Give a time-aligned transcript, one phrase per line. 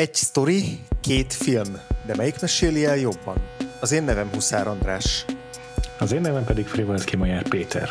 [0.00, 3.36] Egy sztori, két film, de melyik meséli el jobban?
[3.80, 5.24] Az én nevem Huszár András.
[5.98, 7.90] Az én nevem pedig Frivalszki Majár Péter.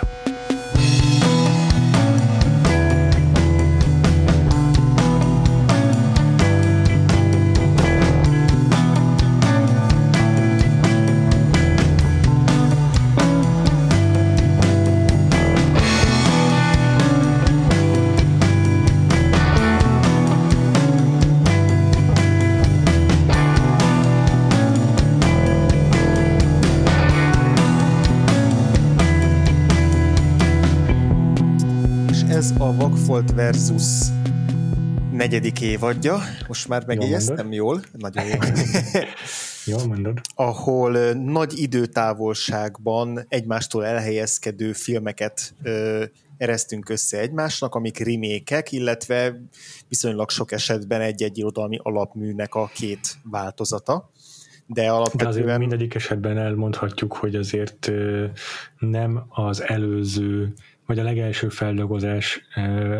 [33.49, 34.08] Versus
[35.12, 38.34] negyedik évadja, most már megjegyeztem jól, nagyon jó.
[39.66, 40.21] Jól mondod.
[40.35, 46.04] Ahol nagy időtávolságban egymástól elhelyezkedő filmeket ö,
[46.38, 49.41] eresztünk össze egymásnak, amik rimékek, illetve
[49.88, 54.12] viszonylag sok esetben egy-egy irodalmi alapműnek a két változata.
[54.66, 55.34] De alapvetően...
[55.34, 57.91] De azért mindegyik esetben elmondhatjuk, hogy azért
[58.79, 60.54] nem az előző
[60.90, 62.41] vagy a legelső feldolgozás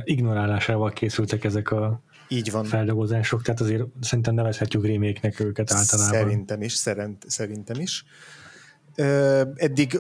[0.04, 2.66] ignorálásával készültek ezek a így van.
[2.66, 6.14] feldolgozások, tehát azért szerintem nevezhetjük réméknek őket általában.
[6.14, 8.06] Szerintem is, szerint, szerintem is.
[9.56, 10.00] Eddig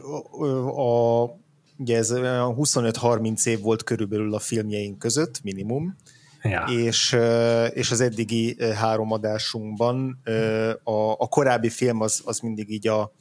[0.76, 1.23] a,
[1.78, 5.95] ugye ez 25-30 év volt körülbelül a filmjeink között, minimum,
[6.44, 6.66] ja.
[6.70, 7.17] és,
[7.73, 10.22] és az eddigi három adásunkban
[10.84, 13.14] a, a korábbi film az, az mindig így a,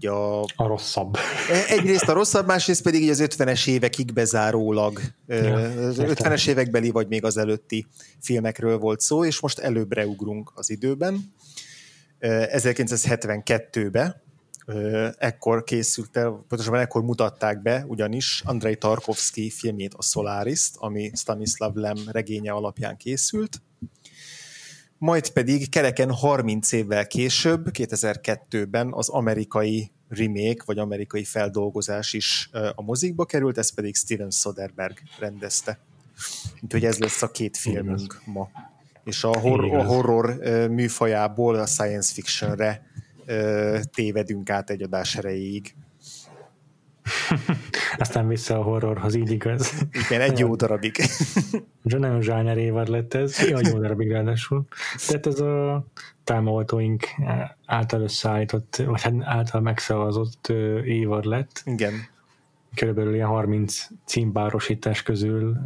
[0.00, 0.42] így a...
[0.42, 1.16] A rosszabb.
[1.50, 5.00] E, egyrészt a rosszabb, másrészt pedig így az 50-es évekig bezárólag.
[5.26, 7.86] Ja, az 50-es évekbeli, vagy még az előtti
[8.20, 11.32] filmekről volt szó, és most előbbre ugrunk az időben.
[12.20, 14.22] 1972-be,
[15.18, 21.74] ekkor készült el, pontosabban ekkor mutatták be, ugyanis Andrei Tarkovsky filmjét, a Solaris-t, ami Stanislav
[21.74, 23.62] Lem regénye alapján készült,
[25.00, 32.82] majd pedig kereken 30 évvel később, 2002-ben az amerikai remake, vagy amerikai feldolgozás is a
[32.82, 35.78] mozikba került, ez pedig Steven Soderbergh rendezte.
[36.62, 38.50] Úgyhogy ez lesz a két filmünk ma.
[39.04, 40.34] És a, hor- a horror
[40.70, 42.86] műfajából a science fictionre
[43.94, 45.74] tévedünk át egy adás erejéig.
[47.98, 49.86] Aztán vissza a horrorhoz, így igaz.
[50.08, 50.96] Igen, egy jó darabig.
[51.82, 54.64] Nagyon zsáner évad lett ez, jó, jó darabig ráadásul.
[55.06, 55.84] Tehát ez a
[56.24, 57.06] támogatóink
[57.66, 60.48] által összeállított, vagy hát által megszavazott
[60.84, 61.62] évad lett.
[61.64, 61.92] Igen.
[62.74, 65.56] Körülbelül ilyen 30 címbárosítás közül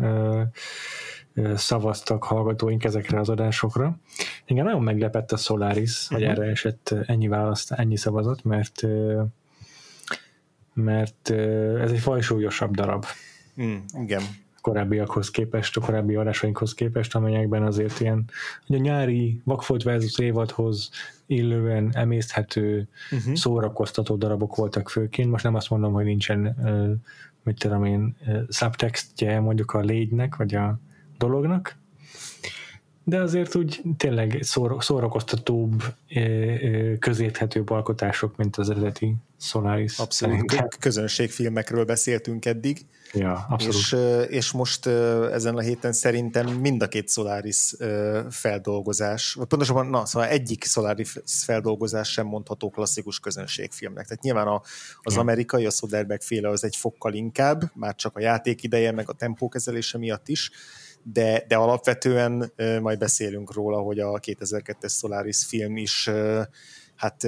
[1.55, 3.99] szavaztak hallgatóink ezekre az adásokra.
[4.47, 6.19] Igen, nagyon meglepett a Solaris, uh-huh.
[6.19, 6.41] hogy mhm.
[6.41, 8.83] erre esett ennyi választ, ennyi szavazat, mert
[10.75, 11.31] mert
[11.81, 13.05] ez egy fajsúlyosabb darab.
[13.63, 14.23] Mm, igen.
[14.61, 18.25] korábbiakhoz képest, a korábbi adásainkhoz képest, amelyekben azért ilyen,
[18.67, 20.91] hogy a nyári Vakfolt versus évadhoz
[21.27, 23.35] illően emészthető, uh-huh.
[23.35, 25.31] szórakoztató darabok voltak főként.
[25.31, 26.57] Most nem azt mondom, hogy nincsen,
[27.43, 28.17] mit tudom én,
[28.49, 30.79] subtextje mondjuk a légynek, vagy a
[31.19, 31.77] dolognak,
[33.05, 35.83] de azért úgy tényleg szóra, szórakoztatóbb,
[36.99, 39.99] közérthetőbb alkotások, mint az eredeti Solaris.
[39.99, 40.69] Abszolút, szerintem.
[40.79, 42.87] közönségfilmekről beszéltünk eddig.
[43.13, 43.75] Ja, abszolút.
[43.75, 43.97] És,
[44.29, 44.87] és most
[45.33, 47.75] ezen a héten szerintem mind a két Solaris
[48.31, 54.07] feldolgozás, vagy pontosabban, na, szóval egyik Solaris feldolgozás sem mondható klasszikus közönségfilmnek.
[54.07, 54.63] Tehát nyilván a,
[55.03, 55.21] az ja.
[55.21, 59.13] amerikai, a Soderbergh féle az egy fokkal inkább, már csak a játék ideje, meg a
[59.13, 60.51] tempókezelése miatt is,
[61.05, 66.11] de, de alapvetően majd beszélünk róla, hogy a 2002-es Solaris film is
[66.97, 67.23] hát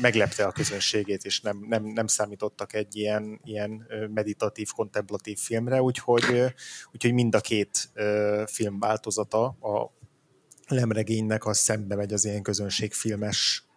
[0.00, 6.54] meglepte a közönségét, és nem, nem, nem számítottak egy ilyen, ilyen meditatív, kontemplatív filmre, úgyhogy,
[6.92, 7.90] úgyhogy mind a két
[8.46, 9.92] film változata a
[10.68, 13.68] lemregénynek az szembe megy az ilyen közönségfilmes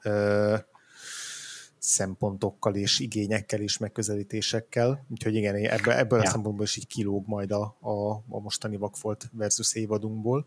[1.88, 5.06] szempontokkal és igényekkel és megközelítésekkel.
[5.10, 6.26] Úgyhogy igen, ebből, ebből ja.
[6.26, 10.46] a szempontból is így kilóg majd a, a, a mostani Vakfolt versus évadunkból.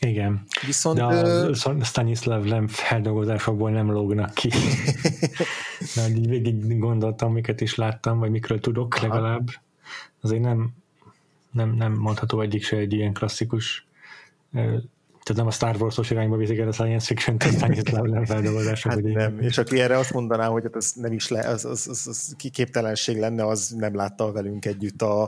[0.00, 0.44] Igen.
[0.66, 4.48] Viszont, De a Stanislav Lem feldolgozásokból nem lógnak ki.
[5.94, 9.06] De így végig gondoltam, miket is láttam, vagy mikről tudok Aha.
[9.06, 9.48] legalább.
[10.20, 10.70] Azért nem,
[11.52, 13.86] nem, nem mondható egyik se egy ilyen klasszikus
[15.28, 18.88] tehát nem a Star Wars-os irányba viszik el a science fiction aztán itt nem feldolgozása.
[18.88, 21.86] Hát nem, és aki erre azt mondaná, hogy hát az nem is le, az, az,
[21.88, 25.22] az, az képtelenség lenne, az nem látta velünk együtt a,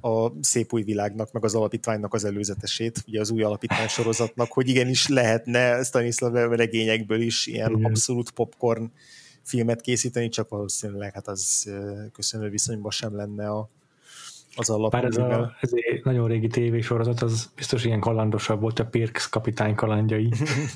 [0.00, 4.68] a szép új világnak, meg az alapítványnak az előzetesét, ugye az új alapítvány sorozatnak, hogy
[4.68, 7.84] igenis lehetne Stanislav regényekből is ilyen Igen.
[7.84, 8.92] abszolút popcorn
[9.42, 11.70] filmet készíteni, csak valószínűleg hát az
[12.12, 13.70] köszönő viszonyban sem lenne a,
[14.58, 14.90] az alap.
[14.90, 19.28] Bár ez, a, ez egy nagyon régi tévésorozat, az biztos ilyen kalandosabb volt, a Pirks
[19.28, 20.28] kapitány kalandjai.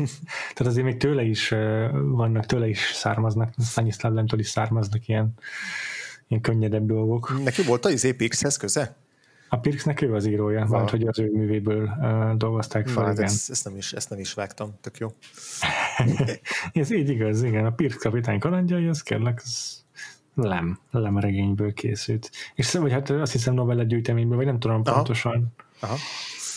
[0.54, 1.48] Tehát azért még tőle is
[1.92, 5.34] vannak, tőle is származnak, Stanislav Lemtől is származnak ilyen,
[6.28, 7.42] ilyen könnyedebb dolgok.
[7.44, 8.96] Neki volt az Pirkshez köze?
[9.48, 13.04] A Pirksnek ő az írója, mert hogy az ő művéből uh, dolgozták fel.
[13.04, 15.08] Hát ezt, ezt, nem is, ezt nem is vágtam, tök jó.
[16.72, 17.66] ez így igaz, igen.
[17.66, 19.81] A Pirks kapitány kalandjai, az kérlek, az
[20.34, 22.30] Lem, Lem regényből készült.
[22.54, 24.94] És vagy hát azt hiszem novella gyűjteményből, vagy nem tudom Aha.
[24.94, 25.54] pontosan.
[25.80, 25.96] Aha.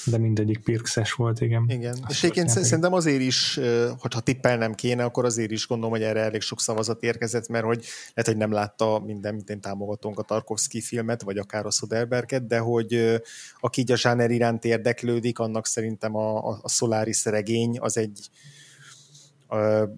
[0.05, 1.65] De mindegyik pirkszes volt, igen.
[1.67, 3.59] Igen, és egyébként szerintem azért is,
[3.99, 7.85] hogyha tippelnem kéne, akkor azért is gondolom, hogy erre elég sok szavazat érkezett, mert hogy
[8.13, 12.47] lehet, hogy nem látta minden, mint én támogatónk a Tarkovsky filmet, vagy akár a Soderberget,
[12.47, 13.19] de hogy
[13.59, 18.29] aki így a zsáner iránt érdeklődik, annak szerintem a, a Solaris regény az egy,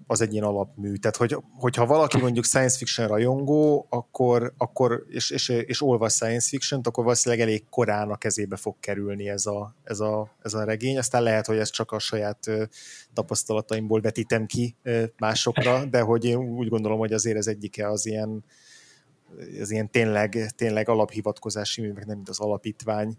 [0.06, 0.94] az egy ilyen alapmű.
[0.94, 6.48] Tehát, hogy, hogyha valaki mondjuk science fiction rajongó, akkor, akkor és, és, és olvas science
[6.48, 10.64] fiction akkor valószínűleg elég korán a kezébe fog kerülni ez a, ez, a, ez a
[10.64, 10.98] regény.
[10.98, 12.50] Aztán lehet, hogy ez csak a saját
[13.12, 14.76] tapasztalataimból vetítem ki
[15.18, 18.44] másokra, de hogy én úgy gondolom, hogy azért ez egyike az ilyen,
[19.60, 23.16] az ilyen tényleg, tényleg alaphivatkozási művek, nem mint az alapítvány.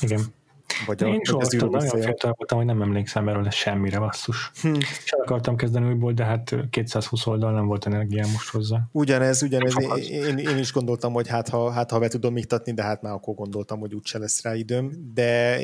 [0.00, 0.38] Igen.
[0.86, 4.50] Vagy Én olvastam, nagyon fiatal voltam, hogy nem emlékszem erről semmire, basszus.
[4.62, 4.74] Hm.
[4.74, 8.88] És el akartam kezdeni újból, de hát 220 oldal nem volt energiám most hozzá.
[8.92, 9.74] Ugyanez, ugyanez.
[10.10, 13.12] Én, én, is gondoltam, hogy hát ha, hát ha be tudom iktatni, de hát már
[13.12, 15.10] akkor gondoltam, hogy úgyse lesz rá időm.
[15.14, 15.58] De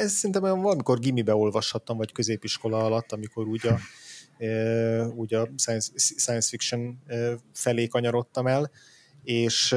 [0.00, 3.78] ez szerintem valamikor gimibe olvashattam, vagy középiskola alatt, amikor úgy a,
[5.20, 6.98] úgy a science, science fiction
[7.52, 8.70] felé kanyarodtam el
[9.26, 9.74] és,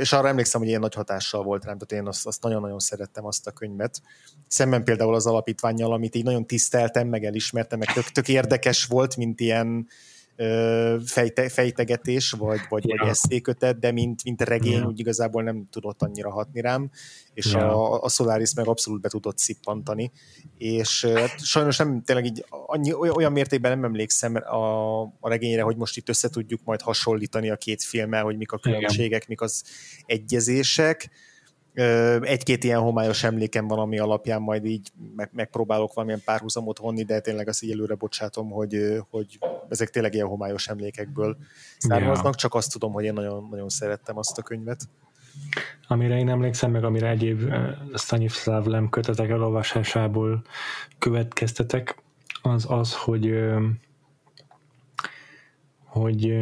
[0.00, 3.24] és arra emlékszem, hogy ilyen nagy hatással volt rám, tehát én azt, azt nagyon-nagyon szerettem
[3.26, 4.02] azt a könyvet.
[4.48, 9.16] Szemben például az alapítványjal, amit így nagyon tiszteltem, meg elismertem, meg tök, tök érdekes volt,
[9.16, 9.88] mint ilyen
[11.04, 12.96] fejte, fejtegetés, vagy, vagy, ja.
[12.98, 14.86] vagy eszékötet, de mint, mint regény ja.
[14.86, 16.90] úgy igazából nem tudott annyira hatni rám,
[17.34, 17.92] és ja.
[17.92, 20.10] a, a Solaris meg abszolút be tudott szippantani,
[20.58, 25.76] és hát sajnos nem tényleg így annyi, olyan mértékben nem emlékszem a, a regényre, hogy
[25.76, 29.26] most itt össze tudjuk majd hasonlítani a két filmmel, hogy mik a különbségek, Igen.
[29.28, 29.64] mik az
[30.06, 31.10] egyezések,
[32.20, 37.20] egy-két ilyen homályos emlékem van, ami alapján majd így meg, megpróbálok valamilyen párhuzamot vonni, de
[37.20, 39.38] tényleg azt így előre bocsátom, hogy, hogy
[39.68, 41.36] ezek tényleg ilyen homályos emlékekből
[41.78, 42.40] származnak, ja.
[42.40, 44.88] csak azt tudom, hogy én nagyon, nagyon szerettem azt a könyvet.
[45.88, 47.52] Amire én emlékszem, meg amire egyéb
[47.94, 50.44] Stanislav Lem kötetek elolvasásából
[50.98, 52.02] következtetek,
[52.42, 53.34] az az, hogy
[55.84, 56.32] hogy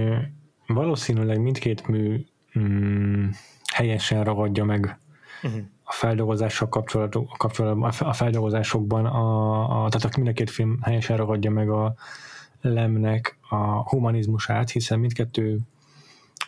[0.67, 2.25] valószínűleg mindkét mű
[2.59, 3.29] mm,
[3.73, 4.99] helyesen ragadja meg
[5.45, 5.63] uh-huh.
[5.85, 11.71] a feldolgozással kapcsolatban, a feldolgozásokban, a, a, tehát mind a két film helyesen ragadja meg
[11.71, 11.95] a
[12.61, 15.59] Lemnek a humanizmusát, hiszen mindkettő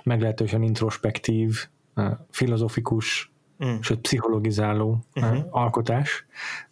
[0.05, 1.69] meglehetősen introspektív,
[2.31, 3.83] filozofikus, uh-huh.
[3.83, 5.47] sőt pszichologizáló uh-huh.
[5.51, 6.27] alkotás,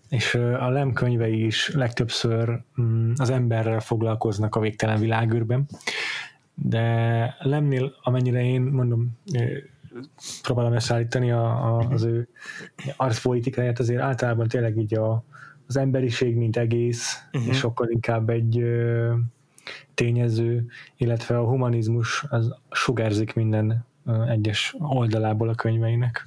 [0.09, 5.67] és a Lem könyvei is legtöbbször mm, az emberrel foglalkoznak a végtelen világűrben,
[6.55, 9.19] de Lemnél, amennyire én mondom,
[10.43, 12.29] próbálom összeállítani a, a, az ő
[12.97, 15.25] arcpolitikáját, azért általában tényleg így a,
[15.67, 17.51] az emberiség, mint egész, uh-huh.
[17.51, 19.13] és sokkal inkább egy ö,
[19.95, 26.27] tényező, illetve a humanizmus az sugárzik minden ö, egyes oldalából a könyveinek.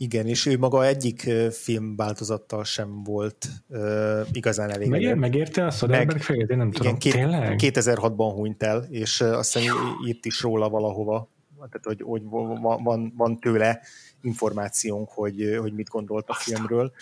[0.00, 4.88] Igen, és ő maga egyik film változattal sem volt uh, igazán elég.
[4.88, 6.50] Meg, megérte a Soderbergh Meg, fejét?
[6.50, 6.98] Én nem igen, tudom.
[6.98, 7.58] Két, Tényleg?
[7.62, 11.28] 2006-ban hunyt el, és azt hiszem írt is róla valahova
[11.58, 12.22] tehát hogy, hogy
[12.82, 13.80] van, van tőle
[14.22, 16.92] információnk, hogy, hogy mit gondolt a filmről,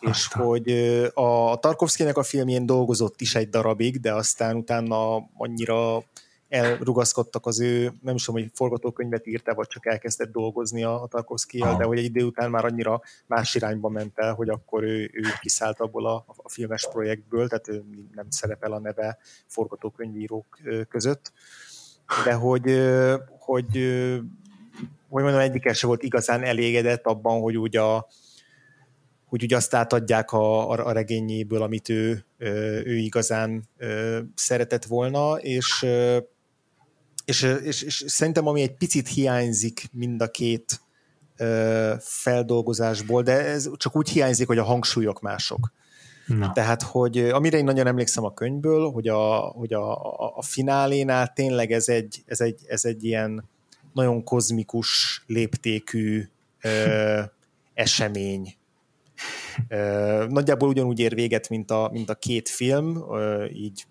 [0.00, 0.70] és hogy
[1.14, 6.04] a Tarkovszkinek a filmjén dolgozott is egy darabig, de aztán utána annyira
[6.48, 11.06] elrugaszkodtak az ő, nem is tudom, hogy forgatókönyvet írta, vagy csak elkezdett dolgozni a, a
[11.06, 15.10] Tarkovszkijal, de hogy egy idő után már annyira más irányba ment el, hogy akkor ő,
[15.12, 21.32] ő kiszállt abból a, a filmes projektből, tehát ő nem szerepel a neve forgatókönyvírók között
[22.24, 22.80] de hogy,
[23.38, 23.76] hogy,
[25.08, 28.08] hogy mondom, egyikkel se volt igazán elégedett abban, hogy úgy a,
[29.24, 32.24] hogy úgy azt átadják a, a regényéből, amit ő,
[32.84, 33.68] ő igazán
[34.34, 35.86] szeretett volna, és,
[37.24, 40.80] és, és, és szerintem ami egy picit hiányzik mind a két
[41.98, 45.72] feldolgozásból, de ez csak úgy hiányzik, hogy a hangsúlyok mások.
[46.38, 46.52] Na.
[46.52, 51.32] Tehát, hogy amire én nagyon emlékszem a könyvből, hogy a, hogy a, a, a finálénál
[51.32, 53.48] tényleg ez egy, ez, egy, ez egy ilyen
[53.92, 56.28] nagyon kozmikus léptékű
[56.60, 57.20] ö,
[57.74, 58.54] esemény.
[59.68, 63.86] Ö, nagyjából ugyanúgy ér véget, mint a, mint a két film, ö, így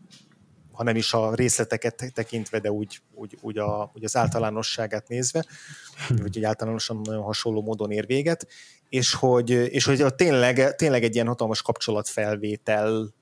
[0.71, 5.45] ha nem is a részleteket tekintve, de úgy, úgy, úgy, a, úgy az általánosságát nézve,
[6.21, 8.47] vagy egy általánosan nagyon hasonló módon ér véget,
[8.89, 13.13] és hogy, és hogy tényleg, tényleg egy ilyen hatalmas kapcsolatfelvétel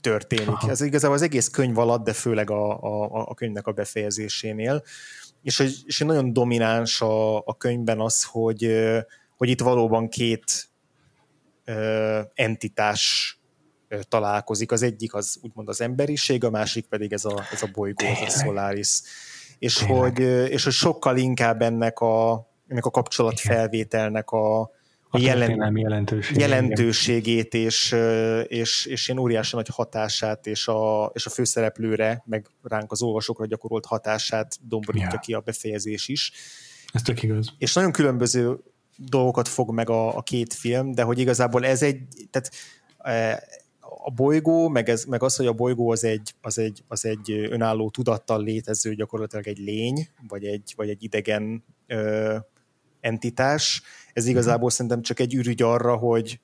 [0.00, 0.48] történik.
[0.48, 0.70] Aha.
[0.70, 4.82] Ez igazából az egész könyv alatt, de főleg a, a, a könyvnek a befejezésénél.
[5.42, 8.76] És, hogy, és nagyon domináns a, a könyvben az, hogy,
[9.36, 10.68] hogy itt valóban két
[11.66, 13.34] uh, entitás
[14.08, 14.72] találkozik.
[14.72, 18.34] Az egyik az úgymond az emberiség, a másik pedig ez a, ez a bolygó, ez
[18.34, 19.00] a Solaris.
[19.58, 24.70] És hogy, és hogy sokkal inkább ennek a, ennek a kapcsolatfelvételnek a,
[25.12, 27.96] a jelen, jelentőségét, jelentőségét és,
[28.46, 33.46] és, és ilyen óriási nagy hatását, és a, és a főszereplőre, meg ránk az olvasókra
[33.46, 35.18] gyakorolt hatását domborítja ja.
[35.18, 36.32] ki a befejezés is.
[36.92, 37.54] Ez tök igaz.
[37.58, 38.58] És nagyon különböző
[38.96, 42.50] dolgokat fog meg a, a két film, de hogy igazából ez egy, tehát
[44.02, 47.30] a bolygó, meg, ez, meg az, hogy a bolygó az egy, az, egy, az egy
[47.30, 52.36] önálló tudattal létező gyakorlatilag egy lény, vagy egy, vagy egy idegen ö,
[53.00, 54.32] entitás, ez mhm.
[54.32, 56.40] igazából szerintem csak egy ürügy arra, hogy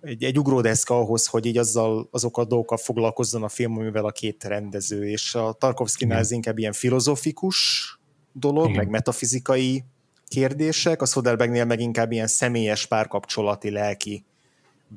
[0.00, 4.10] egy, egy ugródeszka ahhoz, hogy így azzal, azok a dolgokkal foglalkozzon a film, amivel a
[4.10, 7.92] két rendező, és a Tarkovsky-nál ez inkább ilyen filozofikus
[8.32, 8.76] dolog, Igen.
[8.76, 9.84] meg metafizikai
[10.28, 14.24] kérdések, a Soderbergnél meg inkább ilyen személyes párkapcsolati, lelki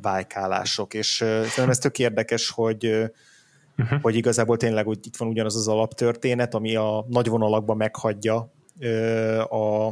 [0.01, 3.11] vájkálások, és szerintem ez tök érdekes, hogy
[3.77, 4.01] uh-huh.
[4.01, 8.51] hogy igazából tényleg úgy, itt van ugyanaz az alaptörténet, ami a nagy vonalakban meghagyja
[9.49, 9.87] a,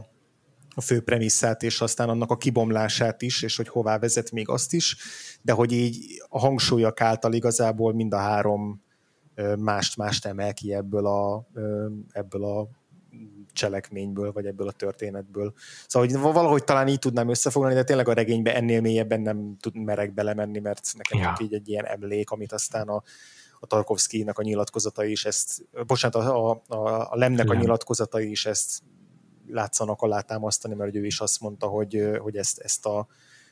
[0.79, 4.74] a fő premisszát, és aztán annak a kibomlását is, és hogy hová vezet még azt
[4.74, 4.98] is,
[5.41, 8.83] de hogy így a hangsúlyak által igazából mind a három
[9.57, 11.48] mást-mást emel ki ebből a,
[12.12, 12.67] ebből a
[13.53, 15.53] cselekményből, vagy ebből a történetből.
[15.88, 19.75] Szóval hogy valahogy talán így tudnám összefoglalni, de tényleg a regénybe ennél mélyebben nem tud
[19.75, 21.38] merek belemenni, mert nekem ja.
[21.41, 23.03] így egy ilyen emlék, amit aztán a,
[23.59, 27.57] a Tarkovsky-nak a nyilatkozatai is ezt, bocsánat, a, a, a Lemnek Lem.
[27.57, 28.81] a nyilatkozatai is ezt
[29.51, 33.08] látszanak alátámasztani, mert ő is azt mondta, hogy, hogy ezt, ezt a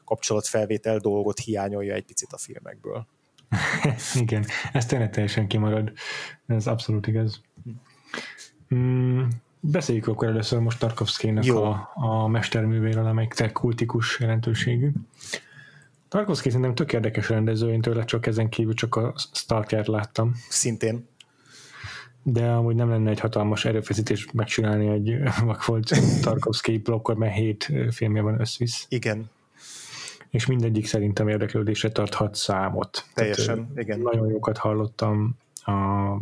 [0.06, 3.08] kapcsolatfelvétel dolgot hiányolja egy picit a filmekből.
[4.14, 5.92] Igen, ez tényleg teljesen kimarad.
[6.48, 7.42] Ez abszolút igaz.
[8.76, 9.24] Mm,
[9.60, 14.92] beszéljük akkor először most Tarkovsky-nak a, a mesterművéről, amelyik te kultikus jelentőségű.
[16.08, 20.36] Tarkovsky szerintem tök érdekes rendező, én tőle csak ezen kívül csak a Stalker láttam.
[20.50, 21.08] Szintén.
[22.30, 25.92] De amúgy nem lenne egy hatalmas erőfeszítés megcsinálni egy vakfolt
[26.22, 28.86] Tarkovsky blokkor, hét filmje van összvisz.
[28.90, 29.30] Igen.
[30.30, 33.06] És mindegyik szerintem érdeklődésre tarthat számot.
[33.14, 34.00] Teljesen, Tehát, igen.
[34.00, 35.72] Nagyon jókat hallottam a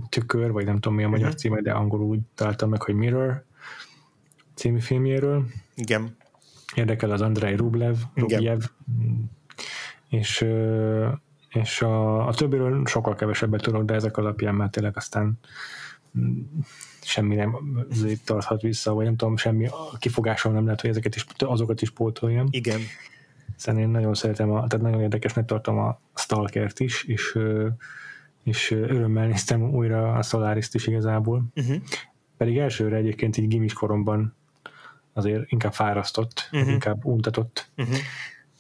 [0.10, 1.40] Tükör, vagy nem tudom mi a magyar uh-huh.
[1.40, 3.44] címe, de angolul úgy találtam meg, hogy Mirror
[4.54, 5.46] című filmjéről.
[5.76, 6.18] Igen.
[6.76, 8.60] Érdekel az Andrei Rublev, Rublev
[10.10, 10.46] és,
[11.50, 15.32] és a, a többiről sokkal kevesebbet tudok, de ezek alapján már tényleg aztán mm,
[17.02, 17.58] semmi nem
[18.26, 19.70] tarthat vissza, vagy nem tudom, semmi
[20.00, 22.48] kifogásom nem lehet, hogy ezeket is, azokat is pótoljam.
[22.50, 22.80] Igen.
[23.56, 27.38] Hiszen én nagyon szeretem, a, tehát nagyon érdekesnek tartom a Stalkert is, és
[28.46, 31.44] és örömmel néztem újra a solaris is igazából.
[31.56, 31.76] Uh-huh.
[32.38, 34.36] Pedig elsőre egyébként így gimis koromban
[35.14, 36.72] azért inkább fárasztott, uh-huh.
[36.72, 37.96] inkább untatott, uh-huh.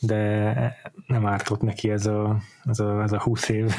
[0.05, 3.71] De nem ártott neki ez a, ez a, ez a húsz év,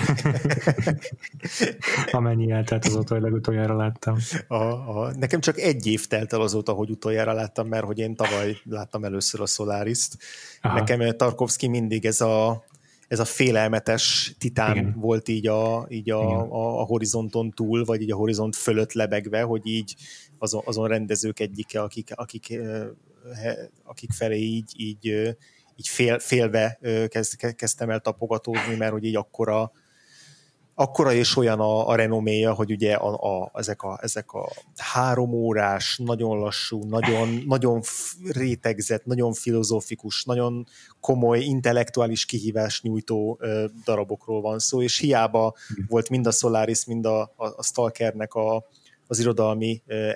[2.12, 4.16] amennyi eltelt azóta, hogy legutoljára láttam.
[4.48, 5.12] Aha, aha.
[5.16, 9.04] Nekem csak egy év telt el azóta, hogy utoljára láttam, mert hogy én tavaly láttam
[9.04, 10.18] először a Solaris-t.
[10.62, 12.64] Nekem Tarkovsky mindig ez a
[13.08, 14.94] ez a félelmetes titán Igen.
[14.96, 19.42] volt így, a, így a, a, a horizonton túl, vagy így a horizont fölött lebegve,
[19.42, 19.96] hogy így
[20.38, 22.58] azon, azon rendezők egyike, akik, akik,
[23.84, 25.36] akik felé így, így,
[25.76, 26.78] így fél, félve
[27.08, 29.72] kezd, kezdtem el tapogatózni, mert hogy így akkora,
[30.74, 35.32] akkora és olyan a, a renoméja, hogy ugye a, a, ezek, a, ezek a három
[35.32, 37.82] órás, nagyon lassú, nagyon, nagyon
[38.28, 40.66] rétegzett, nagyon filozófikus, nagyon
[41.00, 45.54] komoly, intellektuális kihívás nyújtó ö, darabokról van szó, és hiába
[45.88, 48.66] volt mind a Solaris, mind a, a, a Stalkernek a,
[49.06, 50.10] az irodalmi ö,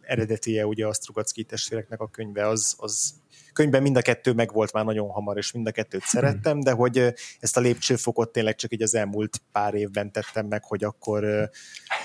[0.00, 3.14] eredetie, ugye a Strugatsky testvéreknek a könyve, az, az
[3.58, 6.72] könyvben mind a kettő meg volt már nagyon hamar, és mind a kettőt szerettem, de
[6.72, 11.50] hogy ezt a lépcsőfokot tényleg csak így az elmúlt pár évben tettem meg, hogy akkor,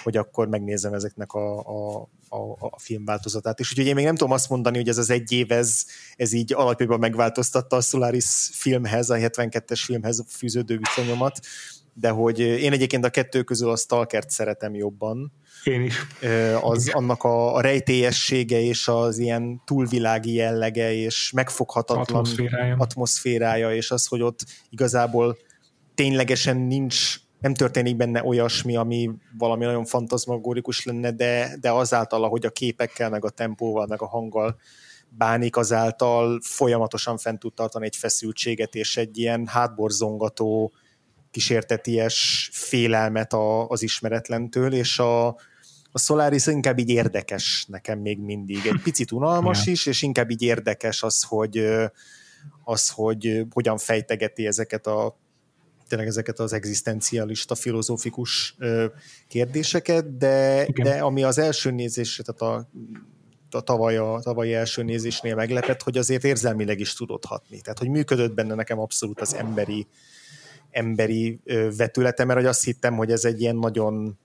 [0.03, 3.59] hogy akkor megnézem ezeknek a, a, a, a filmváltozatát.
[3.59, 6.31] És úgyhogy én még nem tudom azt mondani, hogy ez az egy év, ez, ez
[6.31, 11.39] így alapjában megváltoztatta a Solaris filmhez, a 72-es filmhez fűződő viszonyomat,
[11.93, 15.31] de hogy én egyébként a kettő közül a Stalkert szeretem jobban,
[15.63, 16.05] én is.
[16.61, 22.75] Az, annak a, a rejtélyessége és az ilyen túlvilági jellege és megfoghatatlan atmoszférája.
[22.79, 25.37] atmoszférája, és az, hogy ott igazából
[25.95, 32.45] ténylegesen nincs, nem történik benne olyasmi, ami valami nagyon fantazmagórikus lenne, de, de azáltal, ahogy
[32.45, 34.59] a képekkel, meg a tempóval, meg a hanggal
[35.17, 40.73] bánik azáltal folyamatosan fent tud tartani egy feszültséget és egy ilyen hátborzongató
[41.33, 45.27] kísérteties félelmet a, az ismeretlentől, és a,
[45.91, 48.65] a Solaris inkább így érdekes nekem még mindig.
[48.65, 51.65] Egy picit unalmas is, és inkább így érdekes az, hogy
[52.63, 55.17] az, hogy hogyan fejtegeti ezeket a
[55.87, 58.55] tényleg ezeket az egzisztencialista, filozófikus
[59.27, 62.69] kérdéseket, de, de ami az első nézésre, tehát a,
[63.57, 67.61] a tavaly a tavalyi első nézésnél meglepett, hogy azért érzelmileg is tudott hatni.
[67.61, 69.87] Tehát, hogy működött benne nekem abszolút az emberi,
[70.73, 71.39] emberi
[71.77, 74.19] vetülete, mert hogy azt hittem, hogy ez egy ilyen nagyon,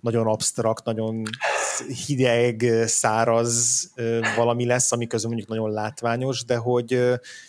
[0.00, 1.22] nagyon absztrakt, nagyon
[2.06, 3.90] hideg, száraz
[4.36, 6.86] valami lesz, ami közben mondjuk nagyon látványos, de hogy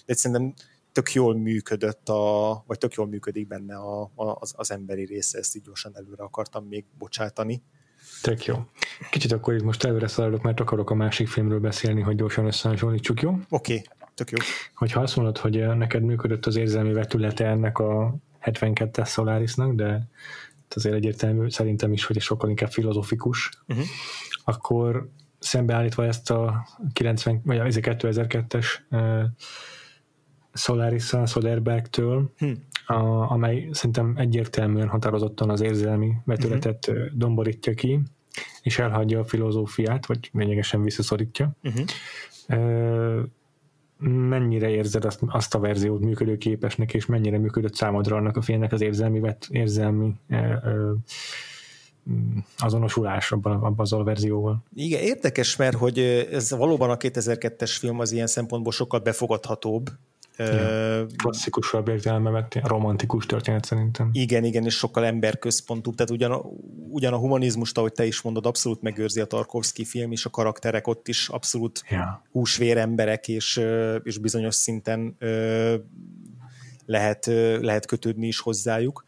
[0.05, 0.53] de szerintem
[0.91, 5.37] tök jól működött, a, vagy tök jól működik benne a, a, az, az emberi része,
[5.37, 7.63] ezt így gyorsan előre akartam még bocsátani.
[8.21, 8.55] Tök jó.
[9.09, 13.21] Kicsit akkor itt most előre szaladok, mert akarok a másik filmről beszélni, hogy gyorsan összehasonlítsuk,
[13.21, 13.29] jó?
[13.29, 14.37] Oké, okay, tök jó.
[14.75, 20.07] Hogyha azt mondod, hogy neked működött az érzelmi vetülete ennek a 72-es Solarisnak, de
[20.75, 23.85] azért egyértelmű szerintem is, hogy sokkal inkább filozofikus, uh-huh.
[24.43, 25.09] akkor
[25.39, 29.23] szembeállítva ezt a 90, vagy a 2002-es uh,
[30.53, 32.51] Solaris-szal, Soderbergtől, hm.
[32.85, 37.05] a, amely szerintem egyértelműen határozottan az érzelmi vetületet uh-huh.
[37.13, 37.99] domborítja ki,
[38.61, 41.51] és elhagyja a filozófiát, vagy lényegesen visszaszorítja.
[41.63, 41.85] Uh-huh.
[42.47, 43.23] Uh,
[43.99, 48.81] mennyire érzed azt, azt a verziót működőképesnek, és mennyire működött számodra annak a filmnek az
[48.81, 50.13] érzelmi, vet, érzelmi
[52.57, 54.63] azonosulás abban, abban az verzióval.
[54.73, 55.99] Igen, érdekes, mert hogy
[56.31, 59.89] ez valóban a 2002-es film az ilyen szempontból sokkal befogadhatóbb,
[60.37, 61.07] igen.
[61.15, 64.09] Klasszikusabb értelemben vett, romantikus történet szerintem.
[64.11, 65.93] Igen, igen, és sokkal emberközpontú.
[65.93, 66.41] Tehát ugyan,
[66.89, 70.87] ugyan a humanizmust, ahogy te is mondod, abszolút megőrzi a Tarkovsky film, és a karakterek
[70.87, 72.23] ott is abszolút ja.
[72.31, 73.61] húsvér emberek, és,
[74.03, 75.17] és bizonyos szinten
[76.85, 77.25] lehet,
[77.61, 79.04] lehet kötődni is hozzájuk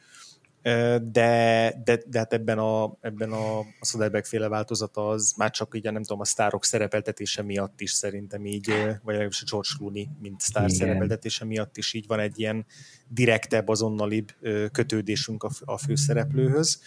[1.02, 5.76] de, de, de hát ebben a, ebben a, a Soderbergh féle változata az már csak
[5.76, 10.10] így, nem tudom, a sztárok szerepeltetése miatt is szerintem így, vagy legalábbis a George Clooney,
[10.22, 10.76] mint sztár Igen.
[10.76, 12.66] szerepeltetése miatt is így van egy ilyen
[13.08, 14.32] direktebb, azonnalibb
[14.72, 16.82] kötődésünk a, a főszereplőhöz.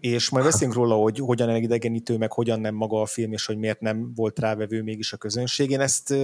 [0.00, 3.56] És majd beszélünk róla, hogy hogyan elidegenítő, meg hogyan nem maga a film, és hogy
[3.56, 5.70] miért nem volt rávevő mégis a közönség.
[5.70, 6.14] Én ezt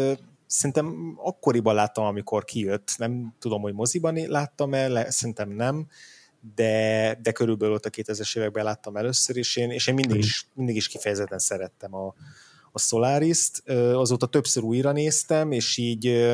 [0.46, 2.94] szerintem akkoriban láttam, amikor kijött.
[2.96, 5.86] Nem tudom, hogy moziban láttam el, szerintem nem
[6.54, 10.46] de, de körülbelül ott a 2000-es években láttam először, és én, és én mindig, is,
[10.54, 12.14] mindig is kifejezetten szerettem a,
[12.72, 13.68] a Solaris-t.
[13.94, 16.32] Azóta többször újra néztem, és így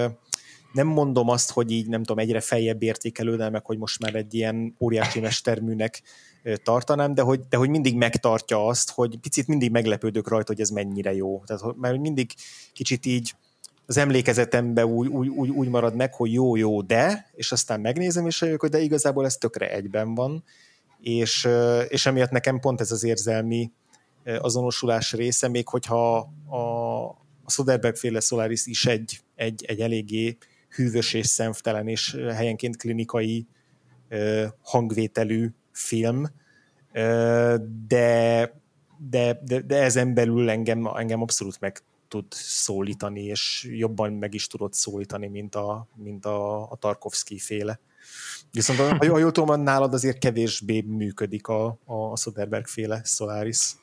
[0.72, 4.34] nem mondom azt, hogy így nem tudom, egyre feljebb értékelődem, meg hogy most már egy
[4.34, 6.02] ilyen óriási mesterműnek
[6.62, 10.68] tartanám, de hogy, de hogy mindig megtartja azt, hogy picit mindig meglepődök rajta, hogy ez
[10.68, 11.42] mennyire jó.
[11.44, 12.30] Tehát, mert mindig
[12.72, 13.34] kicsit így
[13.86, 18.40] az emlékezetembe úgy, úgy, úgy, úgy marad meg, hogy jó-jó, de, és aztán megnézem, és
[18.40, 20.44] rájövök, hogy de igazából ez tökre egyben van,
[21.00, 21.48] és,
[21.88, 23.72] és emiatt nekem pont ez az érzelmi
[24.24, 26.16] azonosulás része, még hogyha
[26.46, 26.56] a,
[27.44, 30.36] a Soderbergh féle Solaris is egy, egy, egy eléggé
[30.68, 33.46] hűvös és szemtelen és helyenként klinikai
[34.62, 36.26] hangvételű film,
[37.86, 38.52] de,
[38.98, 44.46] de, de, de ezen belül engem, engem abszolút meg tud szólítani, és jobban meg is
[44.46, 47.80] tudott szólítani, mint a, mint a, a Tarkovsky féle.
[48.52, 53.74] Viszont ha jól tudom, nálad azért kevésbé működik a, a Soderbergh féle Solaris.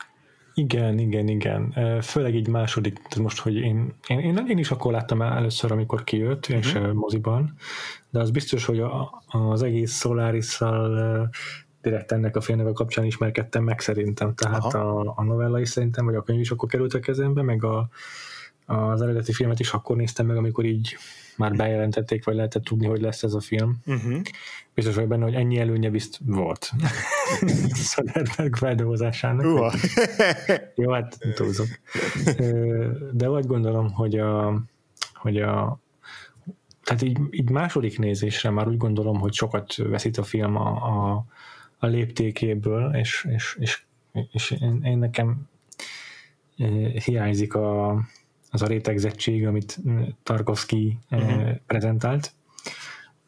[0.53, 1.73] Igen, igen, igen.
[2.01, 6.03] Főleg így második, most, hogy én, én, én, én is akkor láttam el először, amikor
[6.03, 6.57] kijött, uh-huh.
[6.57, 6.95] és mhm.
[6.95, 7.55] moziban,
[8.09, 11.29] de az biztos, hogy a, az egész Solaris-szal
[11.81, 16.05] direkt ennek a filmnek a kapcsán ismerkedtem meg szerintem, tehát a, a novella is szerintem,
[16.05, 17.89] vagy a könyv is akkor került a kezembe, meg a,
[18.65, 20.97] az eredeti filmet is akkor néztem meg, amikor így
[21.37, 23.77] már bejelentették, vagy lehetett tudni, hogy lesz ez a film.
[23.85, 24.21] Uh-huh.
[24.73, 26.71] Biztos vagy benne, hogy ennyi előnye bizt volt.
[27.93, 29.45] Soderbergh feldolgozásának.
[29.45, 29.73] Uh-huh.
[30.75, 31.67] Jó, hát túlzok.
[33.11, 34.61] De vagy gondolom, hogy a,
[35.13, 35.79] hogy a
[36.83, 41.25] tehát így, így második nézésre már úgy gondolom, hogy sokat veszít a film a, a,
[41.81, 43.83] a léptékéből, és, és, és,
[44.31, 45.49] és én, én nekem
[47.05, 47.91] hiányzik a,
[48.49, 49.79] az a rétegzettség, amit
[50.23, 51.49] Tarkovsky uh-huh.
[51.65, 52.33] prezentált.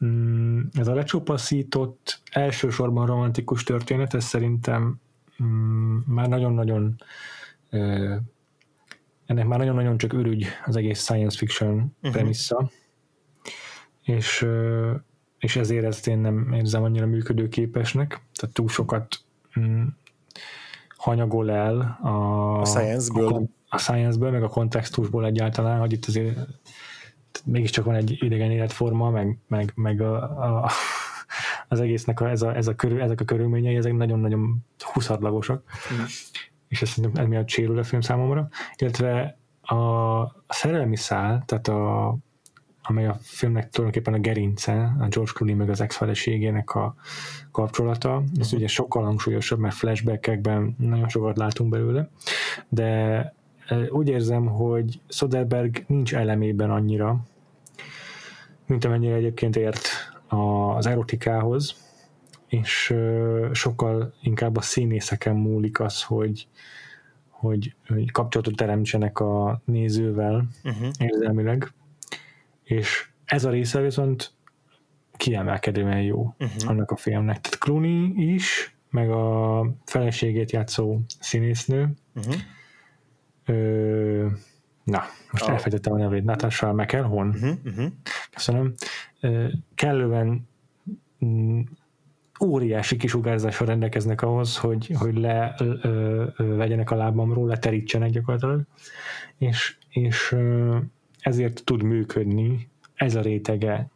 [0.04, 5.00] Mm, ez a lecsupaszított elsősorban romantikus történet, ez szerintem
[5.42, 6.96] mm, már nagyon-nagyon
[9.26, 12.12] ennek már nagyon-nagyon csak ürügy az egész science fiction uh-huh.
[12.12, 12.70] premissza,
[14.02, 14.46] és
[15.44, 19.20] és ezért ezt én nem érzem annyira működőképesnek, tehát túl sokat
[19.60, 19.84] mm,
[20.96, 23.32] hanyagol el a, a science-ből.
[23.32, 26.38] A, a science-ből, meg a kontextusból egyáltalán, hogy itt azért
[27.44, 30.70] mégiscsak van egy idegen életforma, meg, meg, meg a, a,
[31.68, 35.62] az egésznek a, ez a, ez a körül, ezek a körülményei, ezek nagyon-nagyon huszadlagosak,
[35.94, 36.04] mm.
[36.68, 39.74] és ez szerintem emiatt sérül a film számomra, illetve a,
[40.48, 42.16] szerelmi szál, tehát a,
[42.86, 46.94] amely a filmnek tulajdonképpen a gerince, a George Clooney meg az ex-feleségének a
[47.50, 48.22] kapcsolata.
[48.38, 48.58] Ez uh-huh.
[48.58, 52.08] ugye sokkal hangsúlyosabb, mert flashbackekben nagyon sokat látunk belőle,
[52.68, 53.34] de
[53.88, 57.20] úgy érzem, hogy Soderberg nincs elemében annyira,
[58.66, 59.88] mint amennyire egyébként ért
[60.28, 61.76] az erotikához,
[62.48, 62.94] és
[63.52, 66.48] sokkal inkább a színészeken múlik az, hogy,
[67.28, 70.88] hogy, hogy kapcsolatot teremtsenek a nézővel uh-huh.
[70.98, 71.72] érzelmileg,
[72.64, 74.32] és ez a része viszont
[75.16, 76.70] kiemelkedően jó uh-huh.
[76.70, 77.40] annak a filmnek.
[77.40, 82.34] Tehát Clooney is, meg a feleségét játszó színésznő, uh-huh.
[83.46, 84.26] Ö,
[84.84, 85.50] na, most oh.
[85.50, 87.28] elfejtettem a nevét, Natasha McElhon.
[87.28, 87.86] Uh-huh, uh-huh.
[88.30, 88.74] Köszönöm.
[89.20, 90.48] Ö, kellően
[91.24, 91.60] mm,
[92.40, 98.62] óriási kisugárzással rendelkeznek ahhoz, hogy, hogy le ö, ö, vegyenek a lábamról, leterítsenek gyakorlatilag,
[99.38, 100.76] és, és ö,
[101.24, 103.88] ezért tud működni ez a rétege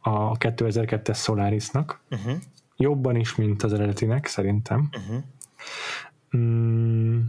[0.00, 2.32] a 2002-es Solarisnak, uh-huh.
[2.76, 4.88] jobban is, mint az eredetinek, szerintem.
[4.96, 5.22] Uh-huh.
[6.36, 7.20] Mm,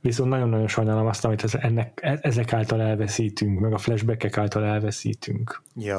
[0.00, 5.62] viszont nagyon-nagyon sajnálom azt, amit ennek, ezek által elveszítünk, meg a flashbackek által elveszítünk.
[5.76, 5.98] Ja.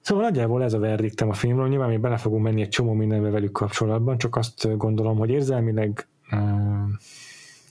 [0.00, 3.30] Szóval nagyjából ez a verdiktem a filmről, nyilván még bele fogunk menni egy csomó mindenbe
[3.30, 6.06] velük kapcsolatban, csak azt gondolom, hogy érzelmileg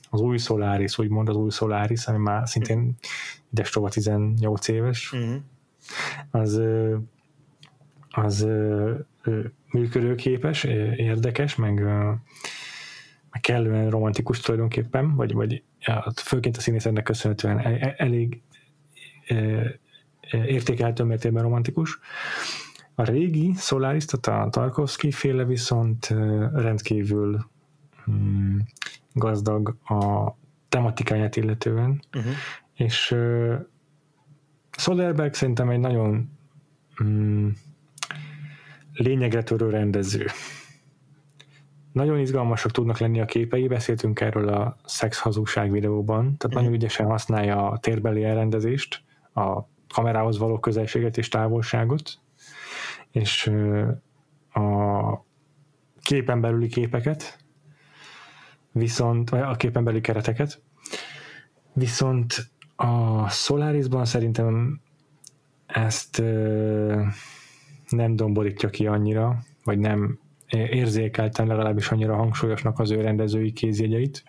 [0.09, 2.95] az új Solaris, úgymond az új Solaris, ami már szintén
[3.51, 5.41] idestova 18 éves, uh-huh.
[6.31, 6.61] az
[8.13, 8.47] az
[9.71, 10.63] működőképes,
[10.95, 11.83] érdekes, meg
[13.31, 15.63] meg kellően romantikus tulajdonképpen, vagy, vagy
[16.23, 18.41] főként a színészeknek köszönhetően e, e, elég
[20.31, 21.99] értékelhető mértékben romantikus.
[22.95, 26.07] A régi Solaris, tehát a Tarkovsky féle viszont
[26.53, 27.49] rendkívül
[28.11, 28.57] mm,
[29.13, 30.31] gazdag a
[30.69, 32.33] tematikáját illetően, uh-huh.
[32.81, 33.55] És uh,
[34.77, 36.29] Soderbergh szerintem egy nagyon
[37.03, 37.49] mm,
[38.93, 40.25] lényegre törő rendező
[41.91, 46.59] nagyon izgalmasak tudnak lenni a képei, beszéltünk erről a szex hazugság videóban, tehát mm.
[46.59, 49.61] nagyon ügyesen használja a térbeli elrendezést, a
[49.93, 52.19] kamerához való közelséget és távolságot,
[53.11, 53.51] és
[54.53, 55.25] a
[56.01, 57.39] képen belüli képeket,
[58.71, 60.61] viszont, vagy a képen belüli kereteket,
[61.73, 62.50] viszont
[62.81, 64.81] a Solarisban szerintem
[65.65, 66.21] ezt
[67.89, 74.23] nem domborítja ki annyira, vagy nem érzékeltem legalábbis annyira hangsúlyosnak az ő rendezői kézjegyeit.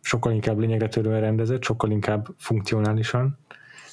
[0.00, 3.38] Sokkal inkább lényegre törően rendezett, sokkal inkább funkcionálisan.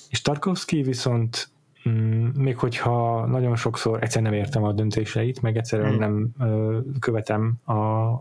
[0.10, 1.50] És Tarkovsky viszont
[1.90, 6.00] mm, még hogyha nagyon sokszor egyszer nem értem a döntéseit, meg egyszerűen hmm.
[6.00, 7.74] nem ö, követem a,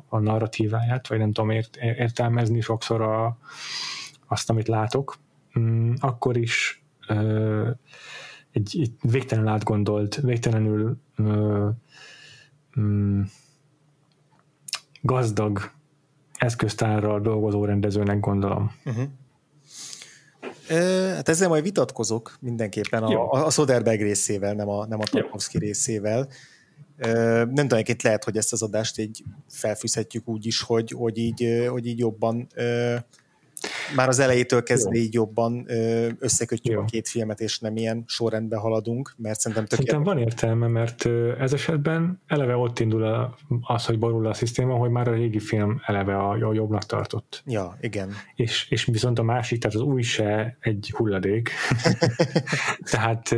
[0.08, 3.38] a narratíváját, vagy nem tudom ért, értelmezni sokszor a,
[4.26, 5.16] azt, amit látok,
[5.58, 7.70] mm, akkor is ö,
[8.52, 11.68] egy, egy végtelen átgondolt, végtelenül ö,
[12.80, 13.22] mm,
[15.02, 15.70] gazdag
[16.38, 18.72] eszköztárral dolgozó rendezőnek gondolom.
[18.84, 19.08] Uh-huh.
[21.14, 26.28] Hát ezzel majd vitatkozok mindenképpen a, a Soderberg részével, nem a, nem a Tarkovsky részével.
[26.96, 31.66] Nem tudom, itt lehet, hogy ezt az adást így felfűzhetjük úgy is, hogy, hogy, így,
[31.68, 32.46] hogy így jobban
[33.94, 35.66] már az elejétől kezdve így jobban
[36.18, 36.80] összekötjük Jó.
[36.80, 41.06] a két filmet, és nem ilyen sorrendben haladunk, mert szerintem tök Szerintem van értelme, mert
[41.38, 45.80] ez esetben eleve ott indul az, hogy borul a szisztéma, hogy már a régi film
[45.84, 47.42] eleve a, a jobbnak tartott.
[47.46, 48.12] Ja, igen.
[48.34, 51.50] És, és viszont a másik, tehát az új se egy hulladék.
[52.92, 53.36] tehát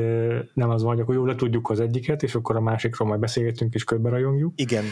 [0.55, 3.21] nem az van, hogy akkor jól le tudjuk az egyiket, és akkor a másikról majd
[3.21, 4.53] beszélgetünk és körbe rajongjuk.
[4.57, 4.85] Igen.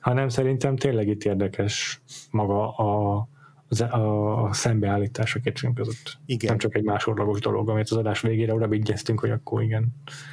[0.00, 3.28] Hanem szerintem tényleg itt érdekes maga a
[3.68, 6.18] az, a, a szembeállítás a kettőnk között.
[6.26, 6.48] Igen.
[6.48, 9.86] Nem csak egy másodlagos dolog, amit az adás végére oda vigyeztünk, hogy akkor igen.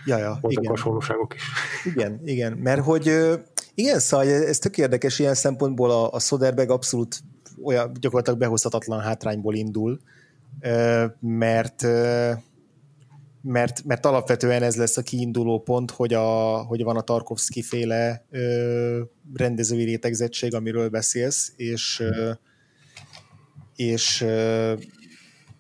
[0.06, 0.76] Ja, ja, voltak igen.
[0.76, 1.44] hasonlóságok is.
[1.94, 3.12] Igen, igen, mert hogy
[3.74, 7.20] igen, szóval ez tök érdekes ilyen szempontból a, a Soderberg abszolút
[7.64, 10.00] olyan gyakorlatilag behozhatatlan hátrányból indul,
[11.20, 11.86] mert
[13.48, 18.26] mert, mert alapvetően ez lesz a kiinduló pont, hogy, a, hogy van a Tarkovsky féle
[18.32, 19.02] ö,
[19.34, 22.32] rendezői rétegzettség, amiről beszélsz, és ö,
[23.76, 24.26] és,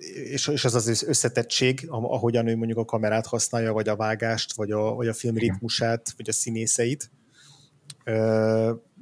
[0.07, 4.71] és, és az az összetettség, ahogyan ő mondjuk a kamerát használja, vagy a vágást, vagy
[4.71, 7.11] a, vagy a film ritmusát, vagy a színészeit,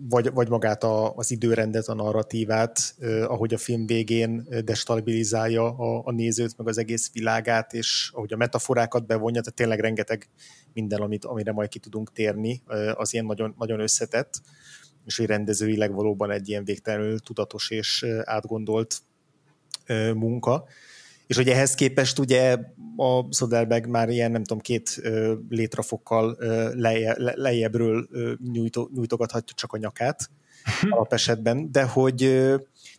[0.10, 6.12] vagy, vagy magát a, az időrendet, a narratívát, ahogy a film végén destabilizálja a, a
[6.12, 10.30] nézőt, meg az egész világát, és ahogy a metaforákat bevonja, tehát tényleg rengeteg
[10.73, 12.62] minden, amit, amire majd ki tudunk térni,
[12.93, 14.41] az ilyen nagyon, nagyon összetett,
[15.06, 19.02] és hogy rendezőileg valóban egy ilyen végtelenül tudatos és átgondolt
[20.13, 20.66] munka.
[21.28, 22.58] És hogy ehhez képest ugye
[22.98, 25.02] a Soderberg már ilyen, nem tudom, két
[25.50, 26.38] létrafokkal
[26.74, 28.08] leje, lejjebbről
[28.94, 30.30] nyújtogathatja csak a nyakát
[30.89, 32.18] alapesetben, de hogy,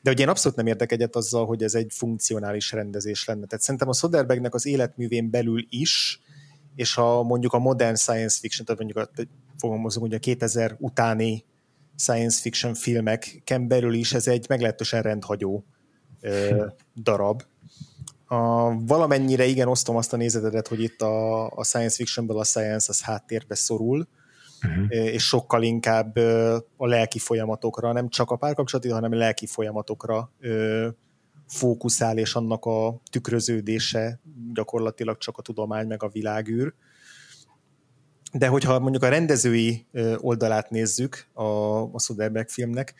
[0.03, 3.47] de hogy én abszolút nem értek egyet azzal, hogy ez egy funkcionális rendezés lenne.
[3.47, 6.21] Tehát szerintem a Soderbergnek az életművén belül is,
[6.77, 9.23] és a mondjuk a modern science fiction, tehát mondjuk a,
[9.59, 11.45] fogalmazunk, hogy a 2000 utáni
[11.97, 15.65] science fiction filmeken belül is ez egy meglehetősen rendhagyó
[16.95, 17.43] darab,
[18.27, 22.87] a, valamennyire igen osztom azt a nézetedet, hogy itt a, a science fictionből a science
[22.89, 24.09] az háttérbe szorul,
[24.63, 24.87] uh-huh.
[24.91, 26.17] és sokkal inkább
[26.77, 30.33] a lelki folyamatokra, nem csak a párkapcsolati, hanem a lelki folyamatokra
[31.47, 34.21] fókuszál, és annak a tükröződése
[34.55, 36.75] gyakorlatilag csak a tudomány, meg a világűr.
[38.37, 41.43] De hogyha mondjuk a rendezői oldalát nézzük a,
[41.83, 42.95] a Soderbergh filmnek,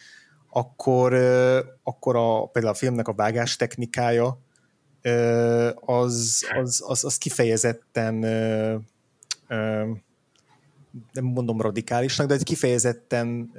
[0.51, 1.15] akkor,
[1.83, 4.39] akkor a, például a filmnek a vágás technikája
[5.75, 8.15] az, az, az, az kifejezetten
[11.13, 13.53] nem mondom radikálisnak, de egy kifejezetten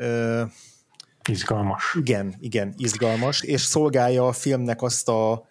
[1.30, 1.96] izgalmas.
[2.00, 5.48] Igen, igen, izgalmas, és szolgálja a filmnek azt a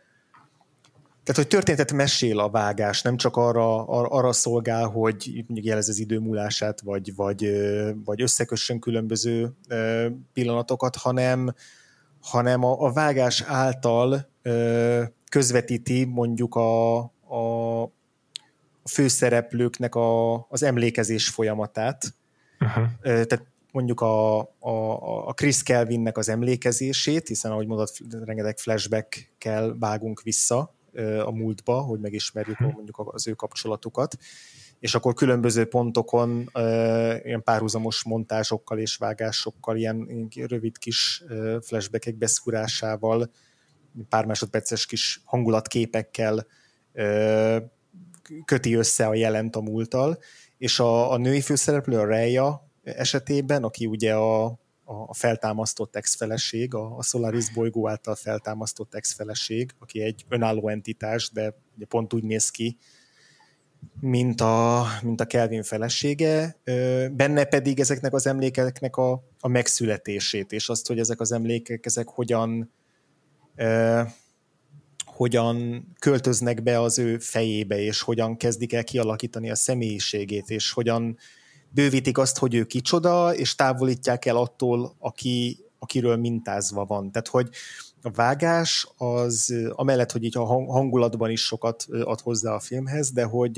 [1.25, 5.89] tehát, hogy történetet mesél a vágás, nem csak arra, arra, arra szolgál, hogy mondjuk jelez
[5.89, 7.51] az idő múlását, vagy, vagy,
[8.05, 9.53] vagy összekössön különböző
[10.33, 11.55] pillanatokat, hanem,
[12.21, 14.29] hanem a, a vágás által
[15.29, 17.83] közvetíti mondjuk a, a,
[18.83, 22.15] a főszereplőknek a, az emlékezés folyamatát.
[22.61, 22.85] Uh-huh.
[23.03, 27.89] Tehát mondjuk a, a, a Chris Kelvinnek az emlékezését, hiszen ahogy mondod,
[28.25, 30.75] rengeteg flashback-kel vágunk vissza
[31.25, 32.75] a múltba, hogy megismerjük uh-huh.
[32.75, 34.17] mondjuk az ő kapcsolatukat,
[34.79, 36.51] és akkor különböző pontokon
[37.23, 41.25] ilyen párhuzamos montázsokkal és vágásokkal, ilyen, rövid kis
[41.61, 43.31] flashbackek beszúrásával
[44.09, 46.47] pár másodperces kis hangulatképekkel
[48.45, 50.19] köti össze a jelent a múlttal,
[50.59, 57.03] és a, a női főszereplő, a Reja esetében, aki ugye a, a feltámasztott ex-feleség, a,
[57.03, 62.77] Solaris bolygó által feltámasztott ex-feleség, aki egy önálló entitás, de ugye pont úgy néz ki,
[64.01, 66.57] mint a, mint a Kelvin felesége,
[67.13, 72.09] benne pedig ezeknek az emlékeknek a, a megszületését, és azt, hogy ezek az emlékek, ezek
[72.09, 72.73] hogyan,
[75.05, 81.19] hogyan költöznek be az ő fejébe, és hogyan kezdik el kialakítani a személyiségét, és hogyan
[81.75, 87.11] bővítik azt, hogy ő kicsoda, és távolítják el attól, aki, akiről mintázva van.
[87.11, 87.49] Tehát, hogy
[88.03, 93.25] a vágás az, amellett, hogy így a hangulatban is sokat ad hozzá a filmhez, de
[93.25, 93.53] hogy,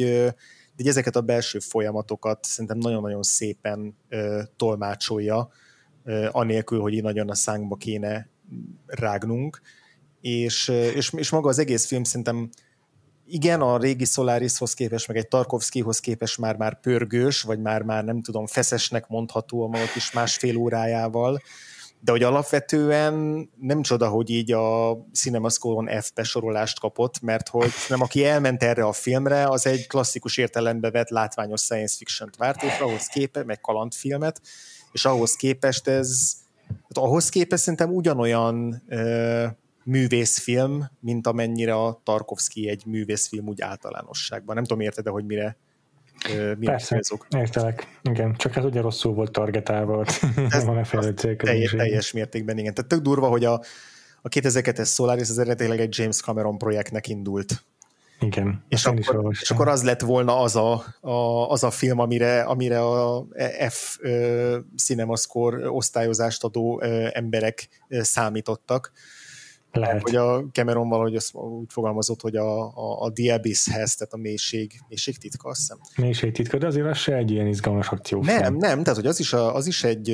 [0.77, 3.97] de ezeket a belső folyamatokat szerintem nagyon-nagyon szépen
[4.57, 5.49] tolmácsolja,
[6.31, 8.29] anélkül, hogy így nagyon a szánkba kéne
[8.87, 9.61] rágnunk
[10.27, 12.51] és, és, és maga az egész film szerintem
[13.27, 18.05] igen, a régi Solarishoz képest, meg egy Tarkovskyhoz képest már már pörgős, vagy már már
[18.05, 21.41] nem tudom, feszesnek mondható a maga kis másfél órájával,
[22.01, 28.01] de hogy alapvetően nem csoda, hogy így a CinemaScore-on F besorolást kapott, mert hogy nem
[28.01, 32.79] aki elment erre a filmre, az egy klasszikus értelembe vett látványos science fiction-t várt, és
[32.79, 34.41] ahhoz képest, meg kalandfilmet,
[34.93, 36.33] és ahhoz képest ez,
[36.89, 38.83] ahhoz képest szerintem ugyanolyan
[39.87, 44.55] művészfilm, mint amennyire a Tarkovsky egy művészfilm úgy általánosságban.
[44.55, 45.57] Nem tudom, érted, de hogy mire
[46.59, 47.01] mire Persze,
[47.37, 47.99] értelek.
[48.03, 50.05] Igen, csak ez ugye rosszul volt targetálva,
[50.51, 52.75] ez van a teljes, teljes mértékben, igen.
[52.75, 53.53] Tehát tök durva, hogy a,
[54.23, 57.65] a 2002-es Solaris az eredetileg egy James Cameron projektnek indult.
[58.21, 62.43] Igen, és akkor, és akkor az lett volna az a, a, az a film, amire,
[62.43, 63.27] amire a
[63.69, 68.93] F uh, CinemaScore osztályozást adó uh, emberek uh, számítottak
[69.77, 70.03] lehet.
[70.03, 74.17] Hogy a Cameron valahogy azt úgy fogalmazott, hogy a, a, a The Abyss-hez, tehát a
[74.17, 75.79] mélység, mélység titka, azt hiszem.
[75.97, 78.23] Mélység titka, de azért az se egy ilyen izgalmas akció.
[78.23, 80.11] Nem, nem, tehát hogy az is, a, az is egy,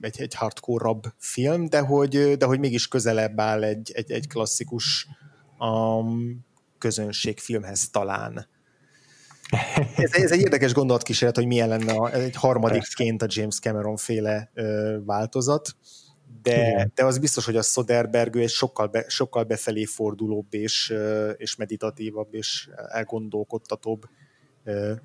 [0.00, 5.06] egy, egy hardcore-rabb film, de hogy, de hogy mégis közelebb áll egy, egy, egy klasszikus
[5.58, 6.44] um,
[6.78, 8.46] közönségfilmhez talán.
[9.96, 14.50] Ez, ez egy érdekes gondolatkísérlet, hogy milyen lenne a, egy harmadikként a James Cameron féle
[14.54, 15.76] ö, változat
[16.42, 20.94] de, de az biztos, hogy a Soderbergő egy sokkal, be, sokkal befelé fordulóbb és,
[21.36, 24.02] és meditatívabb és elgondolkodtatóbb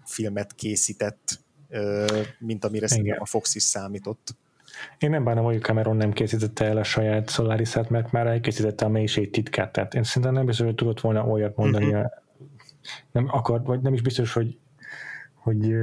[0.06, 1.40] filmet készített,
[2.40, 4.36] mint amire szerintem a Fox is számított.
[4.98, 8.90] Én nem bánom, hogy Cameron nem készítette el a saját solaris mert már elkészítette a
[8.90, 12.12] mélység titkát, tehát én szerintem nem biztos, hogy tudott volna olyat mondani, uh-huh.
[13.12, 14.58] nem akar, vagy nem is biztos, hogy,
[15.36, 15.74] hogy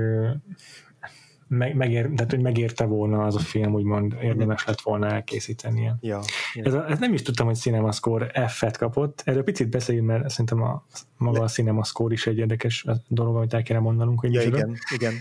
[1.48, 5.82] meg, megér, tehát, hogy megérte volna az a film, úgymond érdemes lett volna elkészíteni.
[6.00, 6.20] Ja,
[6.54, 6.64] ja.
[6.64, 9.22] Ez, a, ez nem is tudtam, hogy CinemaScore F-et kapott.
[9.24, 10.84] Erről picit beszéljünk, mert szerintem a,
[11.16, 11.44] maga Le.
[11.44, 14.20] a CinemaScore is egy érdekes dolog, amit el kéne mondanunk.
[14.20, 15.12] Hogy ja, igen, igen.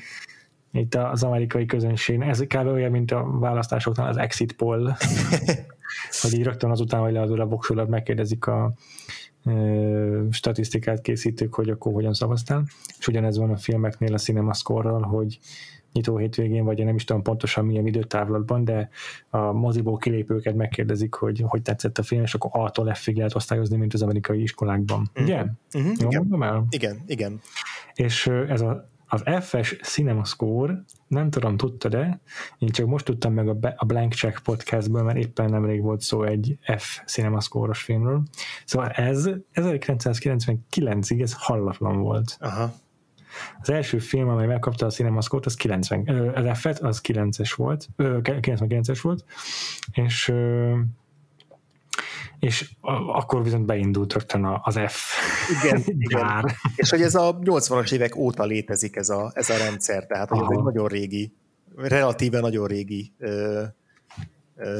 [0.71, 2.67] Itt az amerikai közönség, ez kb.
[2.67, 4.93] olyan, mint a választásoknál az exit poll,
[6.21, 8.73] hogy így rögtön azután, hogy leadod a voksolat, megkérdezik a
[10.29, 12.63] statisztikát készítők, hogy akkor hogyan szavaztál,
[12.99, 15.39] és ugyanez van a filmeknél a CinemaScore-ral, hogy
[15.93, 18.89] nyitó hétvégén, vagy én nem is tudom pontosan milyen időtávlatban, de
[19.29, 23.77] a moziból kilépőket megkérdezik, hogy hogy tetszett a film, és akkor A-tól F-ig lehet osztályozni,
[23.77, 25.09] mint az amerikai iskolákban.
[25.09, 25.23] Uh-huh.
[25.23, 25.45] Ugye?
[25.73, 25.93] Uh-huh.
[25.99, 26.43] Jó, igen.
[26.43, 26.65] El?
[26.69, 27.41] igen, igen.
[27.93, 32.19] És ez a, az F-es Cinema Score, nem tudom, tudta de
[32.57, 36.23] én csak most tudtam meg a, a Blank Check podcastből, mert éppen nemrég volt szó
[36.23, 38.23] egy F Cinema Score-os filmről.
[38.65, 42.37] Szóval ez 1999-ig ez hallatlan volt.
[42.39, 42.73] Aha.
[43.61, 48.99] Az első film, amely megkapta a CinemaScore-t, az 90, az F-et, az 9-es volt, 99-es
[49.01, 49.25] volt,
[49.91, 50.33] és
[52.39, 52.71] és
[53.07, 55.17] akkor viszont beindult rögtön az F
[55.63, 56.51] igen, igen.
[56.75, 60.39] És hogy ez a 80-as évek óta létezik ez a, ez a rendszer, tehát hogy
[60.39, 61.33] ez egy nagyon régi,
[61.75, 63.13] relatíve nagyon régi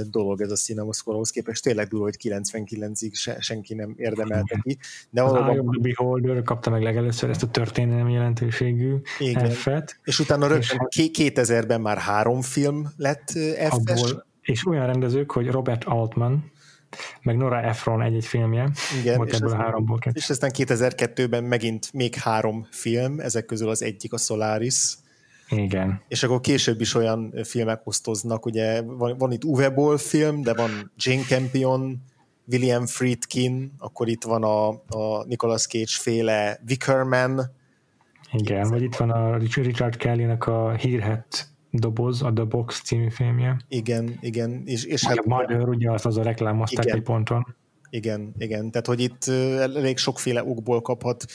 [0.09, 1.63] dolog ez a CinemaScore-hoz képest.
[1.63, 4.77] Tényleg durva, hogy 99-ig se, senki nem érdemelte ki.
[5.09, 5.79] De az valóban...
[5.81, 8.95] The Beholder kapta meg legelőször ezt a történelmi jelentőségű
[9.49, 9.99] F-et.
[10.03, 13.31] És utána rögtön és 2000-ben már három film lett
[13.69, 14.15] F-es.
[14.41, 16.51] És olyan rendezők, hogy Robert Altman,
[17.21, 20.17] meg Nora Ephron egy-egy filmje, Igen, volt ebből aztán, háromból kettő.
[20.17, 24.93] És aztán 2002-ben megint még három film, ezek közül az egyik a Solaris,
[25.49, 26.01] igen.
[26.07, 30.53] És akkor később is olyan filmek osztoznak, ugye van, van itt Uwe Boll film, de
[30.53, 32.01] van Jane Campion,
[32.45, 37.41] William Friedkin, akkor itt van a, a Nicolas Cage féle Wickerman.
[38.31, 43.57] Igen, vagy itt van a Richard Kelly-nek a hírhet doboz, a The Box című filmje.
[43.67, 44.61] Igen, igen.
[44.65, 47.55] És, és hát, a Mother, ugye azt az a reklámozták egy ponton.
[47.93, 48.71] Igen, igen.
[48.71, 49.27] Tehát, hogy itt
[49.59, 51.25] elég sokféle okból kaphat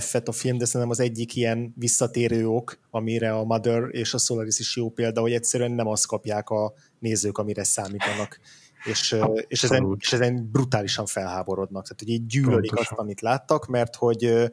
[0.00, 4.18] F-et a film, de szerintem az egyik ilyen visszatérő ok, amire a Mother és a
[4.18, 8.40] Solaris is jó példa, hogy egyszerűen nem azt kapják a nézők, amire számítanak.
[8.84, 9.16] És,
[9.48, 11.82] és, ezen, és ezen brutálisan felháborodnak.
[11.82, 12.86] Tehát, hogy így gyűlölik Pontosan.
[12.90, 14.50] azt, amit láttak, mert hogy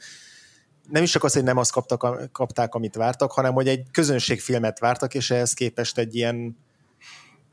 [0.89, 4.79] nem is csak az, hogy nem azt kaptak, kapták, amit vártak, hanem hogy egy közönségfilmet
[4.79, 6.57] vártak, és ehhez képest egy ilyen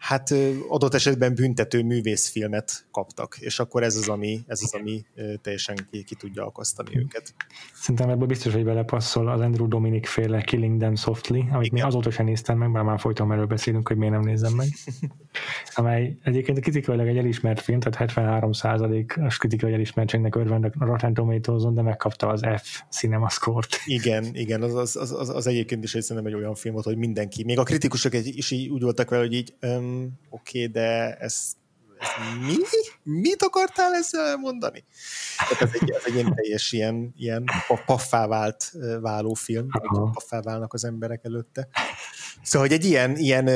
[0.02, 0.34] hát
[0.68, 5.04] adott esetben büntető művészfilmet kaptak, és akkor ez az, ami, ez az, ami
[5.42, 7.34] teljesen ki, ki tudja akasztani őket.
[7.74, 11.68] Szerintem ebből biztos, hogy belepasszol az Andrew Dominic féle Killing Them Softly, amit Igen.
[11.72, 14.68] mi azóta sem néztem meg, bár már folyton erről beszélünk, hogy miért nem nézem meg.
[15.74, 18.50] amely egyébként kritikailag egy elismert film, tehát 73
[19.20, 23.80] as kritikai elismertségnek örvend a Rotten tomatoes de megkapta az F Cinema Score-t.
[23.84, 26.96] Igen, igen, az, az, az, az, egyébként is egy szerintem egy olyan film volt, hogy
[26.96, 29.91] mindenki, még a kritikusok is így úgy voltak vele, hogy így um,
[30.30, 31.52] oké, okay, de ez,
[31.98, 32.08] ez
[32.46, 32.54] mi?
[33.20, 34.84] Mit akartál ezzel mondani?
[35.48, 37.44] Tehát ez egy, ez egy ilyen teljes ilyen, ilyen
[37.86, 39.68] paffá vált váló film,
[40.12, 41.68] paffá válnak az emberek előtte.
[42.42, 43.50] Szóval, hogy egy ilyen, ilyen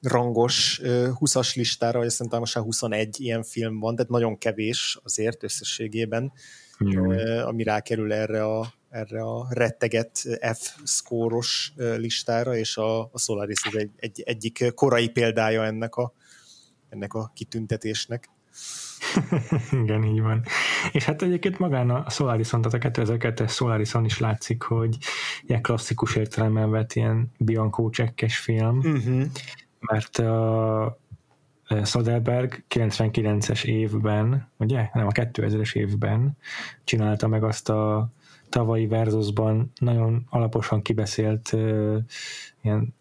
[0.00, 5.42] rangos 20-as listára, vagy szerintem most már 21 ilyen film van, tehát nagyon kevés azért
[5.42, 6.32] összességében,
[6.78, 7.10] Jó.
[7.42, 10.22] ami rákerül erre a, erre a retteget
[10.54, 16.12] F-szkóros listára, és a, a Solaris az egy, egy, egyik korai példája ennek a,
[16.88, 18.30] ennek a kitüntetésnek.
[19.82, 20.44] Igen, így van.
[20.92, 24.96] És hát egyébként magán a Solarison, tehát a 2002-es Solarison is látszik, hogy
[25.42, 29.22] ilyen klasszikus értelemben vett ilyen Bianco csekkes film, uh-huh.
[29.80, 30.98] mert a
[31.84, 34.90] Soderberg 99-es évben, ugye?
[34.92, 36.36] Nem, a 2000-es évben
[36.84, 38.10] csinálta meg azt a
[38.52, 41.56] tavalyi Versusban nagyon alaposan kibeszélt
[42.62, 42.94] ilyen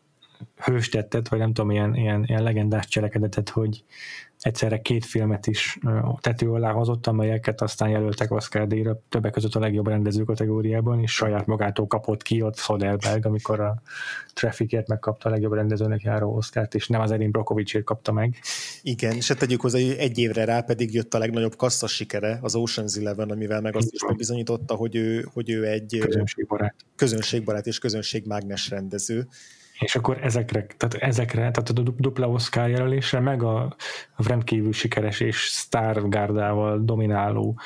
[0.55, 3.83] hőstettet, vagy nem tudom, ilyen, ilyen, ilyen legendás cselekedetet, hogy
[4.41, 5.79] egyszerre két filmet is
[6.19, 11.13] tető alá hozott, amelyeket aztán jelöltek Oscar díjra, többek között a legjobb rendező kategóriában, és
[11.13, 13.81] saját magától kapott ki ott Soderberg, amikor a
[14.33, 18.35] Trafficért megkapta a legjobb rendezőnek járó Oscárt, és nem az Erin Brokovicsért kapta meg.
[18.81, 22.39] Igen, és hát tegyük hozzá, hogy egy évre rá pedig jött a legnagyobb kasszas sikere,
[22.41, 26.75] az Ocean's Eleven, amivel meg azt is megbizonyította, hogy ő, hogy ő egy közönségbarát.
[26.95, 29.27] közönségbarát és közönségmágnes rendező
[29.81, 33.75] és akkor ezekre, tehát ezekre, tehát a dupla Oscar jelölésre, meg a,
[34.15, 37.59] rendkívül sikeres és sztárgárdával domináló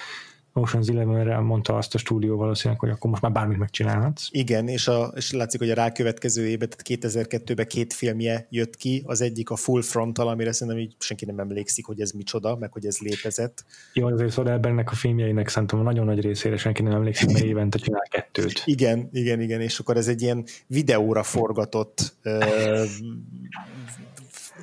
[0.59, 4.27] Ocean's Eleven-re mondta azt a stúdió valószínűleg, hogy akkor most már bármit megcsinálhatsz.
[4.31, 9.03] Igen, és, a, és látszik, hogy a rákövetkező évben, tehát 2002-ben két filmje jött ki,
[9.05, 12.71] az egyik a Full Frontal, amire szerintem így senki nem emlékszik, hogy ez micsoda, meg
[12.71, 13.65] hogy ez létezett.
[13.93, 17.77] Jó, azért Soderbergnek a filmjeinek szerintem a nagyon nagy részére senki nem emlékszik, mert évente
[17.77, 18.61] csinál kettőt.
[18.65, 22.13] Igen, igen, igen, és akkor ez egy ilyen videóra forgatott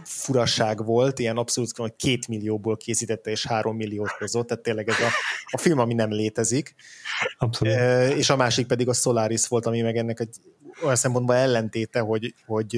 [0.04, 5.00] furaság volt, ilyen abszolút, hogy két millióból készítette és három milliót hozott, tehát tényleg ez
[5.00, 5.08] a,
[5.50, 6.74] a film, ami nem létezik.
[7.38, 7.74] Abszolút.
[7.74, 10.36] E, és a másik pedig a Solaris volt, ami meg ennek egy
[10.82, 12.70] olyan szempontból ellentéte, hogy, hogy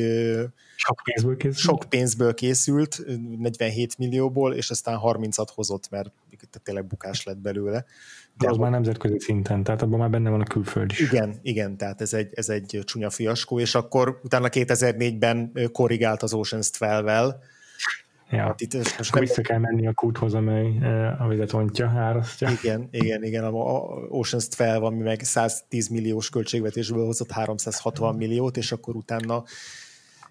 [0.76, 1.58] sok pénzből készült.
[1.58, 3.02] Sok pénzből készült,
[3.38, 6.12] 47 millióból, és aztán 30-at hozott, mert
[6.62, 7.84] tényleg bukás lett belőle.
[8.38, 11.00] De az már nemzetközi szinten, tehát abban már benne van a külföld is.
[11.00, 16.32] Igen, igen, tehát ez egy, ez egy csúnya fiaskó, és akkor utána 2004-ben korrigált az
[16.34, 17.34] Ocean's 12-vel,
[18.30, 18.42] Ja.
[18.42, 19.20] Hát itt most Akkor nem...
[19.20, 20.78] vissza kell menni a kúthoz, amely
[21.18, 22.50] a vizet ontja, árasztja.
[22.50, 23.44] Igen, igen, igen.
[23.44, 23.50] A
[24.10, 29.44] Ocean's 12, ami meg 110 milliós költségvetésből hozott 360 milliót, és akkor utána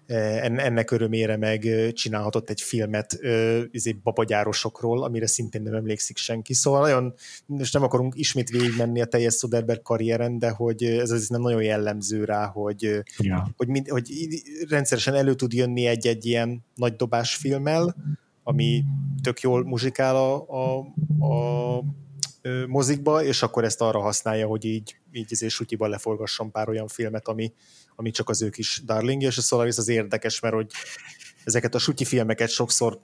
[0.06, 3.18] ennek örömére meg csinálhatott egy filmet
[3.70, 6.54] izé, babagyárosokról, amire szintén nem emlékszik senki.
[6.54, 7.14] Szóval nagyon,
[7.46, 11.62] most nem akarunk ismét végigmenni a teljes Soderbergh karrieren, de hogy ez az nem nagyon
[11.62, 13.48] jellemző rá, hogy, ja.
[13.56, 14.08] hogy, mind, hogy
[14.68, 17.96] rendszeresen elő tud jönni egy-egy ilyen nagy dobás filmmel,
[18.42, 18.84] ami
[19.22, 20.78] tök jól muzsikál a, a,
[21.26, 21.84] a
[22.66, 27.28] mozikba, és akkor ezt arra használja, hogy így, így és sutyiban leforgasson pár olyan filmet,
[27.28, 27.52] ami,
[27.96, 30.70] ami csak az ő kis darlingja, és a Solaris az érdekes, mert hogy
[31.44, 33.00] ezeket a sutyi filmeket sokszor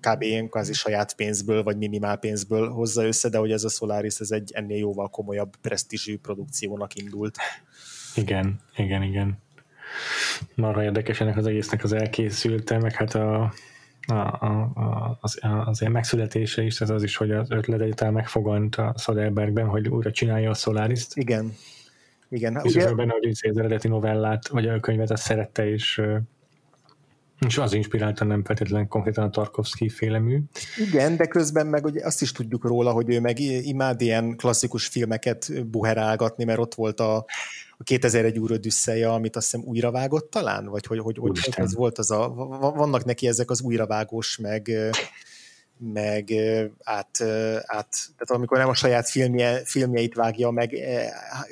[0.00, 0.22] kb.
[0.22, 4.30] ilyen kvázi saját pénzből, vagy minimál pénzből hozza össze, de hogy ez a Solaris ez
[4.30, 7.36] egy ennél jóval komolyabb presztízsű produkciónak indult.
[8.14, 9.38] Igen, igen, igen.
[10.54, 13.54] Marha érdekes ennek az egésznek az elkészülte, meg hát a,
[14.06, 18.76] a, a, az, az ilyen megszületése is, ez az is, hogy az ötlet egyáltalán megfogant
[18.76, 21.16] a Soderbergben, hogy újra csinálja a Solaris-t.
[21.16, 21.52] Igen,
[22.28, 22.60] igen.
[22.62, 22.94] És ugye...
[22.94, 26.02] benne, hogy az eredeti novellát, vagy a könyvet azt szerette, és
[27.46, 30.40] és az inspirálta nem feltétlenül konkrétan a Tarkovsky féle mű.
[30.76, 34.86] Igen, de közben meg ugye azt is tudjuk róla, hogy ő meg imád ilyen klasszikus
[34.86, 37.24] filmeket buherálgatni, mert ott volt a,
[37.78, 41.74] a 2001 úr Odüsszeja, amit azt hiszem újra vágott talán, vagy hogy, hogy, hogy ez
[41.74, 42.28] volt az a,
[42.74, 44.70] vannak neki ezek az újravágós, meg
[45.78, 46.32] meg
[46.82, 47.20] át,
[47.66, 50.74] át, tehát amikor nem a saját filmje, filmjeit vágja meg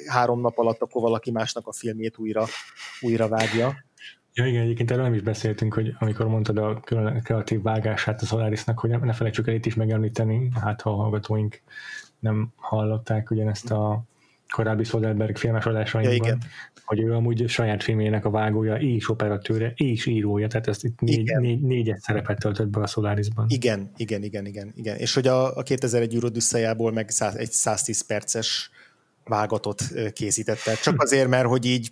[0.06, 2.46] három nap alatt, akkor valaki másnak a filmjét újra,
[3.00, 3.84] újra vágja.
[4.32, 6.80] Ja igen, egyébként erről nem is beszéltünk, hogy amikor mondtad a
[7.22, 11.62] kreatív vágását a Solarisnak, hogy ne felejtsük el itt is megemlíteni, hát ha a hallgatóink
[12.18, 14.04] nem hallották ugyanezt a
[14.48, 16.38] korábbi Soderbergh filmes adásainkban, ja,
[16.84, 21.36] hogy ő amúgy saját filmjének a vágója és operatőre és írója, tehát ezt itt négy,
[21.38, 23.46] négy, négyet szerepet töltött be a Solarisban.
[23.48, 24.96] Igen, igen, igen, igen, igen.
[24.96, 28.70] És hogy a, a 2001 Eurodüsszajából meg 100, egy 110 perces
[29.24, 29.82] vágatot
[30.12, 30.74] készítette.
[30.74, 31.90] Csak azért, mert hogy így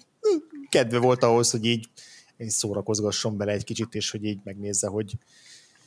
[0.69, 1.89] kedve volt ahhoz, hogy így
[2.39, 5.13] szórakozgasson bele egy kicsit, és hogy így megnézze, hogy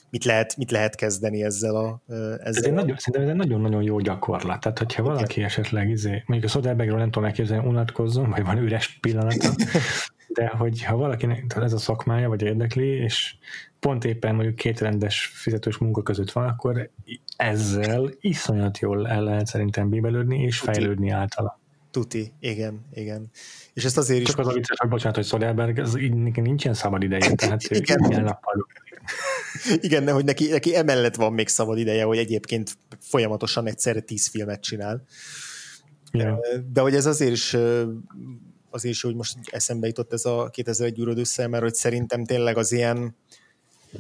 [0.10, 2.01] mit lehet, mit lehet kezdeni ezzel a...
[2.08, 4.60] Ezzel ez egy nagyon, szerintem ez egy nagyon-nagyon jó gyakorlat.
[4.60, 5.14] Tehát, hogyha Igen.
[5.14, 9.49] valaki esetleg, izé, mondjuk a Soderbergről nem tudom elképzelni, unatkozzon, vagy van üres pillanata,
[10.36, 13.36] de hogyha valakinek ez a szakmája, vagy érdekli, és
[13.80, 16.89] pont éppen mondjuk két rendes fizetős munka között van, akkor
[17.36, 21.60] ezzel iszonyat jól el lehet szerintem bíbelődni, és fejlődni általa.
[21.91, 23.30] Tuti, igen, igen.
[23.74, 24.34] És ezt azért Csak is...
[24.36, 28.06] Csak az a vicces, hogy bocsánat, hogy Soderberg, ez így nincsen szabad ideje, tehát igen.
[28.10, 28.66] ilyen nappal
[29.82, 34.28] igen, de hogy neki, neki emellett van még szabad ideje, hogy egyébként folyamatosan egyszerre tíz
[34.28, 35.03] filmet csinál.
[36.11, 36.39] Yeah.
[36.74, 37.55] De hogy ez azért is
[38.76, 42.57] azért is, hogy most eszembe jutott ez a 2001 űröd össze, mert hogy szerintem tényleg
[42.57, 43.16] az ilyen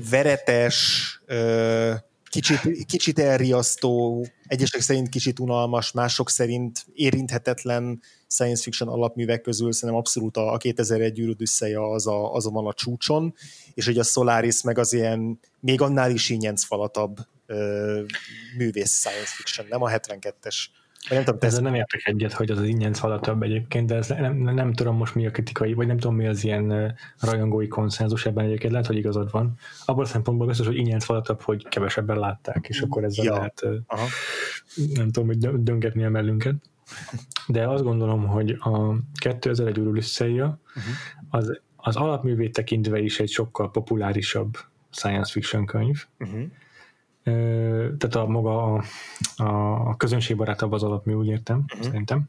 [0.09, 1.21] veretes,
[2.35, 9.99] kicsit, kicsit elriasztó, egyesek szerint kicsit unalmas, mások szerint érinthetetlen science fiction alapművek közül szerintem
[9.99, 11.41] abszolút a, 2001 űröd
[11.91, 13.33] az, a, az a van a csúcson,
[13.73, 16.29] és hogy a Solaris meg az ilyen még annál is
[16.63, 18.01] falatabb ö,
[18.57, 20.55] művész science fiction, nem a 72-es
[21.09, 24.35] nem tudom, Ezzel nem értek egyet, hogy az az ingyen falatabb egyébként, de ez nem,
[24.35, 28.45] nem, tudom most mi a kritikai, vagy nem tudom mi az ilyen rajongói konszenzus ebben
[28.45, 29.53] egyébként, lehet, hogy igazad van.
[29.85, 33.33] Abban a szempontból biztos, hogy ingyen falatabb, hogy kevesebben látták, és akkor ezzel ja.
[33.33, 34.05] lehet, Aha.
[34.93, 36.55] nem tudom, hogy döngetni a mellünket.
[37.47, 40.93] De azt gondolom, hogy a 2001 Ulysseia uh-huh.
[41.29, 44.57] az, az alapművét tekintve is egy sokkal populárisabb
[44.91, 46.05] science fiction könyv.
[46.19, 46.43] Uh-huh
[47.97, 48.73] tehát a maga
[49.35, 49.43] a,
[49.89, 51.85] a közönségbarátabb az alapmű, úgy értem, uh-huh.
[51.85, 52.23] szerintem.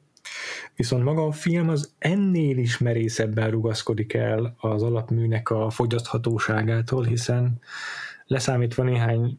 [0.77, 7.61] Viszont maga a film az ennél is merészebben rugaszkodik el az alapműnek a fogyaszthatóságától, hiszen
[8.27, 9.39] leszámítva néhány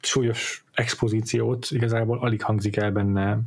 [0.00, 3.40] súlyos expozíciót igazából alig hangzik el benne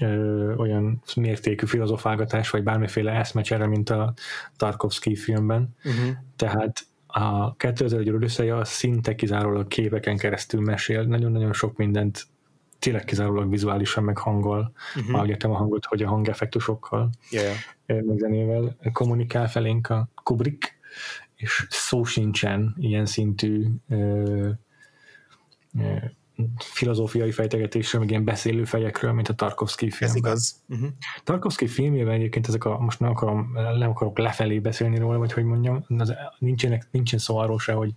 [0.00, 4.14] ö, olyan mértékű filozofálgatás, vagy bármiféle eszmecsere, mint a
[4.56, 5.76] Tarkovsky filmben.
[5.84, 6.16] Uh-huh.
[6.36, 12.26] Tehát a 2001 Odüsszeja a szinte kizárólag képeken keresztül mesél, nagyon-nagyon sok mindent
[12.78, 15.14] tényleg kizárólag vizuálisan meg hanggal, uh-huh.
[15.14, 17.54] ahogy értem a hangot, hogy a hangeffektusokkal, yeah.
[17.86, 20.78] meg zenével kommunikál felénk a Kubrick,
[21.34, 24.48] és szó sincsen ilyen szintű ö,
[25.78, 25.96] ö,
[26.58, 30.10] filozófiai fejtegetésről, meg ilyen beszélő fejekről, mint a Tarkovsky film.
[30.10, 30.62] Ez igaz.
[30.68, 30.88] Uh-huh.
[31.24, 35.44] Tarkovsky filmjében egyébként ezek a, most nem, akarom, nem akarok lefelé beszélni róla, vagy hogy
[35.44, 37.92] mondjam, az, nincsenek, nincsen szó arról se, hogy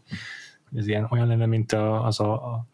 [0.76, 2.68] ez ilyen olyan lenne, mint a, az a, a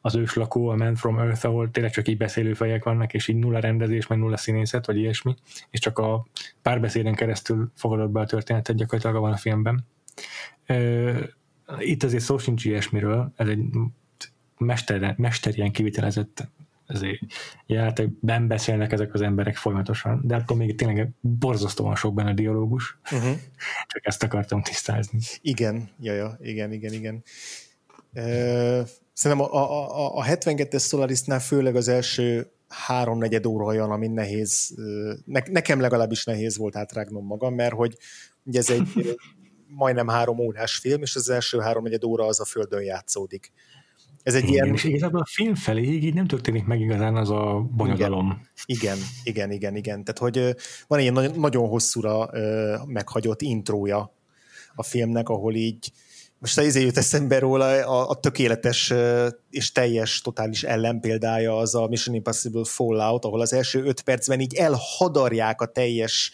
[0.00, 3.36] az őslakó, a Man from Earth, ahol tényleg csak így beszélő fejek vannak, és így
[3.36, 5.34] nulla rendezés, meg nulla színészet, vagy ilyesmi,
[5.70, 6.26] és csak a
[6.62, 9.86] párbeszéden keresztül fogadott be a történetet gyakorlatilag van a filmben.
[11.78, 13.64] Itt azért szó sincs ilyesmiről, ez egy
[14.60, 16.48] mester, mester ilyen kivitelezett
[16.86, 17.20] ezért
[17.66, 22.98] jelentekben beszélnek ezek az emberek folyamatosan, de attól még tényleg borzasztóan sok benne dialógus.
[23.12, 23.36] Uh-huh.
[23.92, 25.18] Csak ezt akartam tisztázni.
[25.40, 27.22] Igen, jaja, igen, igen, igen.
[28.14, 34.74] Uh, szerintem a, a, a 72-es Solarisnál főleg az első háromnegyed óra olyan, ami nehéz,
[35.24, 37.96] ne, nekem legalábbis nehéz volt átrágnom magam, mert hogy
[38.42, 38.88] ugye ez egy
[39.66, 43.52] majdnem három órás film, és az első háromnegyed óra az a földön játszódik.
[44.22, 44.74] Ez egy igen, ilyen...
[44.74, 48.46] És igazából a film felé így nem történik meg igazán az a bonyodalom.
[48.64, 50.04] Igen, igen, igen, igen.
[50.04, 50.54] Tehát, hogy
[50.86, 52.30] van egy nagyon, nagyon hosszúra
[52.86, 54.14] meghagyott intrója
[54.74, 55.92] a filmnek, ahol így
[56.38, 58.92] most az izé jut eszembe róla, a, a tökéletes
[59.50, 64.54] és teljes, totális ellenpéldája az a Mission Impossible Fallout, ahol az első öt percben így
[64.54, 66.32] elhadarják a teljes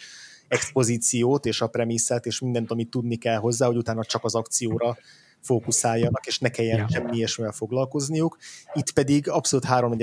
[0.48, 4.96] expozíciót és a premisszát és mindent, amit tudni kell hozzá, hogy utána csak az akcióra
[5.46, 6.86] fókuszáljanak, és ne kelljen ja.
[6.88, 8.36] semmi ilyesmivel foglalkozniuk.
[8.72, 9.96] Itt pedig abszolút három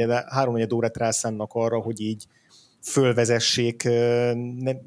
[0.73, 2.27] órát rászánnak arra, hogy így
[2.81, 3.89] fölvezessék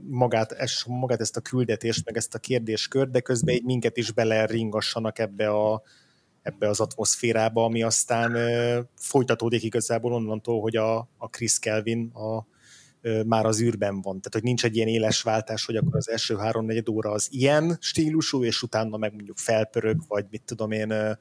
[0.08, 0.52] magát,
[0.86, 5.18] magát ezt a küldetést, meg ezt a kérdéskört, de közben egy minket is bele ringassanak
[5.18, 5.82] ebbe, a,
[6.42, 8.36] ebbe az atmoszférába, ami aztán
[8.94, 12.46] folytatódik igazából onnantól, hogy a, a Chris Kelvin a,
[13.26, 14.20] már az űrben van.
[14.20, 17.76] Tehát, hogy nincs egy ilyen éles váltás, hogy akkor az első három-negyed óra az ilyen
[17.80, 21.16] stílusú, és utána meg mondjuk felpörög, vagy mit tudom én,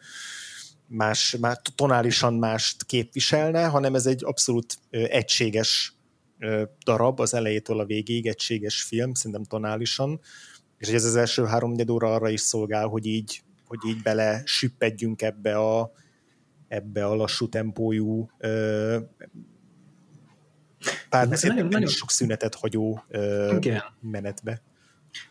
[0.88, 5.96] más, más tonálisan mást képviselne, hanem ez egy abszolút egységes
[6.86, 10.20] darab az elejétől a végéig, egységes film, szerintem tonálisan,
[10.78, 15.22] és ez az első három óra arra is szolgál, hogy így, hogy így bele süppedjünk
[15.22, 15.92] ebbe a,
[16.68, 18.30] ebbe a lassú tempójú
[21.10, 23.04] pár nagyon, nagyon sok szünetet hagyó
[23.56, 23.84] Igen.
[24.00, 24.62] menetbe.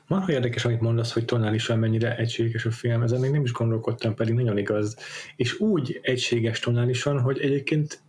[0.06, 4.14] Marha érdekes, amit mondasz, hogy tonálisan mennyire egységes a film, ezen még nem is gondolkodtam,
[4.14, 4.96] pedig nagyon igaz.
[5.36, 8.02] És úgy egységes tonálisan, hogy egyébként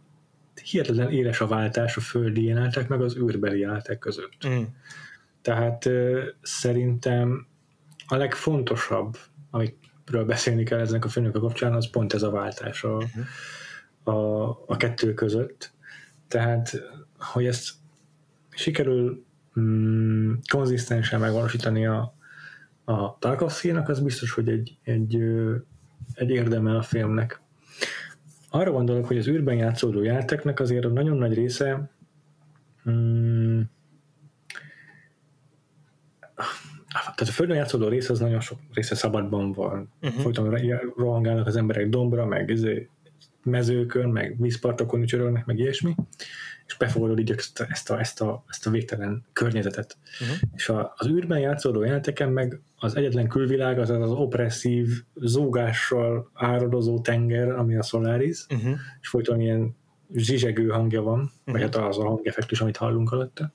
[0.64, 4.48] hihetetlen éles a váltás a földi jelentek meg az űrbeli jelentek között.
[4.48, 4.62] Mm.
[5.41, 7.48] Tehát uh, szerintem
[8.08, 9.18] a legfontosabb,
[9.52, 14.14] amiről beszélni kell ezek a filmek a kapcsán, az pont ez a váltás a, mm.
[14.14, 15.74] a, a kettő között.
[16.28, 16.82] Tehát,
[17.34, 17.73] hogy ezt
[18.49, 19.26] sikerül
[19.59, 22.15] mm, konzisztensen megvalósítani a,
[22.86, 25.23] a Tarkovsky-nak, az biztos, hogy egy, egy,
[26.13, 27.41] egy érdeme a filmnek
[28.49, 31.91] arra gondolok, hogy az űrben játszódó játéknak azért a nagyon nagy része
[32.84, 33.69] hmm,
[36.93, 39.91] tehát a földön játszódó része az nagyon sok része szabadban van.
[40.01, 40.21] Uh-huh.
[40.21, 40.57] Folyton
[40.97, 42.89] rohangálnak az emberek dombra, meg izé,
[43.43, 45.95] mezőkön, meg vízpartokon ücsörölnek, meg ilyesmi
[46.68, 49.97] és befogadod így ezt, a, ezt, a, ezt, a, ezt a végtelen környezetet.
[50.22, 50.38] Uh-huh.
[50.55, 56.99] És a, az űrben játszódó jelenteken meg az egyetlen külvilág az az opresszív, zúgással áradozó
[57.01, 58.76] tenger, ami a Solaris, uh-huh.
[59.01, 59.76] és folyton ilyen
[60.16, 61.32] zsizsegő hangja van, uh-huh.
[61.45, 63.51] vagy hát az a hangeffektus, amit hallunk alatta.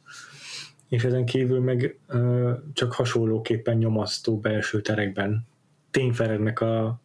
[0.89, 5.47] És ezen kívül meg uh, csak hasonlóképpen nyomasztó belső terekben
[5.91, 7.01] tényfelednek a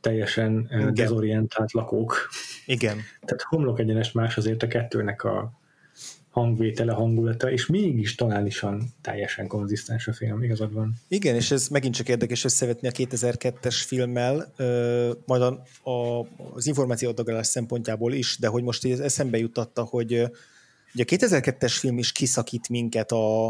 [0.00, 0.94] teljesen Igen.
[0.94, 2.28] dezorientált lakók.
[2.66, 2.96] Igen.
[3.20, 5.60] Tehát homlok egyenes más azért a kettőnek a
[6.30, 10.94] hangvétele, hangulata, és mégis tonálisan teljesen konzisztens a film, igazad van.
[11.08, 14.52] Igen, és ez megint csak érdekes összevetni a 2002-es filmmel,
[15.26, 20.12] majd a, a, az információadagalás szempontjából is, de hogy most ez eszembe jutatta, hogy
[20.94, 23.48] ugye a 2002-es film is kiszakít minket a,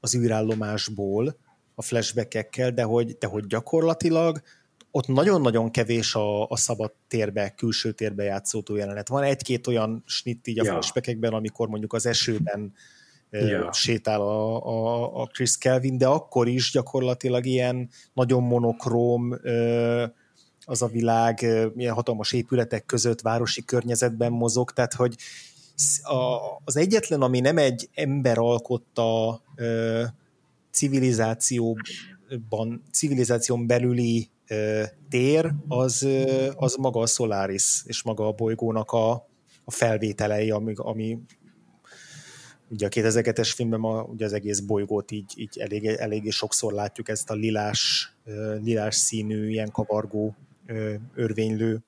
[0.00, 1.36] az űrállomásból,
[1.74, 4.42] a flashbackekkel, de hogy, de hogy gyakorlatilag
[4.96, 9.08] ott nagyon-nagyon kevés a, a szabad térbe, külső térbe játszódó jelenet.
[9.08, 10.72] Van egy-két olyan snitt így a ja.
[10.72, 12.72] flashbackekben, amikor mondjuk az esőben
[13.30, 13.72] ja.
[13.72, 19.40] sétál a, a, a Chris Kelvin, de akkor is gyakorlatilag ilyen nagyon monokróm,
[20.64, 25.16] az a világ, milyen hatalmas épületek között, városi környezetben mozog, tehát hogy
[26.02, 30.02] a, az egyetlen, ami nem egy ember alkotta ö,
[30.70, 34.32] civilizációban, civilizáción belüli
[35.08, 36.08] tér, az,
[36.54, 39.12] az maga a Solaris, és maga a bolygónak a,
[39.64, 41.18] a felvételei, ami, ami
[42.68, 47.08] ugye a 2002-es filmben ma, ugye az egész bolygót így, így elég, eléggé sokszor látjuk
[47.08, 48.12] ezt a lilás,
[48.62, 50.36] lilás színű, ilyen kavargó,
[51.14, 51.84] örvénylő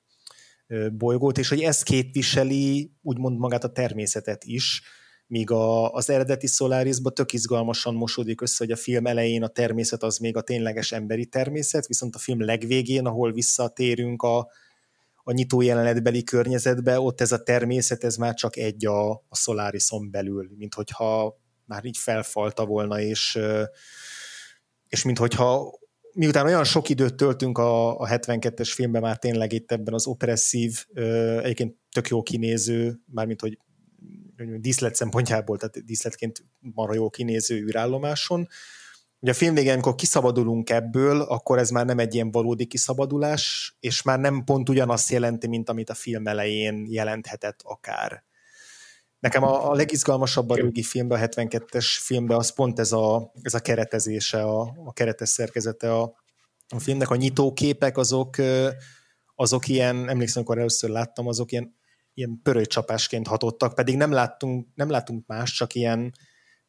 [0.91, 4.81] bolygót, és hogy ez képviseli úgymond magát a természetet is,
[5.27, 10.03] míg a, az eredeti Solarisban tök izgalmasan mosódik össze, hogy a film elején a természet
[10.03, 14.47] az még a tényleges emberi természet, viszont a film legvégén, ahol visszatérünk a,
[15.23, 20.11] a nyitó jelenetbeli környezetbe, ott ez a természet, ez már csak egy a, a Solarison
[20.11, 23.39] belül, mint hogyha már így felfalta volna, és,
[24.87, 25.79] és mint hogyha
[26.13, 30.85] miután olyan sok időt töltünk a, a 72-es filmben, már tényleg itt ebben az operesszív,
[31.41, 33.57] egyébként tök jó kinéző, mármint hogy
[34.59, 38.47] díszlet szempontjából, tehát díszletként marha jó kinéző űrállomáson.
[39.19, 43.75] Ugye a film végén, amikor kiszabadulunk ebből, akkor ez már nem egy ilyen valódi kiszabadulás,
[43.79, 48.25] és már nem pont ugyanazt jelenti, mint amit a film elején jelenthetett akár.
[49.19, 53.53] Nekem a, a legizgalmasabb a régi filmben, a 72-es filmben az pont ez a, ez
[53.53, 56.15] a keretezése, a, a keretes szerkezete a,
[56.67, 57.09] a filmnek.
[57.09, 58.35] A nyitóképek azok,
[59.35, 61.76] azok ilyen, emlékszem, amikor először láttam, azok ilyen,
[62.17, 66.13] ilyen pörőcsapásként hatottak, pedig nem láttunk, nem láttunk más, csak ilyen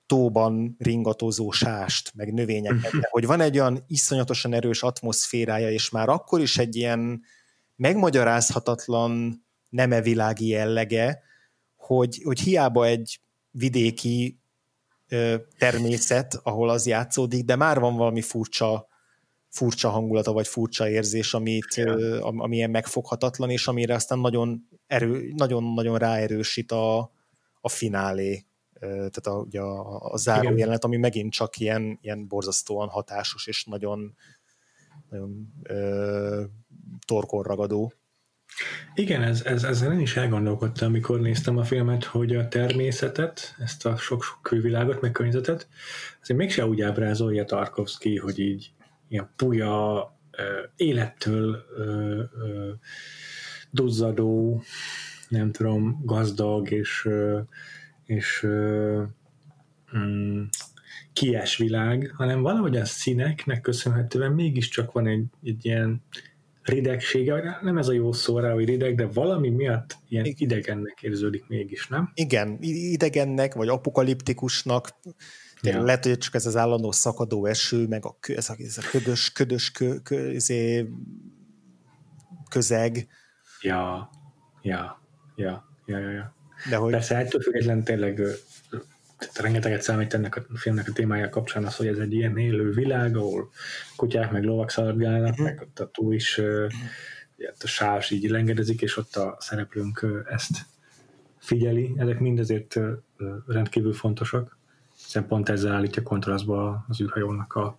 [0.07, 6.09] tóban ringatózó sást, meg növényeket, de hogy van egy olyan iszonyatosan erős atmoszférája, és már
[6.09, 7.23] akkor is egy ilyen
[7.77, 11.23] megmagyarázhatatlan nemevilági jellege,
[11.77, 13.21] hogy, hogy hiába egy
[13.51, 14.41] vidéki
[15.09, 18.89] ö, természet, ahol az játszódik, de már van valami furcsa,
[19.49, 25.33] furcsa hangulata, vagy furcsa érzés, amit, ö, ami ilyen megfoghatatlan, és amire aztán nagyon, erő,
[25.37, 26.99] nagyon-nagyon ráerősít a,
[27.61, 28.45] a finálé,
[28.81, 33.65] tehát a, ugye a, a záró jelenet, ami megint csak ilyen, ilyen borzasztóan hatásos, és
[33.65, 34.15] nagyon,
[35.11, 36.43] nagyon ö,
[37.07, 37.93] torkorragadó.
[38.95, 43.87] Igen, ez, ez, ezzel én is elgondolkodtam, amikor néztem a filmet, hogy a természetet, ezt
[43.87, 45.69] a sok-sok külvilágot, meg környezetet,
[46.21, 48.73] azért mégse úgy ábrázolja Tarkovsky, hogy így
[49.09, 50.19] ilyen puja,
[50.77, 51.65] élettől
[53.71, 54.63] duzzadó,
[55.29, 57.09] nem tudom, gazdag és,
[58.05, 58.47] és
[59.97, 60.43] mm,
[61.13, 66.03] kies világ, hanem valahogy a színeknek köszönhetően mégiscsak van egy, egy ilyen
[66.63, 71.47] ridegsége, nem ez a jó szó rá, hogy rideg, de valami miatt ilyen idegennek érződik
[71.49, 72.11] mégis, nem?
[72.15, 74.89] Igen, idegennek, vagy apokaliptikusnak,
[75.63, 75.83] ja.
[75.83, 79.33] lehet, hogy csak ez az állandó szakadó eső, meg a, ez a, ez a ködös,
[79.33, 80.89] ködös kö, kö, ezé,
[82.49, 83.09] közeg.
[83.61, 84.11] Ja,
[84.63, 85.01] ja,
[85.37, 86.11] ja, ja, ja.
[86.11, 86.35] ja.
[86.71, 86.91] De hogy...
[86.91, 88.23] Persze ettől függetlenül tényleg
[89.19, 92.71] tehát rengeteget számít ennek a filmnek a témája kapcsán az, hogy ez egy ilyen élő
[92.71, 93.51] világ, ahol
[93.97, 95.45] kutyák meg lovak szaladgálnak, uh-huh.
[95.45, 96.73] meg ott a túl is uh,
[97.61, 100.57] a sás így lengedezik, és ott a szereplőnk ezt
[101.39, 101.95] figyeli.
[101.97, 102.79] Ezek mind azért
[103.47, 104.59] rendkívül fontosak,
[104.97, 107.79] hiszen pont ezzel állítja kontrasztba az űrhajónak a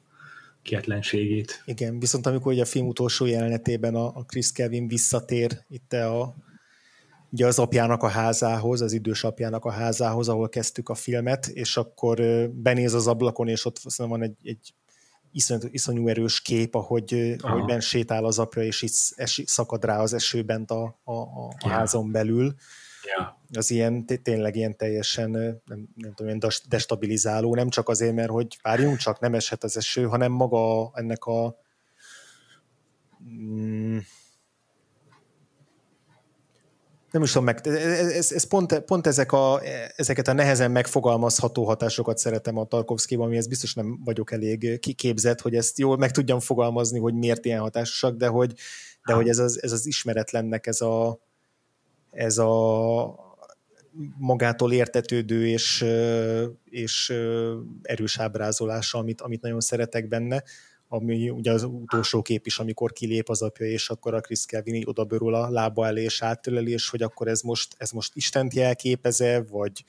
[0.61, 1.61] kietlenségét.
[1.65, 6.35] Igen, viszont amikor ugye a film utolsó jelenetében a, a Chris Kevin visszatér itt a
[7.31, 11.77] ugye az apjának a házához, az idős apjának a házához, ahol kezdtük a filmet, és
[11.77, 12.21] akkor
[12.53, 14.73] benéz az ablakon, és ott van egy, egy
[15.31, 20.01] iszonyú, iszonyú erős kép, ahogy, ahogy ben sétál az apja, és így esi, szakad rá
[20.01, 21.69] az esőben a, a, a ja.
[21.69, 22.55] házon belül.
[23.17, 23.38] Ja.
[23.53, 28.59] Az ilyen, tényleg ilyen teljesen, nem, nem tudom, ilyen destabilizáló, nem csak azért, mert hogy
[28.61, 31.57] várjunk csak, nem eshet az eső, hanem maga ennek a
[33.23, 33.97] mm,
[37.11, 39.61] nem is tudom meg, ez, ez pont, pont ezek a,
[39.95, 45.55] ezeket a nehezen megfogalmazható hatásokat szeretem a Tarkovszkiban, amihez biztos nem vagyok elég kiképzett, hogy
[45.55, 48.53] ezt jól meg tudjam fogalmazni, hogy miért ilyen hatásosak, de hogy,
[49.05, 51.19] de hogy ez, az, ez az ismeretlennek ez a,
[52.11, 53.27] ez a
[54.17, 55.85] magától értetődő és,
[56.63, 57.13] és
[57.81, 60.43] erős ábrázolása, amit, amit nagyon szeretek benne
[60.91, 64.83] ami ugye az utolsó kép is, amikor kilép az apja, és akkor a Chris Kevin
[64.87, 68.53] oda bőrül a lába elé, és áttöleli, és hogy akkor ez most, ez most Istent
[68.53, 69.83] jelképeze, vagy,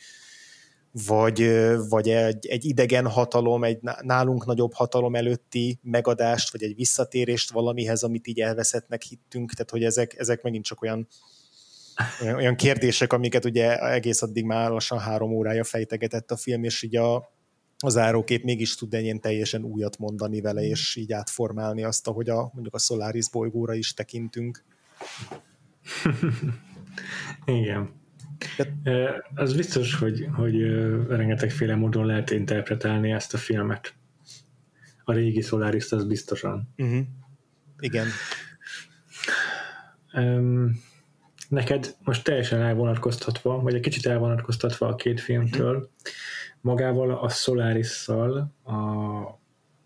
[1.06, 1.50] vagy,
[1.88, 8.02] vagy egy, egy idegen hatalom, egy nálunk nagyobb hatalom előtti megadást, vagy egy visszatérést valamihez,
[8.02, 11.08] amit így elveszettnek hittünk, tehát hogy ezek, ezek megint csak olyan,
[12.36, 16.96] olyan kérdések, amiket ugye egész addig már lassan három órája fejtegetett a film, és így
[16.96, 17.14] a,
[17.78, 22.50] a zárókép mégis tud ennyien teljesen újat mondani vele, és így átformálni azt, ahogy a,
[22.52, 24.64] mondjuk a Solaris bolygóra is tekintünk.
[27.44, 27.98] Igen.
[28.82, 29.24] De...
[29.34, 30.60] Az biztos, hogy, hogy
[31.08, 33.94] rengetegféle módon lehet interpretálni ezt a filmet.
[35.04, 36.74] A régi solaris az biztosan.
[36.76, 37.06] Uh-huh.
[37.78, 38.06] Igen.
[40.12, 40.80] Um,
[41.50, 45.88] neked most teljesen elvonatkoztatva, vagy egy kicsit elvonatkoztatva a két filmtől, uh-huh.
[46.60, 48.74] magával a Solaris-szal, a,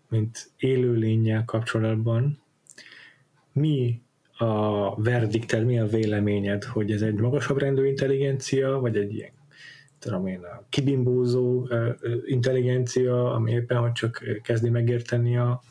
[0.09, 2.39] mint élőlényel kapcsolatban,
[3.51, 4.01] mi
[4.37, 9.33] a verdikted, mi a véleményed, hogy ez egy magasabb rendű intelligencia, vagy egy ilyen
[9.99, 11.67] tudom én, a kibimbózó
[12.25, 15.61] intelligencia, ami éppen hogy csak kezdi megérteni a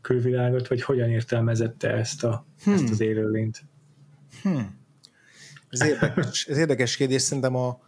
[0.00, 2.74] külvilágot, vagy hogyan értelmezette ezt, a, hmm.
[2.74, 3.64] ezt az élőlényt?
[4.42, 4.81] Hmm.
[5.72, 7.80] Ez érdekes, ez érdekes kérdés, szerintem a,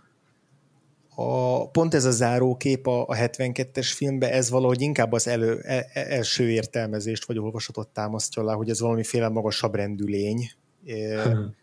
[1.15, 5.75] a, pont ez a zárókép a, a 72-es filmben, ez valahogy inkább az elő, e,
[5.93, 10.51] e, első értelmezést vagy olvasatot támasztja alá, hogy ez valamiféle magasabb rendű lény,
[10.85, 11.55] hmm.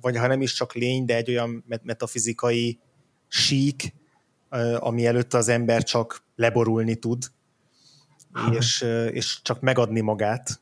[0.00, 2.78] vagy ha nem is csak lény, de egy olyan metafizikai
[3.28, 3.94] sík,
[4.78, 7.24] ami előtt az ember csak leborulni tud,
[8.52, 10.60] és, és csak megadni magát.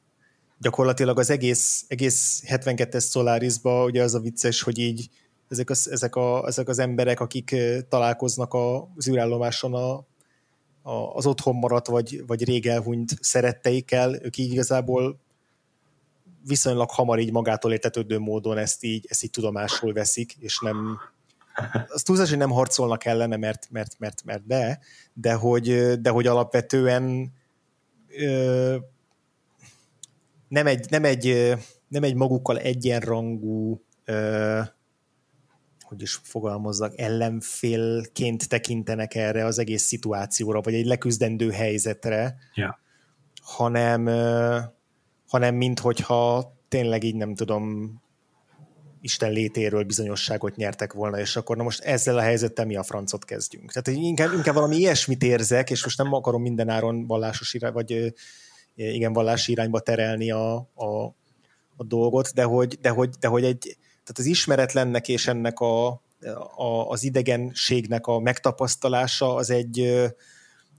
[0.61, 5.09] Gyakorlatilag az egész, egész 72-es Solarisba ugye az a vicces, hogy így
[5.49, 7.55] ezek az, ezek, a, ezek az emberek, akik
[7.89, 8.55] találkoznak
[8.97, 9.93] az űrállomáson a,
[10.83, 15.19] a, az otthon maradt, vagy, vagy rég elhunyt szeretteikkel, ők így igazából
[16.47, 20.99] viszonylag hamar így magától értetődő módon ezt így, ezt így tudomásul veszik, és nem
[21.89, 24.79] az túlzás, hogy nem harcolnak ellene, mert, mert, mert, mert de,
[25.13, 27.33] de hogy, de hogy alapvetően
[28.09, 28.77] ö,
[30.49, 31.55] nem, egy, nem, egy,
[31.89, 34.61] nem egy magukkal egyenrangú ö,
[35.89, 42.75] hogy is fogalmazzak, ellenfélként tekintenek erre az egész szituációra, vagy egy leküzdendő helyzetre, yeah.
[43.43, 44.07] hanem,
[45.29, 47.93] hanem mint hogyha tényleg így nem tudom,
[49.01, 53.25] Isten létéről bizonyosságot nyertek volna, és akkor na most ezzel a helyzettel mi a francot
[53.25, 53.73] kezdjünk.
[53.73, 58.15] Tehát inkább, inkább valami ilyesmit érzek, és most nem akarom mindenáron vallásos irány, vagy
[58.87, 61.05] igen, vallási irányba terelni a, a,
[61.77, 65.87] a dolgot, de hogy, de, hogy, de hogy egy, tehát az ismeretlennek és ennek a,
[66.57, 69.81] a, az idegenségnek a megtapasztalása az egy,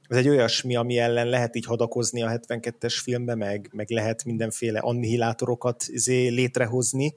[0.08, 4.80] az egy olyasmi, ami ellen lehet így hadakozni a 72-es filmbe, meg, meg lehet mindenféle
[4.80, 7.14] annihilátorokat izé létrehozni,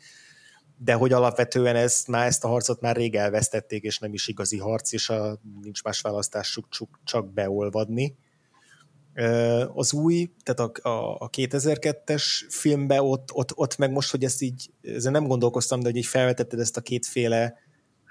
[0.76, 4.58] de hogy alapvetően ezt, már ezt a harcot már rég elvesztették, és nem is igazi
[4.58, 6.68] harc, és a, nincs más választásuk
[7.04, 8.16] csak beolvadni.
[9.74, 14.42] Az új, tehát a, a, a 2002-es filmben ott, ott, ott meg most, hogy ezt
[14.42, 17.54] így, ezen nem gondolkoztam, de hogy így felvetetted ezt a kétféle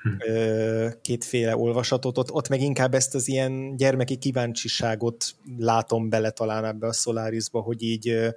[0.02, 0.88] hm.
[1.02, 5.26] kétféle olvasatot, ott, ott meg inkább ezt az ilyen gyermeki kíváncsiságot
[5.58, 8.36] látom bele talán ebbe a Solarisba, hogy így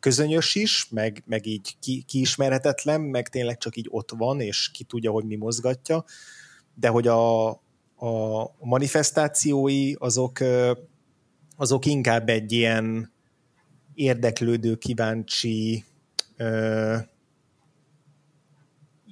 [0.00, 4.84] közönyös is, meg, meg így ki, kiismerhetetlen, meg tényleg csak így ott van, és ki
[4.84, 6.04] tudja, hogy mi mozgatja,
[6.74, 7.48] de hogy a,
[7.96, 10.38] a manifestációi azok
[11.56, 13.12] azok inkább egy ilyen
[13.94, 15.84] érdeklődő, kíváncsi,
[16.36, 16.96] ö,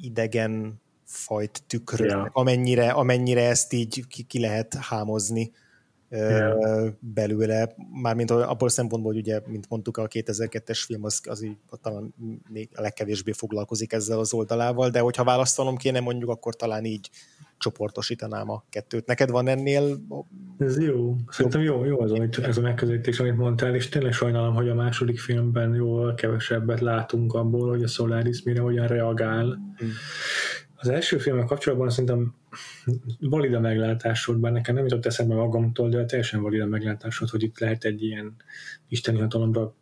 [0.01, 2.29] idegen fajt tükröz, yeah.
[2.33, 5.53] amennyire, amennyire ezt így ki, ki lehet hámozni
[6.11, 6.89] yeah.
[7.01, 12.15] belőle, mármint abból szempontból, hogy ugye, mint mondtuk, a 2002-es film az, az így talán
[12.49, 17.11] még a legkevésbé foglalkozik ezzel az oldalával, de hogyha választanom kéne mondjuk, akkor talán így
[17.65, 19.07] csoportosítanám a kettőt.
[19.07, 19.99] Neked van ennél?
[20.59, 21.17] Ez jó.
[21.29, 24.75] Szerintem jó, jó az, amit, ez a megközelítés, amit mondtál, és tényleg sajnálom, hogy a
[24.75, 29.45] második filmben jóval kevesebbet látunk abból, hogy a Solaris mire hogyan reagál.
[29.45, 29.89] Hmm.
[30.75, 32.35] Az első filmmel kapcsolatban szerintem
[33.21, 37.43] valid a meglátásod, bár nekem nem jutott eszembe magamtól, de teljesen valid a meglátásod, hogy
[37.43, 38.37] itt lehet egy ilyen
[38.89, 39.75] isteni hatalomra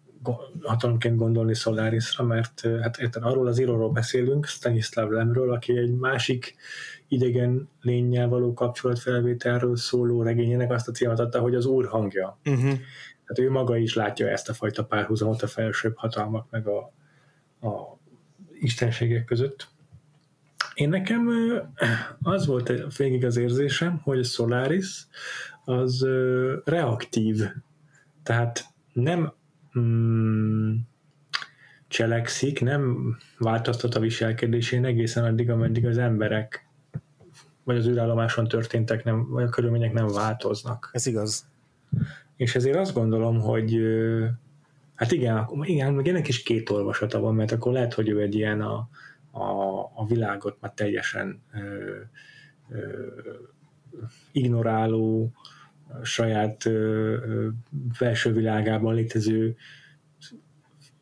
[0.62, 6.54] hatalomként gondolni Solarisra, mert hát érted, arról az íróról beszélünk, Stanislav Lemről, aki egy másik
[7.12, 12.38] idegen lényel való kapcsolatfelvételről szóló regényének azt a címet adta, hogy az úr hangja.
[12.44, 12.62] Uh-huh.
[12.62, 16.78] Tehát ő maga is látja ezt a fajta párhuzamot a felsőbb hatalmak meg a,
[17.68, 17.98] a
[18.60, 19.68] istenségek között.
[20.74, 21.28] Én nekem
[22.22, 25.06] az volt végig az érzésem, hogy a Solaris
[25.64, 26.06] az
[26.64, 27.40] reaktív,
[28.22, 29.32] tehát nem
[29.78, 30.74] mm,
[31.88, 36.70] cselekszik, nem változtat a viselkedésén egészen addig, ameddig az emberek
[37.64, 40.90] vagy az űrállomáson történtek, nem, vagy a körülmények nem változnak.
[40.92, 41.46] Ez igaz.
[42.36, 43.76] És ezért azt gondolom, hogy
[44.94, 48.34] hát igen, igen, meg ennek is két olvasata van, mert akkor lehet, hogy ő egy
[48.34, 48.88] ilyen a,
[49.30, 52.00] a, a világot már teljesen ö,
[52.70, 52.88] ö,
[54.32, 55.32] ignoráló,
[56.02, 56.70] saját
[57.98, 59.56] belső világában létező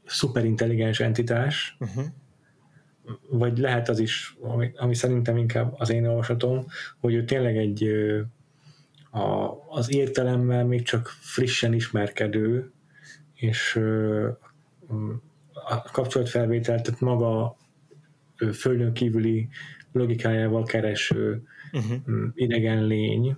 [0.04, 2.04] szuperintelligens entitás, uh-huh.
[3.28, 6.66] Vagy lehet az is, ami, ami szerintem inkább az én olvasatom,
[7.00, 7.88] hogy ő tényleg egy
[9.10, 12.70] a, az értelemmel még csak frissen ismerkedő,
[13.34, 13.80] és
[15.52, 17.56] a kapcsolatfelvételt, tehát maga
[18.52, 19.48] földön kívüli
[19.92, 21.42] logikájával kereső
[21.72, 22.22] uh-huh.
[22.34, 23.36] idegen lény,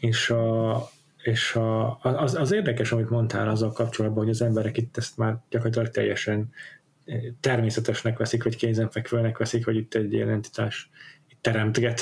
[0.00, 0.76] és a,
[1.22, 5.38] és a, az, az érdekes, amit mondtál azzal kapcsolatban, hogy az emberek itt ezt már
[5.50, 6.52] gyakorlatilag teljesen
[7.40, 10.90] természetesnek veszik, vagy kézenfekvőnek veszik, hogy itt egy ilyen entitás
[11.40, 12.00] teremtget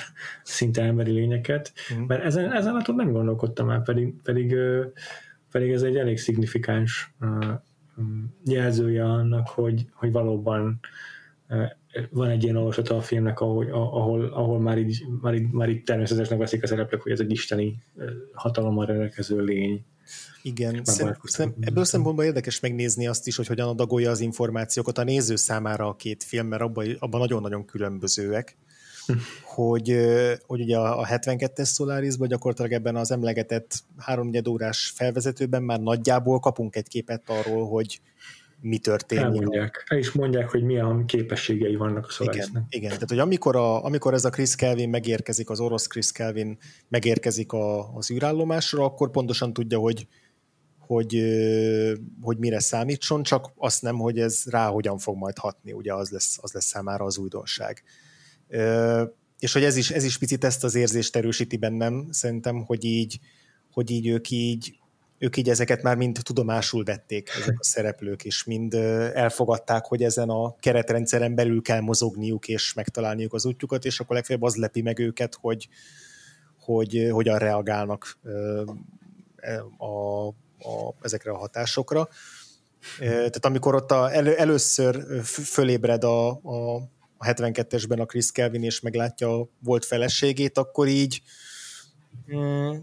[0.42, 2.02] szinte emberi lényeket, mm.
[2.02, 4.56] mert ezen, ezen a nem gondolkodtam el, pedig, pedig,
[5.50, 7.14] pedig ez egy elég szignifikáns
[8.44, 10.80] jelzője annak, hogy, hogy valóban
[12.10, 15.82] van egy ilyen olvasata a filmnek, ahol, ahol, ahol már, így, már, így, már így
[15.82, 17.82] természetesnek veszik a szereplők, hogy ez egy isteni
[18.32, 19.84] hatalommal rendelkező lény.
[20.42, 25.04] Igen, szem, ebből a szempontból érdekes megnézni azt is, hogy hogyan adagolja az információkat a
[25.04, 28.56] néző számára a két film, mert abban, abban nagyon-nagyon különbözőek.
[29.54, 29.96] hogy,
[30.46, 36.76] hogy ugye a 72-es Solarisban gyakorlatilag ebben az emlegetett három órás felvezetőben már nagyjából kapunk
[36.76, 38.00] egy képet arról, hogy
[38.60, 39.24] mi történik.
[39.24, 39.84] Elmondják.
[39.88, 42.50] El is mondják, hogy milyen képességei vannak a Solarisnak.
[42.50, 46.12] Igen, igen, tehát hogy amikor, a, amikor ez a Chris Kelvin megérkezik, az orosz Chris
[46.12, 46.58] Kelvin
[46.88, 50.06] megérkezik a, az űrállomásra, akkor pontosan tudja, hogy,
[50.78, 51.22] hogy,
[52.20, 56.10] hogy mire számítson, csak azt nem, hogy ez rá hogyan fog majd hatni, ugye az
[56.10, 57.82] lesz, az lesz számára az újdonság.
[59.38, 63.18] És hogy ez is, ez is picit ezt az érzést erősíti bennem, szerintem, hogy így,
[63.72, 64.79] hogy így ők így
[65.20, 68.74] ők így ezeket már mind tudomásul vették, ezek a szereplők, és mind
[69.14, 74.44] elfogadták, hogy ezen a keretrendszeren belül kell mozogniuk, és megtalálniuk az útjukat, és akkor legfeljebb
[74.44, 75.68] az lepi meg őket, hogy,
[76.58, 78.18] hogy hogyan reagálnak
[79.36, 82.08] e, a, a, ezekre a hatásokra.
[82.98, 86.74] Tehát amikor ott a, elő, először fölébred a, a,
[87.16, 91.22] a 72-esben a Chris Kelvin, és meglátja a volt feleségét, akkor így
[92.34, 92.76] mm,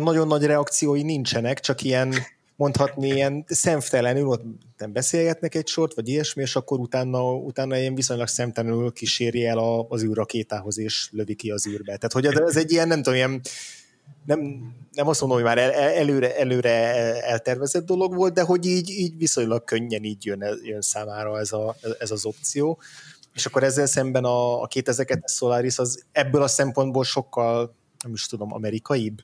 [0.00, 2.14] nagyon nagy reakciói nincsenek, csak ilyen
[2.56, 4.42] mondhatni ilyen szemtelenül, ott
[4.78, 9.58] nem beszélgetnek egy sort, vagy ilyesmi, és akkor utána, utána ilyen viszonylag szemtelenül kíséri el
[9.58, 11.96] a, az űrrakétához, és lövi ki az űrbe.
[11.96, 13.40] Tehát, hogy ez egy ilyen, nem tudom, ilyen
[14.26, 14.38] nem,
[14.92, 16.70] nem azt mondom, hogy már el, előre, előre
[17.22, 21.76] eltervezett dolog volt, de hogy így, így viszonylag könnyen így jön, jön számára ez, a,
[21.98, 22.78] ez az opció.
[23.34, 27.74] És akkor ezzel szemben a, a 2002-es Solaris az ebből a szempontból sokkal,
[28.04, 29.20] nem is tudom, amerikaibb,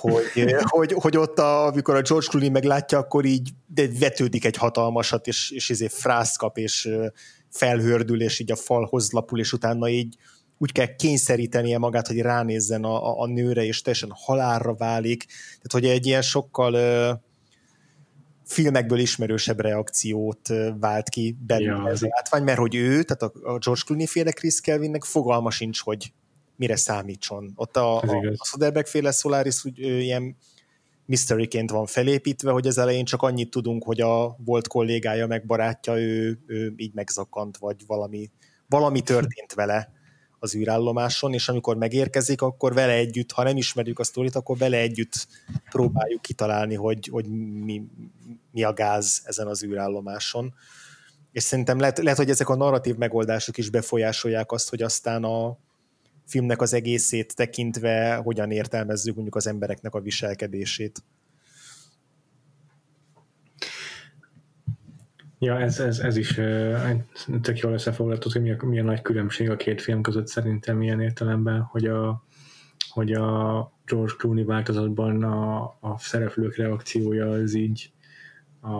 [0.00, 0.24] hogy,
[0.76, 3.50] hogy, hogy ott, a, amikor a George Clooney meglátja, akkor így
[3.98, 6.88] vetődik egy hatalmasat, és, és izé frász kap, és
[7.50, 10.16] felhördül, és így a falhoz lapul, és utána így
[10.60, 15.24] úgy kell kényszerítenie magát, hogy ránézzen a, a, a nőre, és teljesen halálra válik.
[15.26, 17.20] Tehát, hogy egy ilyen sokkal uh,
[18.44, 20.48] filmekből ismerősebb reakciót
[20.80, 24.06] vált ki belőle ja, ez a látvány, mert hogy ő, tehát a, a George Clooney
[24.06, 26.12] féle Chris Kelvinnek fogalma sincs, hogy
[26.58, 27.52] mire számítson.
[27.54, 30.36] Ott a, a, a Soderbergh féle Solaris úgy, ő, ilyen
[31.06, 36.00] mysteryként van felépítve, hogy az elején csak annyit tudunk, hogy a volt kollégája meg barátja,
[36.00, 38.30] ő, ő így megzakant, vagy valami,
[38.66, 39.92] valami történt vele
[40.38, 44.76] az űrállomáson, és amikor megérkezik, akkor vele együtt, ha nem ismerjük a sztorit, akkor vele
[44.76, 45.26] együtt
[45.70, 47.26] próbáljuk kitalálni, hogy, hogy
[47.64, 47.82] mi,
[48.50, 50.54] mi a gáz ezen az űrállomáson.
[51.32, 55.58] És szerintem lehet, lehet, hogy ezek a narratív megoldások is befolyásolják azt, hogy aztán a,
[56.28, 61.02] filmnek az egészét tekintve hogyan értelmezzük mondjuk az embereknek a viselkedését.
[65.38, 66.40] Ja, ez, ez, ez is
[67.42, 70.82] tök jól összefoglaltott, hogy mi a, mi a nagy különbség a két film között szerintem
[70.82, 72.24] ilyen értelemben, hogy a,
[72.88, 77.92] hogy a George Clooney változatban a, a szereplők reakciója az így
[78.60, 78.74] a,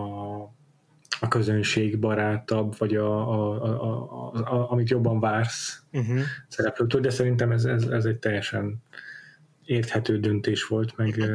[1.19, 6.19] a közönség barátabb, vagy a, a, a, a, a, amit jobban vársz uh-huh.
[6.47, 8.83] szereplőtől, de szerintem ez, ez, ez egy teljesen
[9.65, 11.31] érthető döntés volt, meg,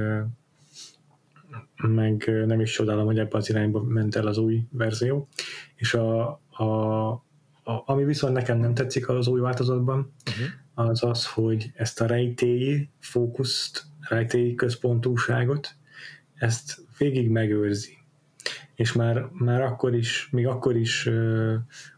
[1.77, 5.29] meg nem is csodálom, hogy ebbe az irányba ment el az új verzió.
[5.75, 6.64] És a, a,
[7.62, 10.47] a, ami viszont nekem nem tetszik az új változatban, uh-huh.
[10.89, 15.77] az az, hogy ezt a rejtélyi fókuszt, rejtélyi központúságot,
[16.35, 18.04] ezt végig megőrzi
[18.75, 21.09] és már, már akkor is, még akkor is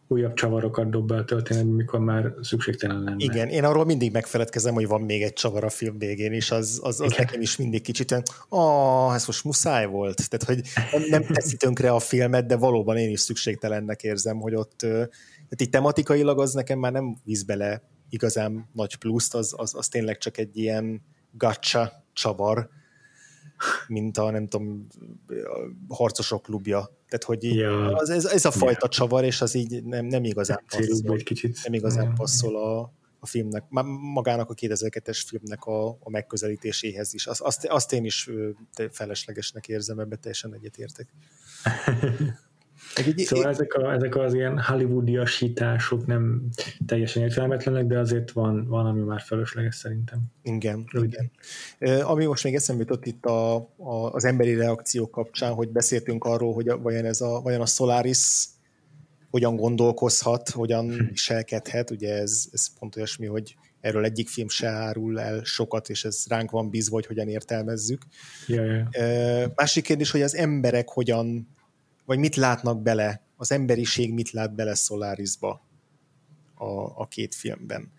[0.09, 3.25] újabb csavarokat dob be a történetbe, mikor már szükségtelen lenne.
[3.25, 6.81] Igen, én arról mindig megfeledkezem, hogy van még egy csavar a film végén, és az,
[6.83, 10.29] az, az nekem is mindig kicsit olyan, ah, ez most muszáj volt.
[10.29, 14.55] Tehát, hogy nem, nem teszi tönkre a filmet, de valóban én is szükségtelennek érzem, hogy
[14.55, 19.75] ott, tehát így tematikailag az nekem már nem víz bele igazán nagy pluszt, az, az,
[19.75, 21.03] az tényleg csak egy ilyen
[21.33, 22.69] gacsa csavar,
[23.89, 24.87] mint a nem tudom,
[25.89, 26.79] a harcosok klubja.
[27.09, 27.95] Tehát, hogy így, ja.
[27.95, 28.89] az, ez, ez, a fajta ja.
[28.89, 31.17] csavar, és az így nem, nem igazán passzol.
[31.17, 31.61] Egy kicsit.
[31.65, 33.65] Nem igazán passzol a, a filmnek,
[34.13, 37.27] magának a 2002-es filmnek a, a megközelítéséhez is.
[37.27, 38.31] Azt, azt, azt én is
[38.91, 41.09] feleslegesnek érzem, ebbe teljesen egyetértek.
[42.97, 46.49] Egy, szóval ezek, a, ezek az ilyen hollywoodiasítások nem
[46.87, 50.19] teljesen értelmetlenek, de azért van, van ami már felesleges szerintem.
[50.43, 51.31] Igen, Röviden.
[51.79, 52.01] igen.
[52.05, 56.55] Ami most még eszembe jutott itt a, a, az emberi reakciók kapcsán, hogy beszéltünk arról,
[56.55, 58.45] hogy vajon, ez a, vajon a Solaris
[59.31, 61.07] hogyan gondolkozhat, hogyan hm.
[61.09, 66.05] viselkedhet, ugye ez, ez pont olyasmi, hogy erről egyik film se árul el sokat, és
[66.05, 68.03] ez ránk van bízva, hogy hogyan értelmezzük.
[68.47, 68.89] Ja, ja.
[69.55, 71.56] Másik kérdés, hogy az emberek hogyan
[72.07, 75.67] vagy mit látnak bele, az emberiség mit lát bele Solarisba
[76.55, 77.93] a, a két filmben.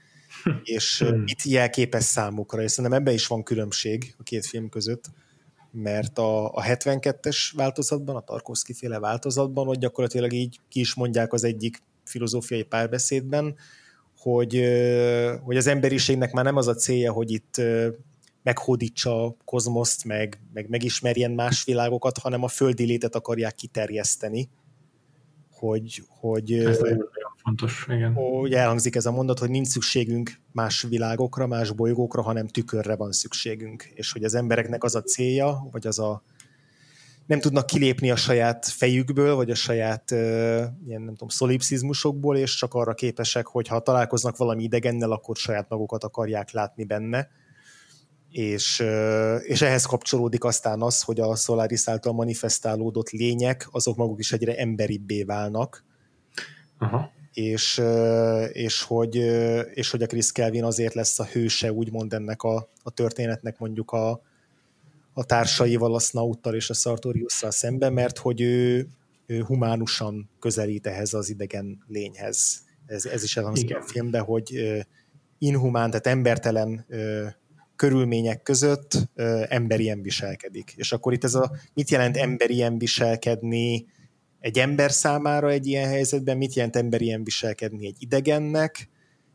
[0.64, 1.20] és hmm.
[1.20, 5.06] mit jelképez számukra, és szerintem ebben is van különbség a két film között,
[5.72, 11.34] mert a, a 72-es változatban, a Tarkovsky féle változatban, ott gyakorlatilag így ki is mondják
[11.34, 13.56] az egyik filozófiai párbeszédben,
[14.18, 14.64] hogy,
[15.44, 17.62] hogy az emberiségnek már nem az a célja, hogy itt
[18.48, 24.50] meghódítsa a kozmoszt, meg, meg megismerjen más világokat, hanem a földi létet akarják kiterjeszteni,
[25.52, 27.10] hogy, hogy ez nagyon
[27.44, 28.14] fontos, igen.
[28.14, 33.12] Hogy elhangzik ez a mondat, hogy nincs szükségünk más világokra, más bolygókra, hanem tükörre van
[33.12, 36.24] szükségünk, és hogy az embereknek az a célja, vagy az a
[37.26, 40.20] nem tudnak kilépni a saját fejükből, vagy a saját uh,
[40.86, 45.70] ilyen, nem tudom, szolipszizmusokból, és csak arra képesek, hogy ha találkoznak valami idegennel, akkor saját
[45.70, 47.28] magukat akarják látni benne
[48.32, 48.84] és,
[49.42, 54.56] és ehhez kapcsolódik aztán az, hogy a Solaris által manifestálódott lények, azok maguk is egyre
[54.58, 55.86] emberibbé válnak,
[56.78, 57.12] Aha.
[57.34, 57.82] És,
[58.52, 59.16] és, hogy,
[59.74, 63.92] és hogy a Chris Kelvin azért lesz a hőse, úgymond ennek a, a történetnek mondjuk
[63.92, 64.22] a,
[65.14, 68.88] a társaival, a Snauttal és a Sartoriusszal szemben, mert hogy ő,
[69.26, 72.66] ő humánusan közelít ehhez az idegen lényhez.
[72.86, 74.78] Ez, ez is elhangzik a filmben, hogy
[75.38, 76.86] inhumán, tehát embertelen
[77.78, 80.74] körülmények között ö, emberien viselkedik.
[80.76, 83.86] És akkor itt ez a, mit jelent emberien viselkedni
[84.40, 88.90] egy ember számára egy ilyen helyzetben, mit jelent emberien viselkedni egy idegennek,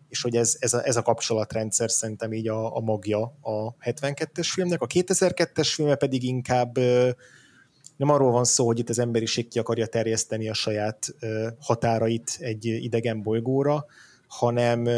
[0.08, 4.48] és hogy ez, ez, a, ez a kapcsolatrendszer szerintem így a, a magja a 72-es
[4.52, 4.80] filmnek.
[4.80, 6.78] A 2002-es filme pedig inkább
[7.96, 11.14] nem arról van szó, hogy itt az emberiség ki akarja terjeszteni a saját
[11.60, 13.86] határait egy idegen bolygóra,
[14.26, 14.88] hanem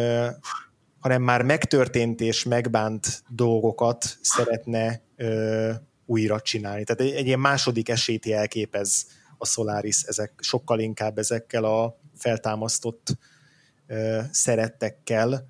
[1.05, 5.71] hanem már megtörtént és megbánt dolgokat szeretne ö,
[6.07, 6.85] újra csinálni.
[6.85, 9.07] Tehát egy, egy ilyen második esélyt elképez
[9.39, 13.19] a Solaris ezek, sokkal inkább ezekkel a feltámasztott
[13.87, 15.49] ö, szerettekkel,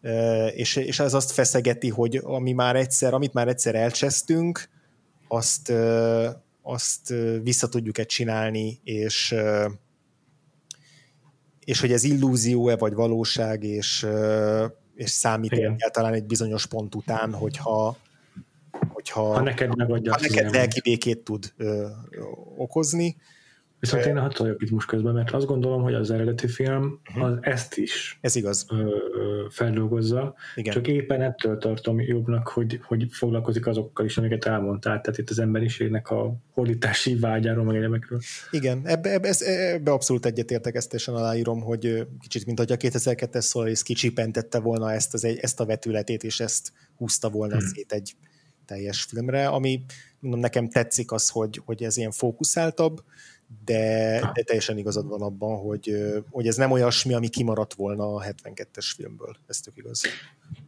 [0.00, 4.68] ö, és, és ez azt feszegeti, hogy ami már egyszer, amit már egyszer elcsesztünk,
[5.28, 6.28] azt, ö,
[6.62, 9.68] azt vissza tudjuk-e csinálni, és ö,
[11.64, 14.06] és hogy ez illúzió-e, vagy valóság, és
[14.94, 15.72] és számít Igen.
[15.72, 17.96] egyáltalán egy bizonyos pont után, hogyha
[18.92, 21.86] hogyha ha neked, megadja ha neked lelki békét tud ö,
[22.56, 23.16] okozni.
[23.84, 27.24] Viszont én hadd itt most közben, mert azt gondolom, hogy az eredeti film uh-huh.
[27.24, 28.66] az ezt is Ez igaz.
[28.70, 30.72] Ö, ö, feldolgozza, Igen.
[30.72, 35.38] csak éppen ettől tartom jobbnak, hogy, hogy foglalkozik azokkal is, amiket elmondtál, tehát itt az
[35.38, 38.20] emberiségnek a holitási vágyáról, meg egyebekről.
[38.50, 43.46] Igen, ebbe, ebbe, ebbe abszolút egyetértek, ezt teljesen aláírom, hogy kicsit, mint hogy a 2002-es
[43.46, 47.66] Solaris kicsipentette volna ezt, az, ezt a vetületét, és ezt húzta volna hmm.
[47.66, 48.14] szét egy
[48.66, 49.84] teljes filmre, ami
[50.18, 53.02] mondom, nekem tetszik az, hogy, hogy ez ilyen fókuszáltabb,
[53.64, 58.22] de, de teljesen igazad van abban, hogy, hogy ez nem olyasmi, ami kimaradt volna a
[58.22, 59.36] 72-es filmből.
[59.46, 60.02] Ez tök igaz.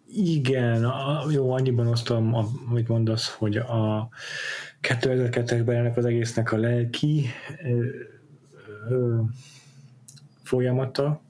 [0.06, 2.34] Igen, a, jó, annyiban osztom,
[2.68, 4.08] amit mondasz, hogy a
[4.82, 7.26] 2002-esben ennek az egésznek a lelki
[7.64, 7.84] ö,
[8.88, 9.20] ö,
[10.42, 11.20] folyamata,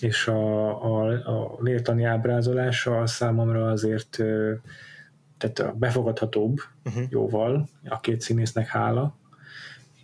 [0.00, 4.54] és a, a, a léltani ábrázolása számomra azért ö,
[5.38, 7.04] tehát befogadhatóbb uh-huh.
[7.08, 9.17] jóval, a két színésznek hála,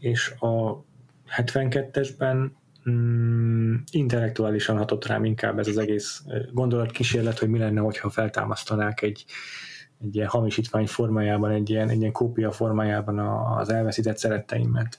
[0.05, 0.85] és a
[1.37, 2.51] 72-esben
[2.91, 9.25] mm, intellektuálisan hatott rám inkább ez az egész gondolatkísérlet, hogy mi lenne, hogyha feltámasztanák egy,
[10.03, 13.19] egy ilyen hamisítvány formájában, egy ilyen, egy ilyen kópia formájában
[13.59, 14.99] az elveszített szeretteimet.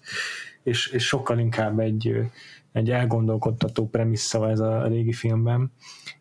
[0.63, 2.15] És, és sokkal inkább egy,
[2.75, 5.71] egy elgondolkodtató premissza ez a régi filmben,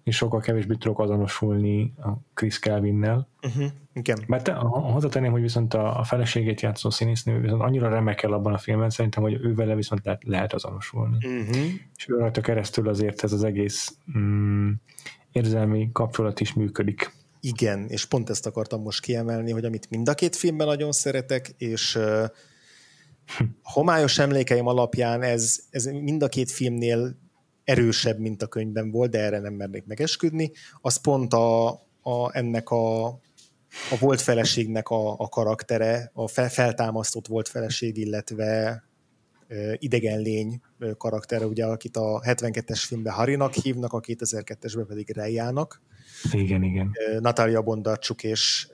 [0.03, 3.29] és sokkal kevésbé tudok azonosulni a Chris Kelvinnel.
[3.43, 3.65] Uh-huh.
[3.93, 4.25] Igen.
[4.27, 8.91] Mert hozzátenném, hogy viszont a, a feleségét játszó színésznő viszont annyira remekel abban a filmben,
[8.91, 11.17] szerintem, hogy ő vele viszont lehet, lehet azonosulni.
[11.17, 11.57] Uh-huh.
[11.97, 14.71] És ő rajta keresztül azért ez az egész mm,
[15.33, 17.13] érzelmi kapcsolat is működik.
[17.41, 21.55] igen, és pont ezt akartam most kiemelni, hogy amit mind a két filmben nagyon szeretek,
[21.59, 22.25] és uh,
[23.63, 27.17] homályos emlékeim alapján ez, ez mind a két filmnél
[27.65, 30.51] erősebb, mint a könyvben volt, de erre nem mernék megesküdni,
[30.81, 31.69] az pont a,
[32.03, 33.07] a, ennek a,
[33.91, 38.83] a volt feleségnek a, a karaktere, a fel, feltámasztott volt feleség, illetve
[39.79, 40.61] idegen lény
[40.97, 45.83] karaktere, ugye, akit a 72-es filmben Harinak hívnak, a 2002-esben pedig Rejának.
[46.33, 46.91] Igen, igen.
[47.21, 48.69] Natalia Bondarcsuk és,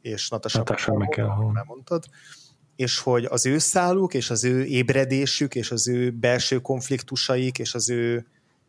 [0.00, 1.62] és Natasha, Natasha McElhone.
[1.66, 2.04] mondtad
[2.78, 7.74] és hogy az ő száluk, és az ő ébredésük, és az ő belső konfliktusaik, és
[7.74, 8.26] az ő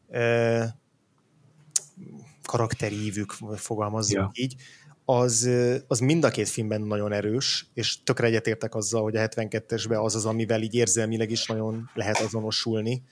[0.10, 0.76] e,
[2.44, 4.32] karakterívük, fogalmazzuk ja.
[4.34, 4.56] így,
[5.06, 5.50] az,
[5.88, 10.16] az mind a két filmben nagyon erős, és tökre egyetértek azzal, hogy a 72-esben az
[10.16, 13.04] az, amivel így érzelmileg is nagyon lehet azonosulni,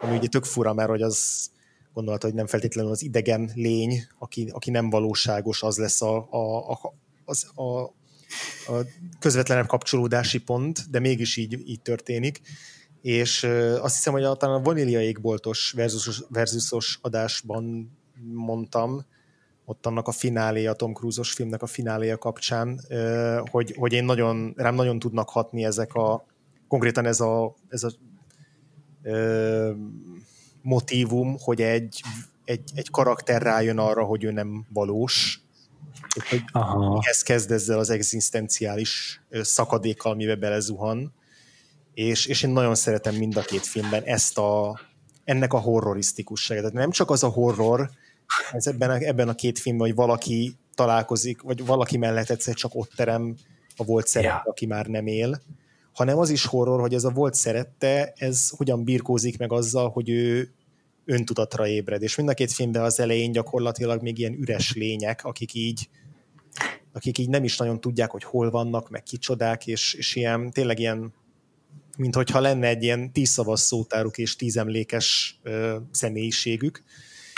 [0.00, 1.50] ami ugye tök fura, mert hogy az
[1.92, 6.70] gondolta, hogy nem feltétlenül az idegen lény, aki, aki nem valóságos, az lesz a, a,
[6.70, 7.92] a, az, a,
[8.66, 8.72] a
[9.18, 12.40] közvetlenebb kapcsolódási pont, de mégis így, így történik.
[13.02, 13.44] És
[13.80, 17.90] azt hiszem, hogy talán a Vanília égboltos versus, versusos adásban
[18.32, 19.04] mondtam,
[19.64, 22.80] ott annak a finálé, a Tom Cruise-os filmnek a fináléja kapcsán,
[23.50, 26.26] hogy, hogy én nagyon, rám nagyon tudnak hatni ezek a,
[26.68, 27.90] konkrétan ez a, ez a
[29.02, 29.72] ö,
[30.62, 32.02] motivum, hogy egy,
[32.44, 35.43] egy, egy karakter rájön arra, hogy ő nem valós,
[36.28, 36.42] hogy
[37.00, 41.12] ez kezd ezzel az egzisztenciális szakadékkal, amiben belezuhan,
[41.94, 44.80] és, és én nagyon szeretem mind a két filmben ezt a,
[45.24, 46.62] ennek a horrorisztikusságot.
[46.62, 47.90] Tehát nem csak az a horror,
[48.52, 52.74] ez ebben a, ebben a két filmben, hogy valaki találkozik, vagy valaki mellett egyszer csak
[52.74, 53.36] ott terem
[53.76, 54.48] a volt szerette, yeah.
[54.48, 55.40] aki már nem él,
[55.92, 60.08] hanem az is horror, hogy ez a volt szerette, ez hogyan birkózik meg azzal, hogy
[60.08, 60.54] ő
[61.04, 62.02] öntudatra ébred.
[62.02, 65.88] És mind a két filmben az elején gyakorlatilag még ilyen üres lények, akik így
[66.92, 70.78] akik így nem is nagyon tudják, hogy hol vannak, meg kicsodák, és, és ilyen, tényleg
[70.78, 71.12] ilyen,
[71.96, 76.82] mint hogyha lenne egy ilyen tízszavas szótáruk és tíz emlékes ö, személyiségük,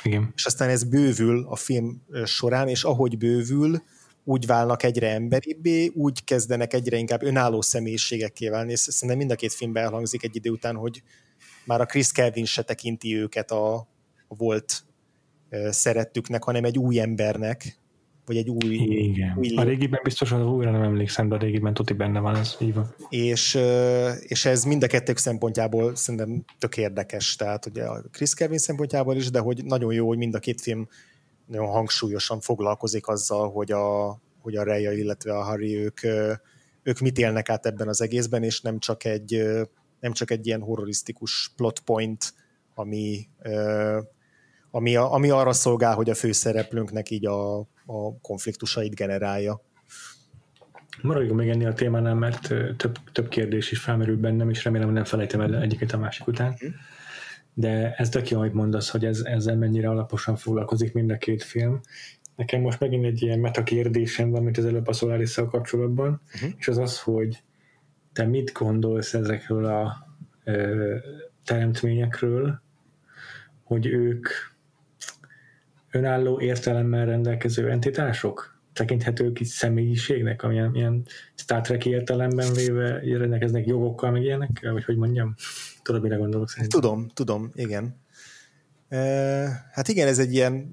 [0.02, 0.32] igen.
[0.34, 3.82] És aztán ez bővül a film során, és ahogy bővül,
[4.24, 9.34] úgy válnak egyre emberibbé, úgy kezdenek egyre inkább önálló személyiségekké válni, és szerintem mind a
[9.34, 11.02] két filmben elhangzik egy idő után, hogy
[11.64, 13.74] már a Chris Kelvin se tekinti őket a,
[14.28, 14.84] a volt
[15.70, 17.78] szerettüknek, hanem egy új embernek,
[18.26, 18.74] vagy egy új...
[18.74, 19.36] Igen.
[19.38, 22.56] Új a régiben biztos, hogy újra nem emlékszem, de a régiben tuti benne van, ez
[22.60, 22.94] így van.
[23.08, 23.58] És,
[24.20, 29.16] és ez mind a kettők szempontjából szerintem tök érdekes, tehát ugye a Chris Kevin szempontjából
[29.16, 30.88] is, de hogy nagyon jó, hogy mind a két film
[31.46, 36.00] nagyon hangsúlyosan foglalkozik azzal, hogy a, hogy a Reya, illetve a Harry, ők,
[36.82, 39.42] ők mit élnek át ebben az egészben, és nem csak egy,
[40.00, 42.34] nem csak egy ilyen horrorisztikus plot point,
[42.74, 43.28] ami,
[44.70, 49.60] ami, ami arra szolgál, hogy a főszereplőnknek így a, a konfliktusait generálja.
[51.02, 55.04] Maradjunk még ennél a témánál, mert több, több kérdés is felmerül bennem, és remélem, nem
[55.04, 56.56] felejtem el egyiket a másik után.
[56.64, 56.68] Mm.
[57.54, 61.42] De ez tök jó, amit mondasz, hogy ez, ezzel mennyire alaposan foglalkozik mind a két
[61.42, 61.80] film.
[62.36, 66.50] Nekem most megint egy ilyen meta kérdésem van, mint az előbb a solaris kapcsolatban, uh-huh.
[66.56, 67.42] és az az, hogy
[68.12, 70.06] te mit gondolsz ezekről a
[70.44, 70.96] ö,
[71.44, 72.62] teremtményekről,
[73.62, 74.28] hogy ők
[75.96, 78.56] önálló értelemmel rendelkező entitások?
[78.76, 84.96] tekinthetők itt személyiségnek, amilyen ilyen Star Trek értelemben véve rendelkeznek jogokkal, meg ilyenekkel, vagy hogy
[84.96, 85.34] mondjam?
[85.82, 86.80] Tudod, mire gondolok szerintem?
[86.80, 87.96] Tudom, tudom, igen.
[88.88, 88.98] E,
[89.72, 90.70] hát igen, ez egy ilyen,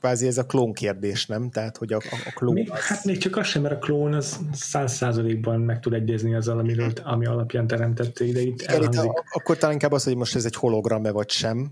[0.00, 1.50] kvázi ez a klón kérdés, nem?
[1.50, 1.96] Tehát, hogy a,
[2.26, 2.52] a klón...
[2.52, 2.78] Még, az...
[2.78, 6.58] Hát még csak az sem, mert a klón az száz százalékban meg tud egyezni azzal,
[6.58, 8.82] amiről, ami alapján teremtették, de itt igen.
[8.82, 11.70] Itt, akkor talán inkább az, hogy most ez egy hologram-e vagy sem,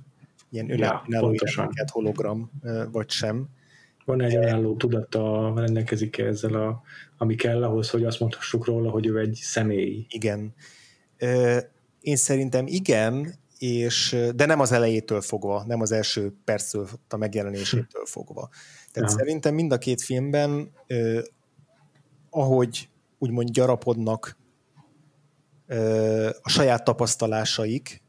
[0.57, 2.51] ilyen önálló ja, hologram
[2.93, 3.49] vagy sem.
[4.05, 6.83] Van egy önálló tudata, rendelkezik ezzel, a,
[7.17, 10.07] ami kell ahhoz, hogy azt mondhassuk róla, hogy ő egy személy.
[10.09, 10.55] Igen.
[12.01, 18.05] Én szerintem igen, és, de nem az elejétől fogva, nem az első perctől a megjelenésétől
[18.05, 18.49] fogva.
[18.93, 19.19] Tehát Aha.
[19.19, 21.23] szerintem mind a két filmben, eh,
[22.31, 24.37] ahogy úgymond gyarapodnak
[25.67, 28.03] eh, a saját tapasztalásaik,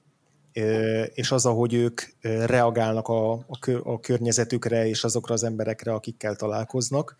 [1.13, 3.47] és az, ahogy ők reagálnak a, a,
[3.83, 7.15] a környezetükre és azokra az emberekre, akikkel találkoznak.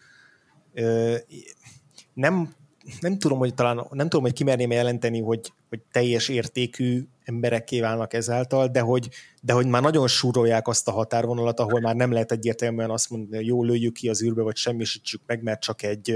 [2.14, 2.54] Nem,
[3.00, 8.14] nem tudom, hogy talán nem tudom, hogy kimerném jelenteni, hogy, hogy teljes értékű emberekké válnak
[8.14, 9.10] ezáltal, de hogy,
[9.42, 13.36] de hogy már nagyon súrolják azt a határvonalat, ahol már nem lehet egyértelműen azt mondani,
[13.36, 16.16] hogy jó, lőjük ki az űrbe, vagy semmisítsük meg, mert csak egy,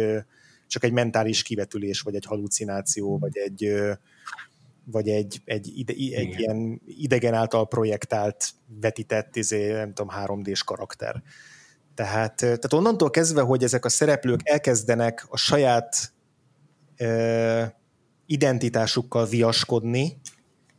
[0.67, 3.73] csak egy mentális kivetülés, vagy egy halucináció, vagy egy,
[4.85, 8.49] vagy egy, egy, ide, egy ilyen idegen által projektált,
[8.81, 11.21] vetített, izé, nem tudom, 3D-s karakter.
[11.95, 16.13] Tehát, tehát onnantól kezdve, hogy ezek a szereplők elkezdenek a saját
[16.97, 17.63] ö,
[18.25, 20.17] identitásukkal viaskodni,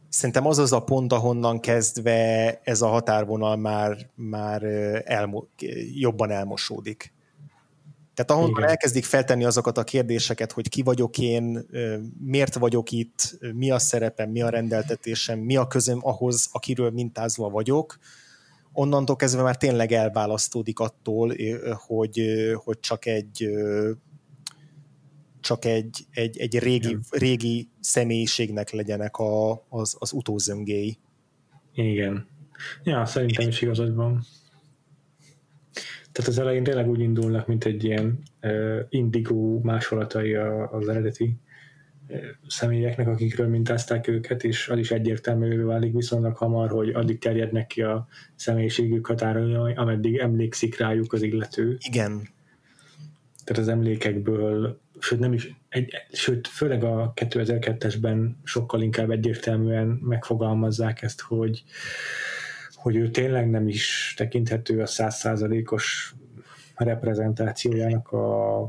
[0.09, 4.63] szerintem az az a pont, ahonnan kezdve ez a határvonal már, már
[5.05, 5.49] elmo-
[5.95, 7.13] jobban elmosódik.
[8.15, 8.69] Tehát ahonnan Igen.
[8.69, 11.67] elkezdik feltenni azokat a kérdéseket, hogy ki vagyok én,
[12.19, 17.49] miért vagyok itt, mi a szerepem, mi a rendeltetésem, mi a közöm ahhoz, akiről mintázva
[17.49, 17.99] vagyok,
[18.73, 21.35] onnantól kezdve már tényleg elválasztódik attól,
[21.87, 22.23] hogy,
[22.65, 23.49] hogy csak egy
[25.41, 30.99] csak egy, egy, egy régi, régi személyiségnek legyenek a, az, az utózöngéi.
[31.75, 32.27] Igen.
[32.83, 34.25] Ja, szerintem is igazad van.
[36.13, 40.35] Tehát az elején tényleg úgy indulnak, mint egy ilyen uh, indigo másolatai
[40.71, 41.37] az eredeti
[42.09, 42.19] uh,
[42.49, 47.83] személyeknek, akikről mintázták őket, és az is egyértelművé válik viszonylag hamar, hogy addig terjednek ki
[47.83, 48.07] a
[48.37, 51.77] személyiségük határai, ameddig emlékszik rájuk az illető.
[51.81, 52.29] Igen.
[53.45, 61.03] Tehát az emlékekből, sőt nem is, egy, sőt főleg a 2002-esben sokkal inkább egyértelműen megfogalmazzák
[61.03, 61.65] ezt, hogy
[62.83, 66.15] hogy ő tényleg nem is tekinthető a százszázalékos
[66.75, 68.61] reprezentációjának a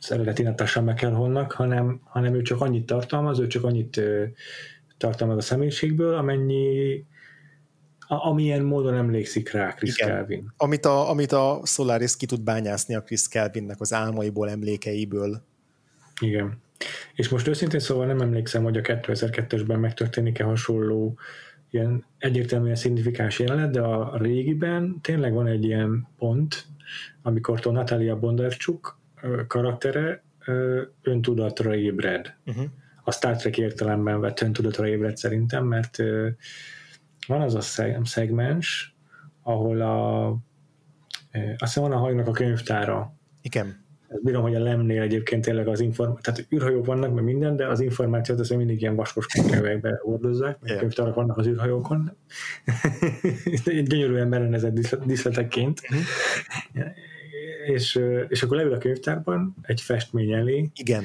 [0.00, 4.00] az eredeti Natasha McElhonnak, hanem, hanem ő csak annyit tartalmaz, ő csak annyit
[4.96, 7.04] tartalmaz a személyiségből, amennyi
[7.98, 10.08] a, amilyen módon emlékszik rá Chris Igen.
[10.08, 10.52] Kelvin.
[10.56, 15.42] Amit a, amit a Solaris ki tud bányászni a Chris Kelvinnek az álmaiból, emlékeiből.
[16.20, 16.60] Igen.
[17.14, 21.18] És most őszintén szóval nem emlékszem, hogy a 2002-esben megtörténik-e hasonló
[21.72, 26.66] ilyen egyértelműen szignifikáns jelenet, de a régiben tényleg van egy ilyen pont,
[27.22, 29.00] amikor Natalia Bondarchuk
[29.46, 30.22] karaktere
[31.02, 32.36] öntudatra ébred.
[32.46, 32.64] Uh-huh.
[33.04, 35.96] A Star Trek értelemben vett öntudatra ébred szerintem, mert
[37.26, 37.60] van az a
[38.04, 38.94] szegmens,
[39.42, 40.26] ahol a
[41.32, 43.14] azt hiszem van a hajnak a könyvtára.
[43.42, 43.81] Igen
[44.12, 47.66] ezt bírom, hogy a lemnél egyébként tényleg az információ, tehát űrhajók vannak, meg minden, de
[47.66, 50.78] az információt azt mindig ilyen vaskos könyvekbe hordozzák, yeah.
[50.78, 52.16] könyvtárak vannak az űrhajókon.
[53.84, 55.80] Gyönyörűen berendezett díszletekként.
[55.90, 56.86] Uh-huh.
[57.66, 60.70] és, és akkor leül a könyvtárban egy festmény elé.
[60.74, 61.04] Igen.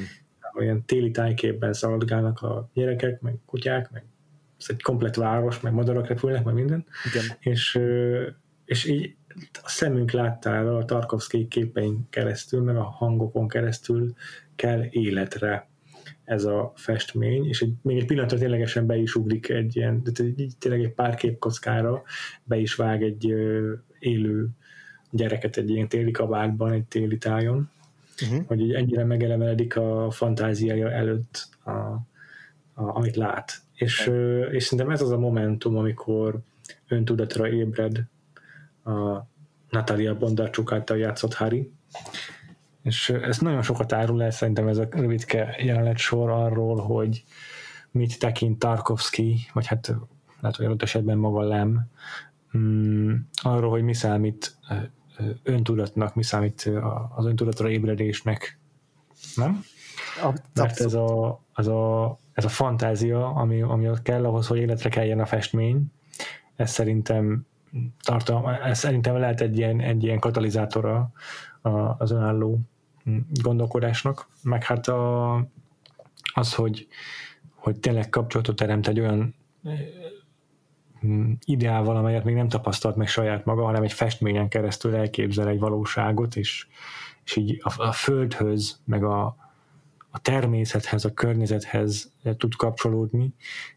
[0.57, 4.03] Olyan téli tájképben szaladgálnak a gyerekek, meg kutyák, meg
[4.59, 6.85] ez egy komplet város, meg madarak repülnek, meg minden.
[7.05, 7.23] Igen.
[7.39, 7.79] És,
[8.65, 9.15] és így
[9.51, 14.13] a szemünk láttál a Tarkovsky képein keresztül, meg a hangokon keresztül
[14.55, 15.67] kell életre
[16.23, 20.11] ez a festmény, és egy, még egy pillanatra ténylegesen be is ugrik egy ilyen, de
[20.59, 22.03] tényleg egy pár képkockára
[22.43, 24.47] be is vág egy ö, élő
[25.09, 27.69] gyereket egy ilyen téli kabátban, egy téli tájon,
[28.21, 28.45] uh-huh.
[28.47, 32.01] hogy így ennyire megelemeledik a fantáziája előtt, a, a,
[32.73, 33.61] amit lát.
[33.73, 34.53] És, uh-huh.
[34.53, 36.39] és szerintem ez az a momentum, amikor
[36.87, 38.03] öntudatra ébred
[38.87, 39.27] a
[39.69, 41.71] Natalia Bondarcsuk által játszott Harry.
[42.81, 47.23] És ez nagyon sokat árul el szerintem ez a rövidke jelenet sor arról, hogy
[47.91, 49.95] mit tekint Tarkovsky, vagy hát
[50.39, 51.89] lehet, hogy adott esetben maga Lem,
[52.57, 54.57] mm, arról, hogy mi számít
[55.43, 56.69] öntudatnak, mi számít
[57.15, 58.59] az öntudatra ébredésnek.
[59.35, 59.63] Nem?
[60.53, 64.89] Mert ez a, az a, ez a fantázia, ami, ami ott kell ahhoz, hogy életre
[64.89, 65.91] keljen a festmény,
[66.55, 67.45] ez szerintem
[68.01, 71.11] tartalma, szerintem lehet egy ilyen, egy ilyen katalizátora
[71.97, 72.59] az önálló
[73.41, 75.33] gondolkodásnak, meg hát a,
[76.33, 76.87] az, hogy,
[77.55, 79.35] hogy tényleg kapcsolatot teremt egy olyan
[81.45, 86.35] ideával, amelyet még nem tapasztalt meg saját maga, hanem egy festményen keresztül elképzel egy valóságot,
[86.35, 86.67] és,
[87.23, 89.35] és így a, a földhöz, meg a,
[90.17, 93.33] a természethez, a környezethez tud kapcsolódni,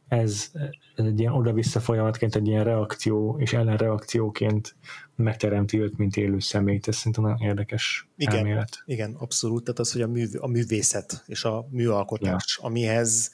[0.08, 0.50] ez,
[0.96, 4.76] ez egy ilyen oda-vissza folyamatként, egy ilyen reakció és ellenreakcióként
[5.16, 6.88] megteremti őt, mint élő személyt.
[6.88, 8.82] Ez szerintem nagyon érdekes igen, elmélet.
[8.84, 9.64] Igen, abszolút.
[9.64, 12.68] Tehát az, hogy a, mű, a művészet és a műalkotás, ja.
[12.68, 13.30] amihez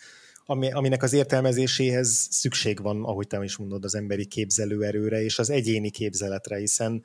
[0.49, 5.51] ami, aminek az értelmezéséhez szükség van, ahogy te is mondod, az emberi képzelőerőre és az
[5.51, 7.03] egyéni képzeletre, hiszen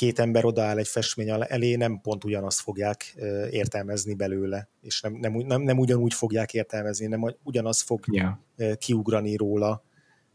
[0.00, 3.14] két ember odaáll egy festmény elé, nem pont ugyanazt fogják
[3.50, 8.76] értelmezni belőle, és nem, nem, nem, nem ugyanúgy fogják értelmezni, nem ugyanaz fog yeah.
[8.78, 9.84] kiugrani róla,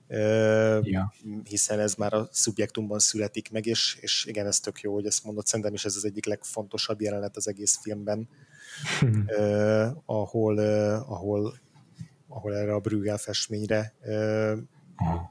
[0.07, 1.09] yeah.
[1.43, 5.23] hiszen ez már a szubjektumban születik meg, és, és igen, ez tök jó, hogy ezt
[5.23, 8.29] mondod, szerintem is ez az egyik legfontosabb jelenet az egész filmben,
[10.05, 10.57] ahol,
[10.97, 11.59] ahol,
[12.27, 13.93] ahol erre a Brügel festményre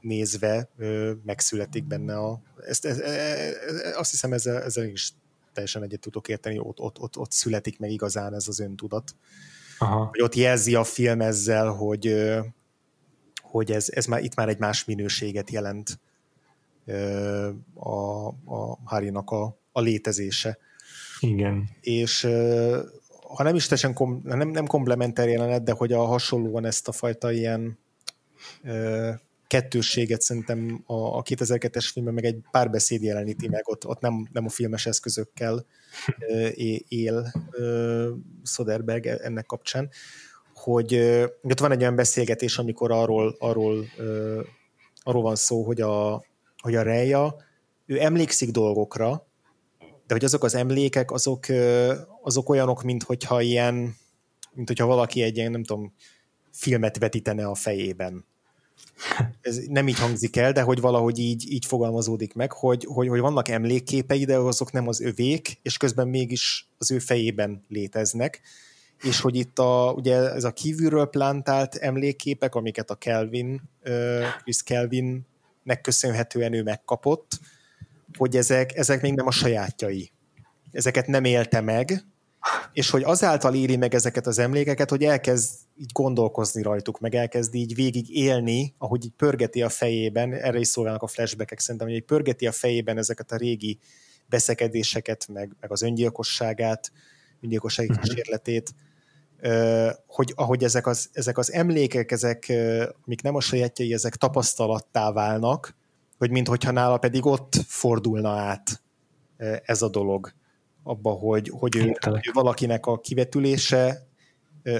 [0.01, 0.69] nézve
[1.23, 2.41] megszületik benne a...
[2.67, 3.55] Ezt, ez, ez,
[3.97, 5.13] azt hiszem ezzel, ezzel is
[5.53, 9.15] teljesen egyet tudok érteni, ott, ott, ott, ott születik meg igazán ez az öntudat.
[9.79, 10.05] Aha.
[10.05, 12.33] Hogy ott jelzi a film ezzel, hogy,
[13.41, 15.99] hogy ez, ez már, itt már egy más minőséget jelent
[17.73, 20.57] a, a, Harinak a, a létezése.
[21.19, 21.69] Igen.
[21.81, 22.21] És
[23.35, 26.91] ha nem is teljesen kom, nem, nem komplementer jelenet, de hogy a hasonlóan ezt a
[26.91, 27.77] fajta ilyen
[29.47, 34.45] kettősséget szerintem a, a 2002-es filmben meg egy párbeszéd jeleníti meg, ott, ott nem, nem
[34.45, 35.65] a filmes eszközökkel
[36.87, 37.31] él
[38.43, 39.89] Soderberg ennek kapcsán,
[40.53, 40.95] hogy
[41.41, 43.85] ott van egy olyan beszélgetés, amikor arról, arról,
[45.03, 46.23] arról van szó, hogy a,
[46.61, 47.35] hogy a Reja,
[47.85, 49.27] ő emlékszik dolgokra,
[49.79, 51.45] de hogy azok az emlékek, azok,
[52.21, 53.95] azok olyanok, mint hogyha ilyen,
[54.53, 55.93] mint hogyha valaki egy ilyen, nem tudom,
[56.51, 58.25] filmet vetítene a fejében
[59.41, 63.19] ez nem így hangzik el, de hogy valahogy így, így fogalmazódik meg, hogy, hogy, hogy
[63.19, 68.41] vannak emlékképei, de azok nem az övék, és közben mégis az ő fejében léteznek,
[69.01, 73.61] és hogy itt a, ugye ez a kívülről plantált emlékképek, amiket a Kelvin,
[74.41, 77.39] Chris Kelvinnek köszönhetően ő megkapott,
[78.17, 80.11] hogy ezek, ezek még nem a sajátjai.
[80.71, 82.05] Ezeket nem élte meg,
[82.73, 87.55] és hogy azáltal éri meg ezeket az emlékeket, hogy elkezd így gondolkozni rajtuk, meg elkezd
[87.55, 92.03] így végig élni, ahogy így pörgeti a fejében, erre is szólnak a flashbackek szerintem, hogy
[92.03, 93.79] pörgeti a fejében ezeket a régi
[94.27, 96.91] beszekedéseket, meg, meg az öngyilkosságát,
[97.41, 98.03] öngyilkossági uh-huh.
[98.03, 98.73] kísérletét,
[100.07, 102.45] hogy ahogy ezek az, ezek az emlékek, ezek,
[103.05, 105.75] amik nem a sajátjai, ezek tapasztalattá válnak,
[106.17, 108.81] hogy minthogyha nála pedig ott fordulna át
[109.65, 110.33] ez a dolog.
[110.83, 114.07] Abba, hogy, hogy ő, ő valakinek a kivetülése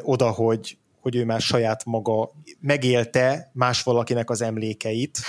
[0.01, 5.19] oda, hogy, hogy ő már saját maga megélte más valakinek az emlékeit,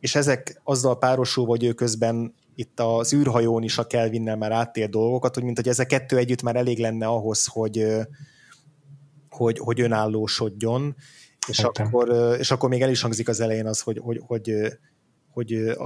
[0.00, 4.88] és ezek azzal párosul, hogy ő közben itt az űrhajón is a Kelvinnel már áttér
[4.88, 7.86] dolgokat, hogy mint hogy ezek kettő együtt már elég lenne ahhoz, hogy,
[9.30, 10.96] hogy, hogy önállósodjon,
[11.48, 14.52] és akkor, és akkor még el is hangzik az elején az, hogy, hogy, hogy,
[15.30, 15.76] hogy,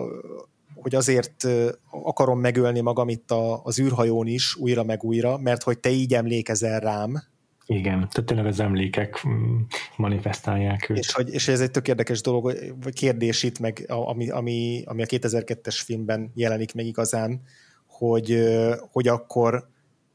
[0.74, 1.47] hogy azért
[1.91, 6.15] akarom megölni magam itt a, az űrhajón is újra meg újra, mert hogy te így
[6.15, 7.23] emlékezel rám,
[7.71, 9.61] igen, tehát tényleg az emlékek mm,
[9.97, 10.99] manifestálják őt.
[10.99, 12.43] És, hogy, és ez egy tök érdekes dolog,
[12.83, 17.41] vagy kérdés itt, meg ami, ami, ami a 2002-es filmben jelenik meg igazán,
[17.87, 18.49] hogy,
[18.93, 19.69] hogy akkor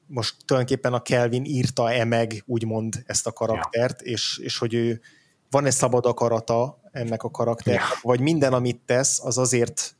[0.08, 4.12] most tulajdonképpen a Kelvin írta-e meg úgymond ezt a karaktert, ja.
[4.12, 5.02] és, és hogy ő
[5.50, 8.00] van-e szabad akarata ennek a karakternek, ja.
[8.02, 9.96] vagy minden, amit tesz, az azért,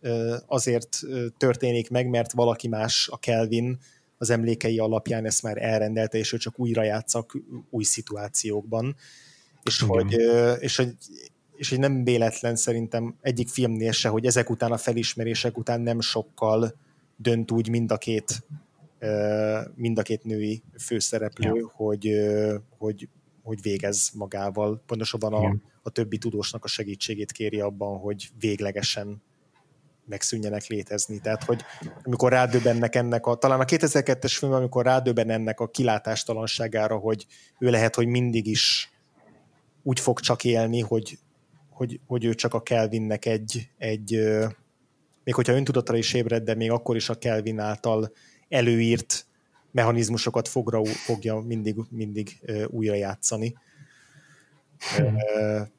[0.46, 1.00] azért
[1.38, 3.80] történik meg, mert valaki más, a Kelvin,
[4.18, 7.38] az emlékei alapján ezt már elrendelte, és ő csak újra játszak
[7.70, 8.96] új szituációkban.
[9.64, 10.16] És hogy,
[10.60, 10.96] és, hogy,
[11.56, 16.02] és hogy nem véletlen szerintem egyik filmnél se, hogy ezek után a felismerések után nem
[16.02, 16.76] sokkal
[17.18, 18.44] dönt úgy mind a két
[19.76, 21.72] mind a két női főszereplő, ja.
[21.74, 22.10] hogy,
[22.78, 23.10] hogy,
[23.44, 24.84] hogy végez magával.
[24.86, 29.22] Pontosabban a, a többi tudósnak a segítségét kéri abban, hogy véglegesen
[30.06, 31.20] megszűnjenek létezni.
[31.20, 31.62] Tehát, hogy
[32.04, 37.26] amikor rádöbbennek ennek a, talán a 2002-es film, amikor rádöbben ennek a kilátástalanságára, hogy
[37.60, 38.90] ő lehet, hogy mindig is
[39.84, 41.18] úgy fog csak élni, hogy,
[41.70, 44.12] hogy, hogy ő csak a Kelvinnek egy, egy
[45.24, 48.12] még hogyha öntudatra is ébred, de még akkor is a Kelvin által
[48.50, 49.26] előírt
[49.72, 53.56] mechanizmusokat fogra, fogja mindig, mindig újra játszani.
[54.80, 55.18] Hmm.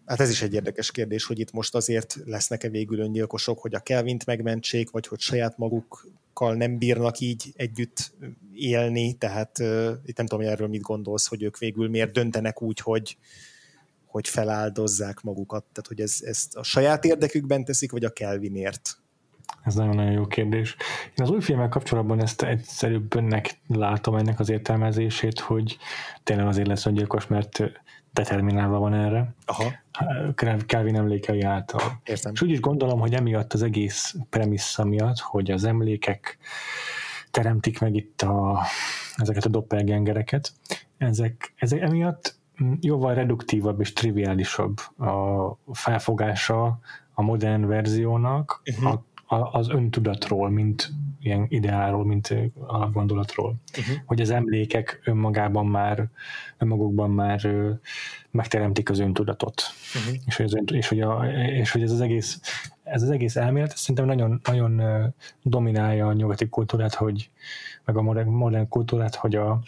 [0.07, 3.81] Hát ez is egy érdekes kérdés, hogy itt most azért lesznek-e végül öngyilkosok, hogy a
[3.81, 8.13] Kelvint megmentsék, vagy hogy saját magukkal nem bírnak így együtt
[8.55, 9.59] élni, tehát
[10.05, 13.17] itt nem tudom, hogy erről mit gondolsz, hogy ők végül miért döntenek úgy, hogy,
[14.07, 18.99] hogy feláldozzák magukat, tehát hogy ez, ezt a saját érdekükben teszik, vagy a Kelvinért?
[19.65, 20.77] Ez nagyon-nagyon jó kérdés.
[21.07, 25.77] Én az új filmek kapcsolatban ezt egyszerűbbnek látom ennek az értelmezését, hogy
[26.23, 27.63] tényleg azért lesz öngyilkos, mert
[28.17, 29.35] determinálva van erre.
[29.45, 29.73] Aha.
[30.67, 31.81] Calvin emlékei által.
[32.05, 32.33] Értem.
[32.35, 36.39] És úgy is gondolom, hogy emiatt az egész premissza miatt, hogy az emlékek
[37.31, 38.63] teremtik meg itt a,
[39.17, 40.53] ezeket a doppelgengereket,
[40.97, 42.39] ezek, ezek emiatt
[42.81, 46.79] jóval reduktívabb és triviálisabb a felfogása
[47.15, 48.93] a modern verziónak, uh-huh.
[48.93, 50.93] a az öntudatról, mint
[51.27, 52.35] ilyen ideáról, mint
[52.67, 53.55] alapgondolatról.
[53.79, 53.97] Uh-huh.
[54.05, 56.09] Hogy az emlékek önmagában már,
[56.59, 57.49] önmagukban már
[58.31, 59.63] megteremtik az öntudatot.
[59.95, 60.23] Uh-huh.
[60.27, 62.41] És, hogy az, és, hogy a, és hogy ez az egész,
[62.83, 64.83] ez az egész elmélet szerintem nagyon, nagyon
[65.43, 67.31] dominálja a nyugati kultúrát, hogy,
[67.85, 69.61] meg a modern, modern kultúrát, hogy a,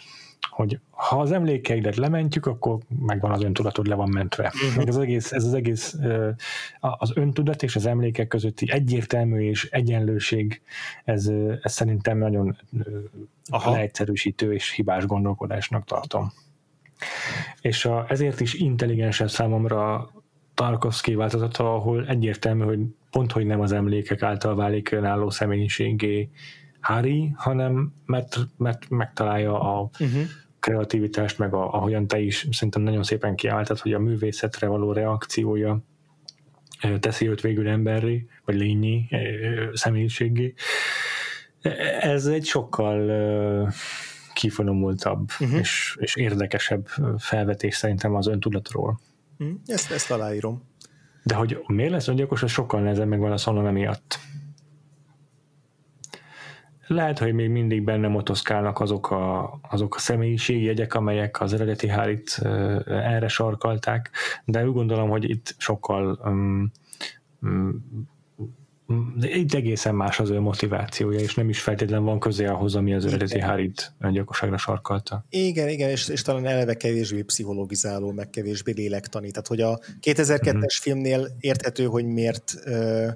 [0.49, 4.53] hogy ha az emlékeidet lementjük, akkor megvan az öntudatod, le van mentve.
[4.67, 4.87] Uh-huh.
[4.87, 5.95] Ez az egész, ez az egész
[6.79, 10.61] az öntudat és az emlékek közötti egyértelmű és egyenlőség,
[11.03, 12.57] ez, ez szerintem nagyon
[13.45, 13.71] Aha.
[13.71, 16.31] leegyszerűsítő és hibás gondolkodásnak tartom.
[17.61, 20.09] És a, ezért is intelligensebb számomra
[20.53, 22.79] Tarkovsky változata, ahol egyértelmű, hogy
[23.11, 26.29] pont, hogy nem az emlékek által válik önálló személyiségé
[26.79, 30.21] Harry, hanem mert, mert megtalálja a uh-huh.
[30.59, 35.79] kreativitást, meg a, ahogyan te is szerintem nagyon szépen kiemelted, hogy a művészetre való reakciója
[36.99, 39.09] teszi őt végül emberri, vagy lényi
[39.73, 40.53] személyiségé.
[41.99, 43.73] Ez egy sokkal
[44.33, 45.59] kifonomultabb uh-huh.
[45.59, 46.87] és, és érdekesebb
[47.17, 48.99] felvetés szerintem az öntudatról.
[49.39, 49.57] Uh-huh.
[49.65, 50.67] Ezt, ezt aláírom.
[51.23, 54.19] De hogy miért lesz öngyilkos, az sokkal nehezebb megválaszolnom emiatt.
[56.89, 60.13] Lehet, hogy még mindig benne motoszkálnak azok a, azok a
[60.47, 62.39] jegyek, amelyek az eredeti hárit
[62.87, 64.09] erre sarkalták,
[64.45, 66.71] de úgy gondolom, hogy itt sokkal um,
[67.41, 68.07] um,
[69.21, 73.05] itt egészen más az ő motivációja, és nem is feltétlenül van köze ahhoz, ami az
[73.05, 75.25] eredeti Harit öngyilkosságra sarkalta.
[75.29, 79.31] Igen, igen, és, és talán eleve kevésbé pszichologizáló, meg kevésbé lélektani.
[79.31, 80.61] Tehát, hogy a 2002-es mm-hmm.
[80.81, 83.07] filmnél érthető, hogy miért uh,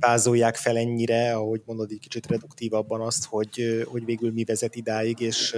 [0.00, 5.20] vázolják fel ennyire, ahogy mondod, egy kicsit reduktívabban azt, hogy, hogy végül mi vezet idáig,
[5.20, 5.56] és,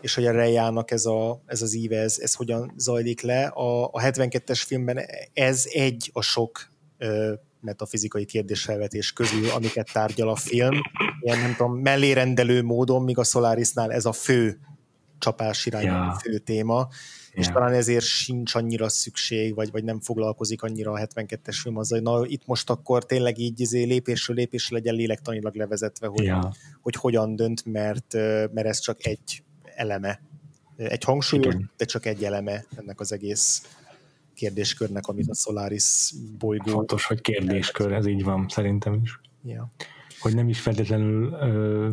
[0.00, 3.46] és hogy a Rejának ez, a, ez az íve, ez, ez hogyan zajlik le.
[3.46, 4.98] A, a 72-es filmben
[5.32, 6.72] ez egy a sok
[7.60, 10.80] metafizikai kérdésfelvetés közül, amiket tárgyal a film.
[11.20, 14.58] Ilyen, nem tudom, mellérendelő módon, míg a Solarisnál ez a fő
[15.18, 16.16] csapás irány, ja.
[16.22, 16.88] fő téma
[17.34, 21.98] és talán ezért sincs annyira szükség, vagy, vagy nem foglalkozik annyira a 72-es film azzal,
[21.98, 26.52] hogy na, itt most akkor tényleg így izé lépésről lépésre legyen lélektanilag levezetve, hogy, ja.
[26.80, 28.12] hogy hogyan dönt, mert,
[28.52, 29.42] mert ez csak egy
[29.76, 30.20] eleme.
[30.76, 31.70] Egy hangsúly, Igen.
[31.76, 33.62] de csak egy eleme ennek az egész
[34.34, 36.72] kérdéskörnek, amit a Solaris bolygó...
[36.72, 39.20] Fontos, hogy kérdéskör, ez így van, szerintem is.
[39.44, 39.72] Ja.
[40.20, 41.90] Hogy nem is feltétlenül ö,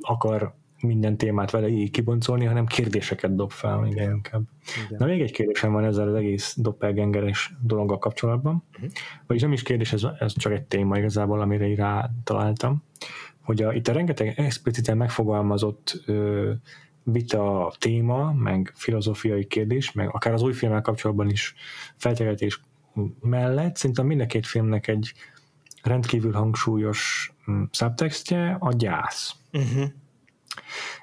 [0.00, 0.54] akar
[0.86, 4.42] minden témát vele így kiboncolni, hanem kérdéseket dob fel, igen, inkább.
[4.86, 4.98] Igen.
[4.98, 8.90] Na még egy kérdésem van ezzel az egész doppelgangeres dologgal kapcsolatban, uh-huh.
[9.26, 12.82] vagyis nem is kérdés, ez, ez csak egy téma igazából, amire így rá találtam,
[13.42, 16.52] hogy a, itt a rengeteg expliciten megfogalmazott ö,
[17.02, 21.54] vita téma, meg filozófiai kérdés, meg akár az új filmmel kapcsolatban is
[21.96, 22.60] feltegetés
[23.20, 25.12] mellett, szerintem mind a két filmnek egy
[25.82, 29.34] rendkívül hangsúlyos mm, subtextje a gyász.
[29.52, 29.84] Uh-huh.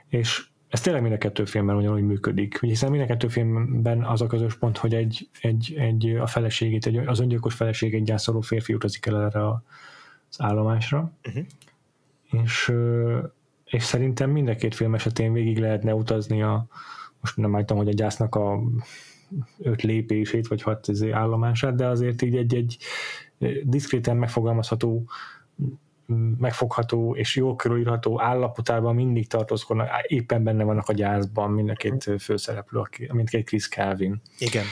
[0.08, 4.22] És ez tényleg mind a kettő filmben ugyanúgy működik, hiszen mind a kettő filmben az
[4.22, 8.42] a közös pont, hogy egy, egy, egy a feleségét, egy, az öngyilkos feleség egy gyászoló
[8.42, 11.46] férfi utazik el erre az állomásra, uh-huh.
[12.44, 12.74] és,
[13.66, 16.68] és szerintem mind a két film esetén végig lehetne utazni a,
[17.20, 18.60] most nem álltam, hogy a gyásznak a
[19.60, 22.78] öt lépését, vagy hat állomását, de azért így egy-egy
[23.64, 25.06] diszkréten megfogalmazható
[26.38, 32.12] megfogható és jól körülírható állapotában mindig tartózkodnak, éppen benne vannak a gyászban mind a két
[32.20, 32.82] főszereplő,
[33.12, 34.22] mindkét Chris Calvin.
[34.38, 34.66] Igen.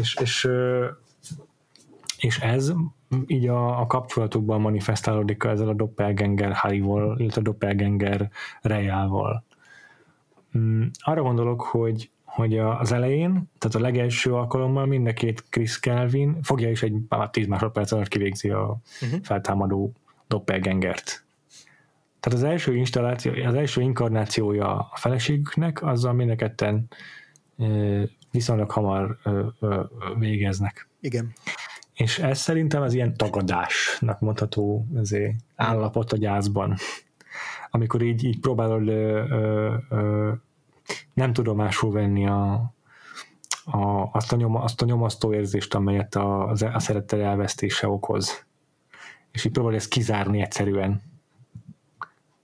[0.00, 0.48] És, és,
[2.18, 2.72] és ez
[3.26, 8.30] így a, a kapcsolatukban manifestálódik ezzel a doppelganger Harry-val, illetve a doppelganger
[8.60, 9.44] Rejával.
[10.58, 15.78] Mm, arra gondolok, hogy hogy az elején, tehát a legelső alkalommal mind a két Chris
[15.80, 16.94] Calvin fogja is egy
[17.30, 19.20] 10 másodperc alatt kivégzi a uh-huh.
[19.22, 19.92] feltámadó
[20.26, 21.24] doppelgangert.
[22.20, 26.88] Tehát az első installáció, az első inkarnációja a feleségüknek, azzal mind a ketten
[28.30, 29.18] viszonylag hamar
[30.18, 30.88] végeznek.
[31.00, 31.32] Igen.
[31.94, 36.76] És ez szerintem az ilyen tagadásnak mondható azért állapot a gyászban.
[37.70, 40.32] Amikor így, így próbálod ö, ö, ö,
[41.14, 42.52] nem tudomásul venni a,
[43.64, 48.44] a, azt, a nyom, azt a nyomasztó érzést, amelyet a, a szerettel elvesztése okoz
[49.32, 51.02] és így próbálj ezt kizárni egyszerűen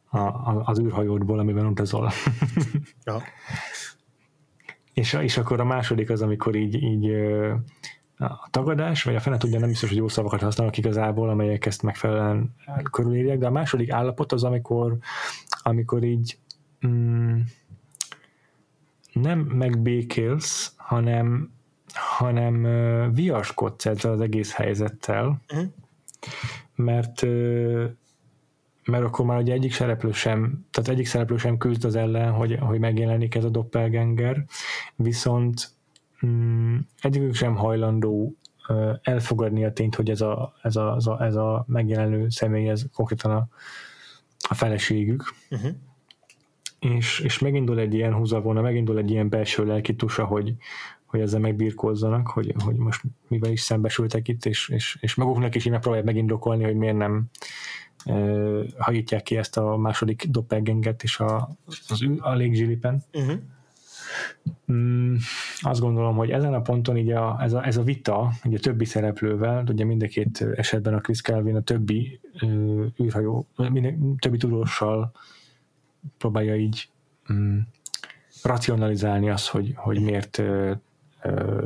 [0.08, 2.10] a, a, az űrhajódból, amiben utazol.
[3.04, 3.22] ja.
[4.92, 7.10] és, és akkor a második az, amikor így, így
[8.18, 11.82] a tagadás, vagy a fene tudja, nem biztos, hogy jó szavakat használnak igazából, amelyek ezt
[11.82, 12.54] megfelelően
[12.90, 14.96] körülírják, de a második állapot az, amikor,
[15.62, 16.38] amikor így
[16.86, 17.40] mm,
[19.12, 21.52] nem megbékélsz, hanem,
[21.92, 22.62] hanem
[23.12, 25.68] viaskodsz ezzel az egész helyzettel, uh-huh
[26.78, 27.26] mert
[28.84, 32.58] mert akkor már ugye egyik szereplő sem, tehát egyik szereplő sem küzd az ellen, hogy,
[32.60, 34.44] hogy megjelenik ez a doppelganger,
[34.96, 35.70] viszont
[36.26, 38.36] mm, egyikük sem hajlandó
[39.02, 42.84] elfogadni a tényt, hogy ez a, ez a, ez a, ez a megjelenő személy, ez
[42.92, 43.48] konkrétan a,
[44.48, 45.34] a feleségük.
[45.50, 45.70] Uh-huh.
[46.78, 50.54] És, és megindul egy ilyen húzavona, megindul egy ilyen belső lelki tusa, hogy,
[51.08, 55.64] hogy ezzel megbirkózzanak, hogy, hogy most mivel is szembesültek itt, és, és, és maguknak is
[55.64, 57.24] így megpróbálják megindokolni, hogy miért nem
[58.04, 58.14] e,
[58.78, 61.48] hajítják ki ezt a második doppelgenget is a,
[61.88, 63.04] az, a légzsilipen.
[63.12, 63.40] Uh-huh.
[64.72, 65.14] Mm,
[65.60, 68.60] azt gondolom, hogy ezen a ponton így a, ez, a, ez a vita, ugye a
[68.60, 74.16] többi szereplővel, ugye mind a két esetben a Chris Calvin a többi ö, űrhajó, minden,
[74.18, 75.12] többi tudóssal
[76.18, 76.88] próbálja így
[77.32, 77.58] mm,
[78.42, 80.42] racionalizálni azt, hogy, hogy miért
[81.22, 81.64] ö, ö,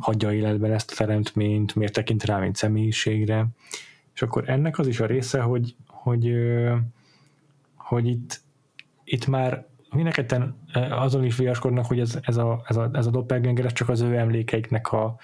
[0.00, 3.46] hagyja életben ezt a teremtményt, miért tekint rá, mint személyiségre.
[4.14, 6.34] És akkor ennek az is a része, hogy, hogy,
[7.76, 8.40] hogy itt,
[9.04, 10.56] itt már mindenketten
[10.90, 14.00] azon is viaskodnak, hogy ez, ez, a, ez, a, ez a doppelganger ez csak az
[14.00, 15.16] ő emlékeiknek a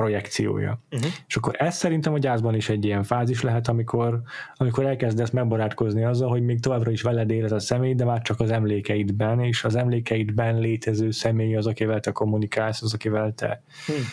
[0.00, 0.80] projekciója.
[0.90, 1.10] Uh-huh.
[1.26, 4.22] És akkor ez szerintem a gyászban is egy ilyen fázis lehet, amikor,
[4.54, 8.22] amikor elkezdesz megbarátkozni azzal, hogy még továbbra is veled él ez a személy, de már
[8.22, 13.62] csak az emlékeidben, és az emlékeidben létező személy az, akivel te kommunikálsz, az, akivel te
[13.88, 14.04] uh-huh.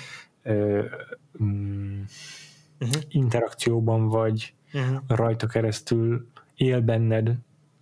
[0.44, 0.84] ö,
[1.44, 2.02] mm,
[2.80, 3.02] uh-huh.
[3.10, 4.98] interakcióban vagy, uh-huh.
[5.08, 7.36] rajta keresztül él benned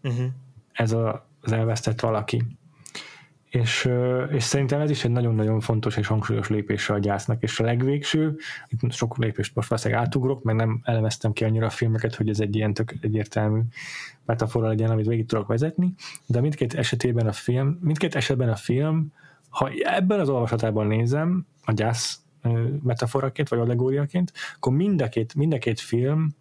[0.04, 0.26] uh-huh.
[0.72, 2.44] ez a, az elvesztett valaki.
[3.62, 3.90] És,
[4.32, 8.38] és szerintem ez is egy nagyon-nagyon fontos és hangsúlyos lépése a gyásznak, és a legvégső,
[8.68, 12.40] itt sok lépést most valószínűleg átugrok, meg nem elemeztem ki annyira a filmeket, hogy ez
[12.40, 13.60] egy ilyen tök egyértelmű
[14.26, 15.94] metafora legyen, amit végig tudok vezetni,
[16.26, 19.14] de mindkét esetében a film, mindkét esetben a film,
[19.50, 22.20] ha ebben az olvasatában nézem, a gyász
[22.84, 26.36] metaforaként, vagy allegóriaként, akkor mind a két, mind a két film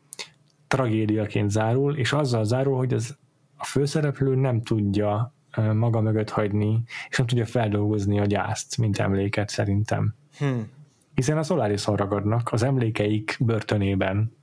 [0.66, 3.16] tragédiaként zárul, és azzal zárul, hogy az,
[3.56, 9.48] a főszereplő nem tudja maga mögött hagyni, és nem tudja feldolgozni a gyászt, mint emléket
[9.48, 10.14] szerintem.
[10.38, 10.70] Hmm.
[11.14, 14.36] Hiszen a solaris ragadnak az emlékeik börtönében.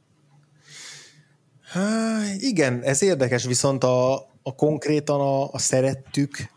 [1.61, 4.13] Há, igen, ez érdekes, viszont a,
[4.43, 6.49] a konkrétan a, a szerettük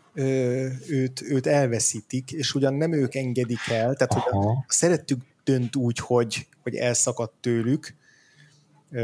[0.87, 5.75] őt, őt elveszítik, és ugyan nem ők engedik el, tehát hogy a, a szerettük dönt
[5.75, 7.95] úgy, hogy, hogy elszakadt tőlük,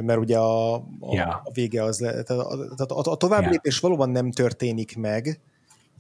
[0.04, 0.82] mert ugye a, a,
[1.12, 1.30] yeah.
[1.30, 3.82] a vége az, tehát a, a, a, továbblépés yeah.
[3.82, 5.40] valóban nem történik meg,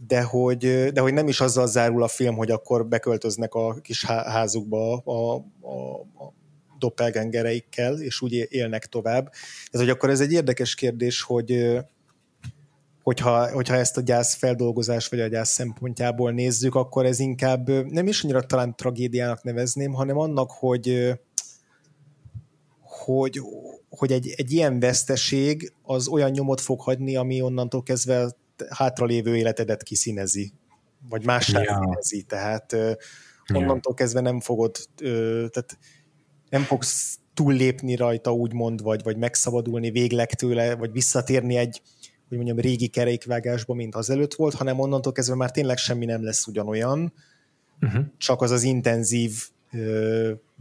[0.07, 4.05] de hogy, de hogy nem is azzal zárul a film, hogy akkor beköltöznek a kis
[4.05, 6.33] házukba a, a, a
[6.79, 9.29] doppelgangereikkel, és úgy élnek tovább.
[9.71, 11.79] Tehát, hogy akkor ez egy érdekes kérdés, hogy
[13.03, 18.07] hogyha, hogyha ezt a gyász feldolgozás vagy a gyász szempontjából nézzük, akkor ez inkább nem
[18.07, 21.19] is annyira talán tragédiának nevezném, hanem annak, hogy
[23.05, 23.41] hogy,
[23.97, 28.35] hogy egy, egy ilyen veszteség az olyan nyomot fog hagyni, ami onnantól kezdve
[28.69, 30.53] hátralévő életedet kiszínezi,
[31.09, 31.79] vagy mássá ja.
[31.83, 32.97] színezi, tehát ja.
[33.53, 34.77] onnantól kezdve nem fogod,
[35.49, 35.77] tehát
[36.49, 41.81] nem fogsz túllépni rajta úgymond, vagy, vagy megszabadulni végleg tőle, vagy visszatérni egy,
[42.27, 46.23] hogy mondjam, régi kerékvágásba, mint az előtt volt, hanem onnantól kezdve már tényleg semmi nem
[46.23, 47.13] lesz ugyanolyan,
[47.81, 48.05] uh-huh.
[48.17, 49.50] csak az az intenzív ö,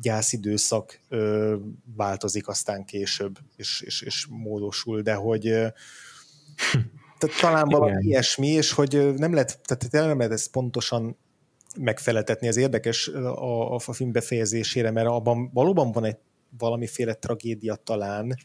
[0.00, 1.00] gyászidőszak
[1.96, 5.42] változik aztán később, és, és, és módosul, de hogy
[7.18, 8.02] tehát talán valami Igen.
[8.02, 11.16] ilyesmi, és hogy nem lehet, tehát nem lehet ezt pontosan
[11.78, 16.16] megfeletetni, ez érdekes a, a film befejezésére, mert abban valóban van egy
[16.58, 18.36] valamiféle tragédia talán,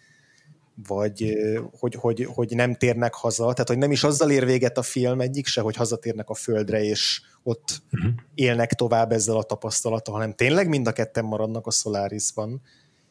[0.88, 1.38] vagy
[1.80, 5.22] hogy, hogy, hogy nem térnek haza, tehát hogy nem is azzal ér véget a film
[5.22, 8.12] egyik se, hogy hazatérnek a földre, és ott uh-huh.
[8.34, 12.62] élnek tovább ezzel a tapasztalattal, hanem tényleg mind a ketten maradnak a Solarisban, uh-huh.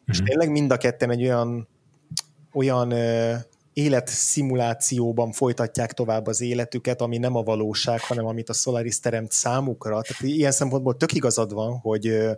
[0.07, 0.27] és mhm.
[0.27, 1.69] tényleg mind a ketten egy olyan
[2.53, 3.35] olyan uh,
[3.73, 10.03] életszimulációban folytatják tovább az életüket, ami nem a valóság, hanem amit a Solaris teremt számukra.
[10.03, 12.33] Tehát ilyen szempontból tök igazad van, hogy, uh,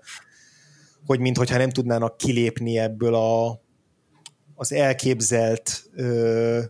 [1.06, 3.60] hogy minthogyha nem tudnának kilépni ebből a
[4.56, 6.60] az elképzelt ö,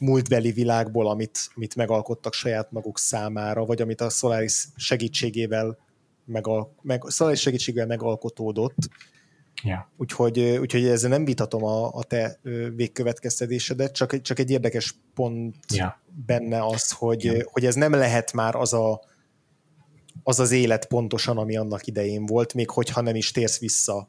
[0.00, 5.78] múltbeli világból, amit, amit megalkottak saját maguk számára, vagy amit a Solaris segítségével
[6.24, 8.88] megal, meg, Solaris segítségével megalkotódott.
[9.62, 9.80] Yeah.
[9.96, 12.38] Úgyhogy, úgyhogy ezzel nem vitatom a, a te
[12.74, 15.92] végkövetkeztetésedet, csak, csak egy érdekes pont yeah.
[16.26, 17.42] benne az, hogy, yeah.
[17.44, 19.08] hogy ez nem lehet már az a
[20.22, 24.08] az az élet pontosan, ami annak idején volt, még hogyha nem is térsz vissza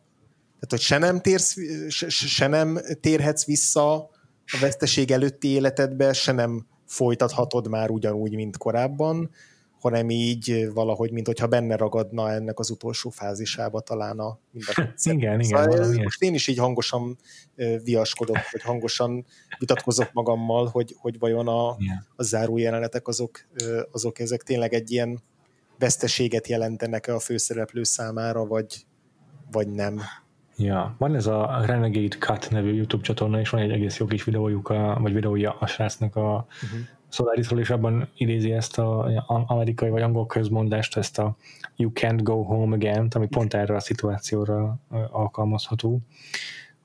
[0.62, 1.56] tehát, hogy se nem, térsz,
[1.90, 4.10] se, se nem térhetsz vissza
[4.46, 9.30] a veszteség előtti életedbe, se nem folytathatod már ugyanúgy, mint korábban,
[9.82, 14.94] hanem így valahogy, mint hogyha benne ragadna ennek az utolsó fázisába talán a minden.
[15.18, 15.44] igen, igen.
[15.72, 17.18] Szóval most én is így hangosan
[17.84, 19.26] viaskodok, vagy hangosan
[19.60, 21.70] vitatkozok magammal, hogy, hogy vajon a,
[22.16, 23.40] a záró jelenetek azok,
[23.92, 25.22] azok ezek tényleg egy ilyen
[25.80, 28.86] veszteséget jelentenek-e a főszereplő számára, vagy,
[29.52, 30.02] vagy nem.
[30.62, 34.24] Ja, van ez a Renegade Cut nevű YouTube csatorna, és van egy egész jó kis
[34.24, 36.80] videójuk, a, vagy videója a srácnak a uh-huh.
[37.10, 41.36] Solarisról, és abban idézi ezt a amerikai vagy angol közmondást, ezt a
[41.76, 44.78] You can't go home again, ami pont erre a szituációra
[45.12, 46.00] alkalmazható,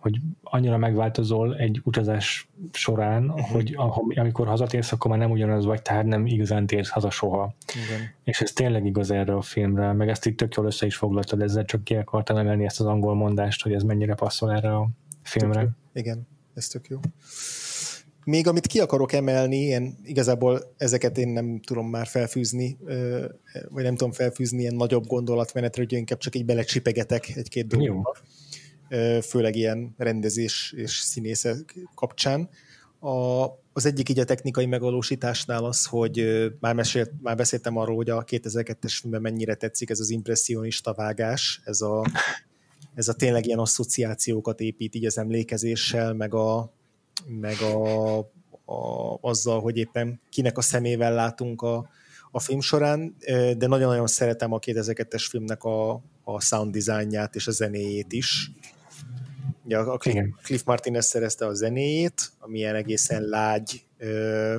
[0.07, 3.51] hogy annyira megváltozol egy utazás során, uh-huh.
[3.51, 3.77] hogy
[4.19, 7.55] amikor hazatérsz, akkor már nem ugyanaz vagy, tehát nem igazán térsz haza soha.
[7.75, 8.11] Igen.
[8.25, 11.41] És ez tényleg igaz erre a filmre, meg ezt itt tök jól össze is foglaltad,
[11.41, 14.89] ezzel csak ki akartam emelni ezt az angol mondást, hogy ez mennyire passzol erre a
[15.23, 15.69] filmre.
[15.93, 16.99] Igen, ez tök jó.
[18.25, 22.79] Még amit ki akarok emelni, én igazából ezeket én nem tudom már felfűzni,
[23.69, 28.17] vagy nem tudom felfűzni ilyen nagyobb gondolatmenetre, hogy inkább csak így belecsipegetek egy-két dologba.
[29.23, 32.49] Főleg ilyen rendezés és színészek kapcsán.
[33.01, 38.11] A, az egyik így a technikai megvalósításnál az, hogy már, mesélt, már beszéltem arról, hogy
[38.11, 42.05] a 2002-es filmben mennyire tetszik ez az impressionista vágás, ez a,
[42.95, 46.73] ez a tényleg ilyen asszociációkat épít így az emlékezéssel, meg a,
[47.27, 51.89] meg a, a, azzal, hogy éppen kinek a szemével látunk a,
[52.31, 53.17] a film során,
[53.57, 58.51] de nagyon-nagyon szeretem a 2002-es filmnek a, a sound designját és a zenéjét is.
[59.67, 64.59] Ugye a Cliff, Cliff Martinez szerezte a zenéjét, amilyen egészen lágy, ö,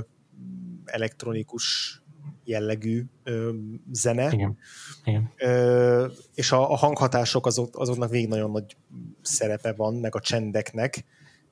[0.85, 2.01] elektronikus
[2.43, 3.53] jellegű ö,
[3.91, 4.31] zene.
[4.31, 4.57] Igen.
[5.03, 5.31] Igen.
[5.37, 8.77] Ö, és a, a hanghatások azok, azoknak végig nagyon nagy
[9.21, 11.05] szerepe van, meg a csendeknek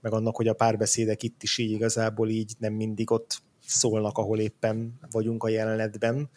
[0.05, 4.39] meg annak, hogy a párbeszédek itt is így igazából így nem mindig ott szólnak, ahol
[4.39, 6.29] éppen vagyunk a jelenetben,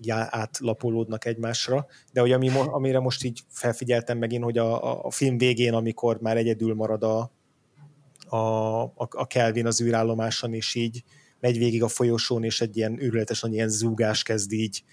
[0.00, 5.38] így átlapolódnak egymásra, de hogy ami, amire most így felfigyeltem megint, hogy a, a film
[5.38, 7.32] végén, amikor már egyedül marad a,
[8.36, 11.04] a, a Kelvin az űrállomáson, és így
[11.40, 14.84] megy végig a folyosón, és egy ilyen őrületes, ilyen zúgás kezd így,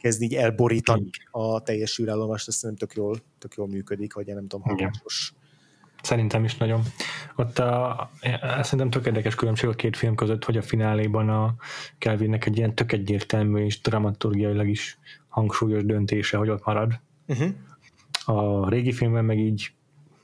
[0.00, 4.48] kezd így elborítani a teljes űrállomást, ezt nem tök jól, tök jól működik, vagy nem
[4.48, 5.32] tudom, hangos
[6.02, 6.82] Szerintem is nagyon.
[7.36, 8.10] Ott a,
[8.42, 11.54] szerintem tök érdekes különbség a két film között, hogy a fináléban a
[11.98, 14.98] Kelvinnek egy ilyen tök egyértelmű és dramaturgiailag is
[15.28, 17.00] hangsúlyos döntése, hogy ott marad.
[17.26, 17.48] Uh-huh.
[18.24, 19.72] A régi filmben meg így,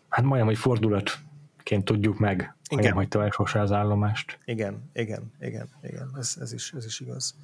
[0.08, 2.54] hát majdnem, hogy fordulatként tudjuk meg, igen.
[2.68, 4.38] hogy nem hagyta el sose az állomást.
[4.44, 7.34] Igen, igen, igen, igen, ez, ez, is, ez is igaz.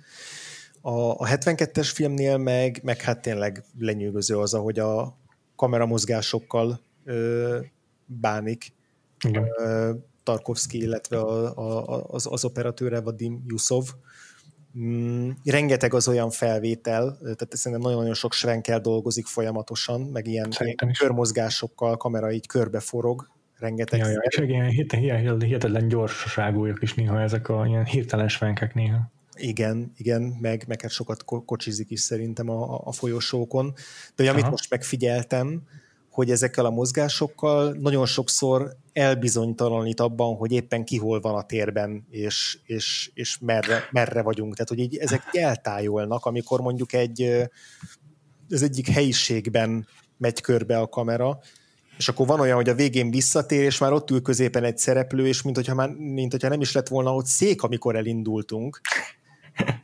[0.81, 5.17] A, a 72-es filmnél meg, meg hát tényleg lenyűgöző az, ahogy a
[5.57, 7.59] kameramozgásokkal ö,
[8.21, 8.73] bánik
[9.25, 9.47] Igen.
[10.23, 13.85] Tarkovsky, illetve a, a, az, az operatőre Vadim Yusov.
[14.79, 20.95] Mm, rengeteg az olyan felvétel, tehát szerintem nagyon-nagyon sok svenkel dolgozik folyamatosan, meg ilyen, ilyen
[20.99, 23.99] körmozgásokkal, kamera így körbeforog, rengeteg.
[23.99, 29.11] Ja, ja, és ilyen hihetetlen, hihetetlen gyorsaságúak is néha ezek a ilyen hirtelen svenkek néha.
[29.37, 33.75] Igen, igen, meg, meg hát sokat kocsizik is szerintem a, a folyosókon.
[34.15, 34.51] De amit Aha.
[34.51, 35.63] most megfigyeltem,
[36.11, 42.07] hogy ezekkel a mozgásokkal nagyon sokszor elbizonytalanít abban, hogy éppen ki hol van a térben,
[42.11, 44.53] és, és, és merre, merre vagyunk.
[44.53, 47.49] Tehát, hogy így ezek eltájolnak, amikor mondjuk egy
[48.51, 51.39] az egyik helyiségben megy körbe a kamera,
[51.97, 55.27] és akkor van olyan, hogy a végén visszatér, és már ott ül középen egy szereplő,
[55.27, 58.81] és mint hogyha, már, mint hogyha nem is lett volna ott szék, amikor elindultunk,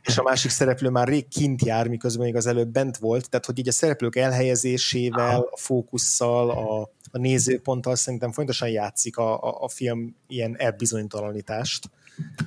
[0.03, 3.45] és a másik szereplő már rég kint jár, miközben még az előbb bent volt, tehát
[3.45, 6.81] hogy így a szereplők elhelyezésével, a fókusszal, a,
[7.11, 11.89] a nézőponttal szerintem fontosan játszik a, a, a film ilyen elbizonytalanítást.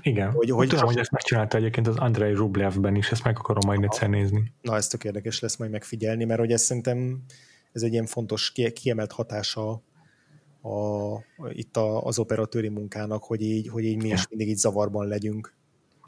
[0.02, 3.62] Igen, hogy, hogy tudom, hogy ezt megcsinálta egyébként az Andrei Rublevben is, ezt meg akarom
[3.66, 4.52] majd egyszer nézni.
[4.62, 7.22] Na, ez tök érdekes lesz majd megfigyelni, mert hogy ez szerintem
[7.72, 9.82] ez egy ilyen fontos, kiemelt hatása
[10.62, 11.16] a,
[11.52, 15.54] itt a, az operatőri munkának, hogy így, hogy így mi is mindig így zavarban legyünk.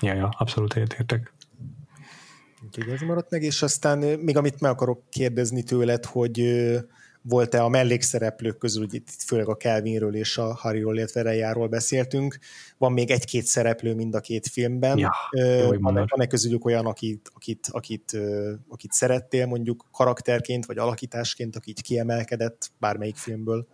[0.02, 1.32] Ja, ja, abszolút egyetértek.
[2.66, 6.42] Úgyhogy ez maradt meg, és aztán még amit meg akarok kérdezni tőled, hogy
[7.22, 12.38] volt-e a mellékszereplők közül, itt főleg a Kelvinről és a Harryról, illetve Rejáról beszéltünk,
[12.78, 14.98] van még egy-két szereplő mind a két filmben.
[14.98, 15.12] Ja,
[15.68, 18.18] van, van-e közülük olyan, akit, akit, akit,
[18.68, 23.66] akit szerettél mondjuk karakterként, vagy alakításként, akit kiemelkedett bármelyik filmből?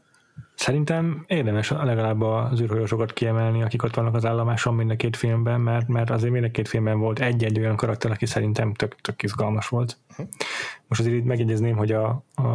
[0.55, 5.61] Szerintem érdemes legalább az űrhajósokat kiemelni, akik ott vannak az állomáson mind a két filmben,
[5.61, 9.23] mert, mert azért mind a két filmben volt egy-egy olyan karakter, aki szerintem tök, tök
[9.23, 9.97] izgalmas volt.
[10.87, 12.47] Most azért itt megjegyezném, hogy a, a,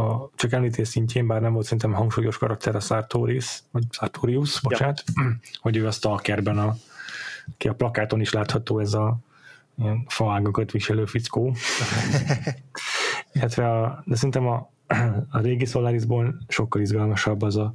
[0.00, 5.04] a csak említés szintjén, bár nem volt szerintem hangsúlyos karakter a Sartorius, vagy Sartorius, bocsánat,
[5.14, 5.22] ja.
[5.62, 6.74] hogy ő a Stalkerben, a,
[7.56, 9.18] ki a plakáton is látható ez a
[9.78, 11.56] ilyen faágakat viselő fickó.
[13.32, 14.71] Illetve a, de szerintem a,
[15.30, 17.74] a régi Solarisból sokkal izgalmasabb az a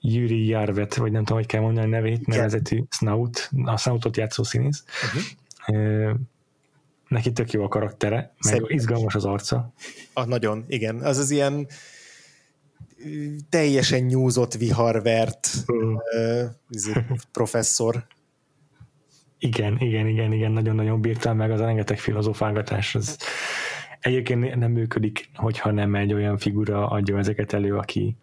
[0.00, 4.42] Yuri Jarvet, vagy nem tudom, hogy kell mondani a nevét, nevezetű Snout, a Snoutot játszó
[4.42, 4.84] színész.
[5.66, 6.10] Uh-huh.
[7.08, 9.72] Neki tök jó a karaktere, meg izgalmas az arca.
[10.12, 11.00] Ah, nagyon, igen.
[11.00, 11.66] Az az ilyen
[13.48, 16.44] teljesen nyúzott, viharvert uh,
[17.32, 18.06] professzor.
[19.38, 23.18] Igen, igen, igen, igen, nagyon-nagyon bírtam meg az a rengeteg filozofálgatás, az
[24.08, 28.16] Egyébként nem működik, hogyha nem egy olyan figura adja ezeket elő, aki,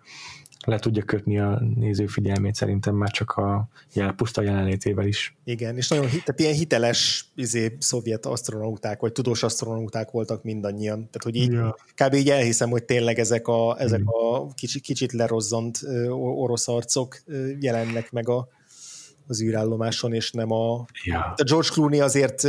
[0.65, 5.35] le tudja kötni a néző figyelmét szerintem már csak a jel, puszta jelenlétével is.
[5.43, 10.95] Igen, és nagyon tehát ilyen hiteles izé, szovjet astronauták, vagy tudós astronauták voltak mindannyian.
[10.95, 11.75] Tehát, hogy így ja.
[11.95, 12.13] kb.
[12.13, 14.07] így elhiszem, hogy tényleg ezek a, ezek mm.
[14.07, 15.79] a kicsit, kicsit lerozzant
[16.11, 17.17] orosz arcok
[17.59, 18.47] jelennek meg a,
[19.27, 20.85] az űrállomáson, és nem a...
[21.03, 21.33] Ja.
[21.35, 22.47] A George Clooney azért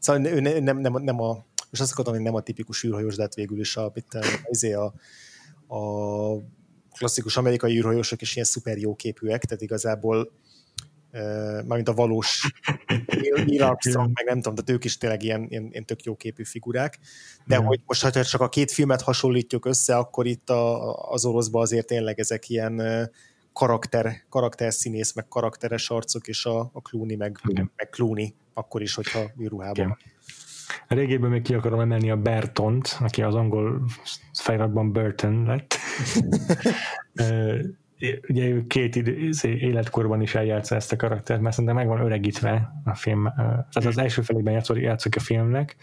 [0.00, 3.22] szóval ő nem, nem, nem a most azt akartam, hogy nem a tipikus űrhajós, de
[3.22, 4.18] hát végül is a, itt,
[4.50, 4.94] izé a,
[5.74, 5.80] a
[6.96, 10.30] klasszikus amerikai űrhajósok is ilyen szuper jó képűek, tehát igazából
[11.12, 12.52] Uh, mármint a valós
[13.46, 16.44] Neil Armstrong, meg nem tudom, tehát ők is tényleg ilyen, ilyen, ilyen tök jó képű
[16.44, 16.98] figurák,
[17.46, 17.64] de mm.
[17.64, 21.86] hogy most, ha csak a két filmet hasonlítjuk össze, akkor itt a, az oroszban azért
[21.86, 22.82] tényleg ezek ilyen
[23.52, 27.40] karakter, karakterszínész, meg karakteres arcok, és a, a Clooney meg,
[27.76, 29.98] meg Clooney, akkor is, hogyha űrruhában.
[30.88, 33.82] A régében még ki akarom emelni a Bertont, aki az angol
[34.32, 35.76] feliratban Burton lett.
[38.28, 42.72] Ugye ő két izé, életkorban is eljátsza ezt a karaktert, mert szerintem meg van öregítve
[42.84, 43.32] a film.
[43.36, 45.76] Tehát az első felében játszik, játszik a filmnek,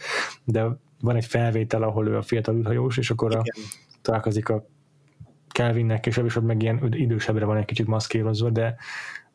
[0.43, 0.65] de
[1.01, 3.43] van egy felvétel, ahol ő a fiatal űrhajós, és akkor a,
[4.01, 4.65] találkozik a
[5.47, 8.75] Kelvinnek, és és ott meg ilyen idősebbre van egy kicsit maszkírozva, de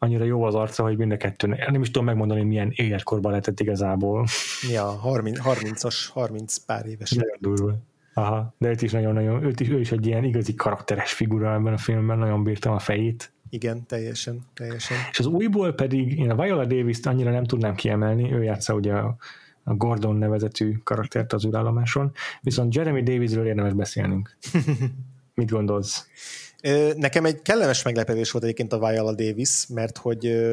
[0.03, 3.61] annyira jó az arca, hogy mind a kettő, nem is tudom megmondani, milyen életkorban lehetett
[3.61, 4.27] igazából.
[4.73, 7.11] Ja, 30, 30-as, 30 pár éves.
[7.11, 7.75] Nagyon durva.
[8.15, 11.73] Aha, de őt is nagyon-nagyon, őt is, ő is egy ilyen igazi karakteres figura ebben
[11.73, 13.33] a filmben, nagyon bírtam a fejét.
[13.51, 14.97] Igen, teljesen, teljesen.
[15.11, 18.95] És az újból pedig én a Viola Davis-t annyira nem tudnám kiemelni, ő játsza ugye
[18.95, 19.17] a,
[19.63, 24.37] a Gordon nevezetű karaktert az urállomáson, viszont Jeremy Davisről érdemes beszélnünk.
[25.35, 26.09] Mit gondolsz?
[26.97, 30.45] Nekem egy kellemes meglepetés volt egyébként a Viola Davis, mert hogy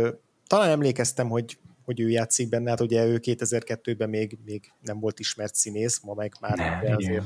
[0.47, 5.19] talán emlékeztem, hogy, hogy ő játszik benne, hát ugye ő 2002-ben még, még nem volt
[5.19, 7.23] ismert színész, ma meg már ne, azért.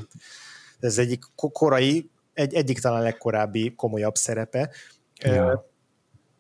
[0.80, 4.70] Ez egyik korai, egy, egyik talán legkorábbi komolyabb szerepe.
[5.20, 5.72] Ja.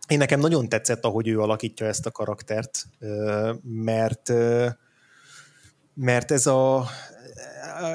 [0.07, 2.85] Én nekem nagyon tetszett, ahogy ő alakítja ezt a karaktert,
[3.63, 4.31] mert
[5.93, 6.85] mert ez a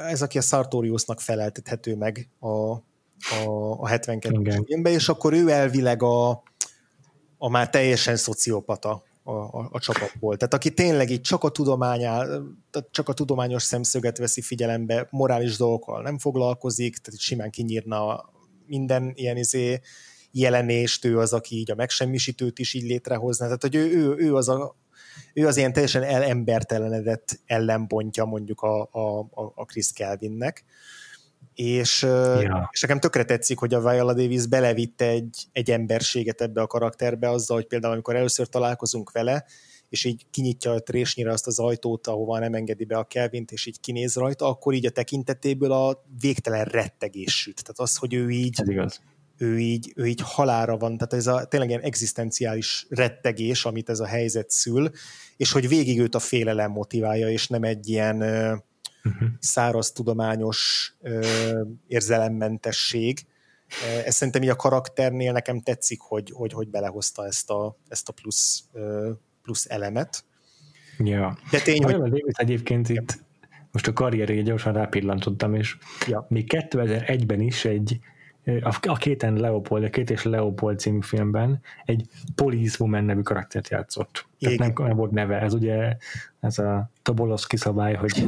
[0.07, 2.75] ez, aki a Sartoriusnak feleltethető meg a,
[3.45, 3.49] a,
[3.81, 6.43] a 72 filmben, és akkor ő elvileg a,
[7.37, 10.37] a már teljesen szociopata a, a, a csapatból.
[10.37, 12.25] Tehát aki tényleg így csak a, tudományá,
[12.91, 18.29] csak a tudományos szemszöget veszi figyelembe, morális dolgokkal nem foglalkozik, tehát simán kinyírna
[18.65, 19.79] minden ilyen izé
[20.31, 23.45] jelenést, ő az, aki így a megsemmisítőt is így létrehozna.
[23.45, 24.77] Tehát, hogy ő, ő, ő az a
[25.33, 29.19] ő az ilyen teljesen elembertelenedett ellenpontja mondjuk a, a,
[29.55, 30.63] a Chris Kelvinnek
[31.61, 32.69] és, ja.
[32.71, 37.29] és nekem tökre tetszik, hogy a Viola Davis belevitte egy, egy emberséget ebbe a karakterbe,
[37.29, 39.45] azzal, hogy például amikor először találkozunk vele,
[39.89, 43.65] és így kinyitja a trésnyire azt az ajtót, ahova nem engedi be a Kelvint, és
[43.65, 47.61] így kinéz rajta, akkor így a tekintetéből a végtelen rettegés süt.
[47.61, 49.01] Tehát az, hogy ő így, ez igaz.
[49.37, 53.99] ő így, ő így halára van, tehát ez a tényleg ilyen egzisztenciális rettegés, amit ez
[53.99, 54.89] a helyzet szül,
[55.37, 58.21] és hogy végig őt a félelem motiválja, és nem egy ilyen
[59.03, 59.29] uh-huh.
[59.39, 63.25] száraz tudományos ö, érzelemmentesség.
[64.05, 68.11] Ez szerintem így a karakternél nekem tetszik, hogy, hogy, hogy belehozta ezt a, ezt a
[68.11, 69.11] plusz, ö,
[69.41, 70.23] plusz elemet.
[70.97, 71.37] Ja.
[71.51, 71.95] De tény, hogy...
[71.95, 73.27] Davis egyébként itt
[73.71, 75.77] most a karrierére gyorsan rápillantottam, és
[76.07, 76.25] ja.
[76.29, 77.99] még 2001-ben is egy
[78.81, 84.25] a, kéten Leopold, a két és Leopold című filmben egy Police Woman nevű karaktert játszott.
[84.39, 85.41] Tehát nem, nem, volt neve.
[85.41, 85.97] Ez ugye
[86.39, 88.23] ez a Tobolowski szabály, hogy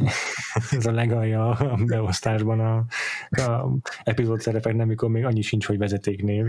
[0.70, 2.84] ez a legalja a beosztásban a,
[3.42, 3.68] a
[4.04, 6.46] epizód szerepek, nem, mikor még annyi sincs, hogy vezetéknév.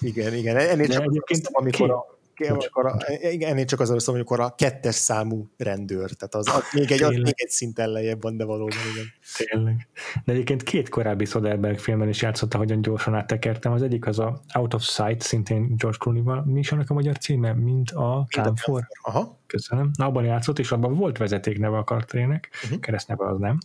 [0.00, 0.56] Igen, igen.
[0.56, 2.96] Ennél csak egyébként amikor a amikor a,
[3.38, 7.14] ennél csak az szó, amikor a kettes számú rendőr, tehát az, az még, egy, az
[7.14, 9.06] még egy szinten lejjebb van, de valóban igen.
[9.36, 9.88] Tényleg.
[10.24, 13.72] De egyébként két korábbi Soderbergh filmben is játszotta, hogyan gyorsan áttekertem.
[13.72, 16.44] Az egyik az a Out of Sight, szintén George Clooney-val.
[16.46, 17.52] Mi is annak a magyar címe?
[17.52, 18.88] Mint a Kámfor?
[19.02, 19.37] Aha.
[19.48, 19.90] Köszönöm.
[19.94, 22.80] Na, abban játszott, és abban volt vezetékneve a karakterének, uh-huh.
[22.80, 23.58] keresztneve az nem.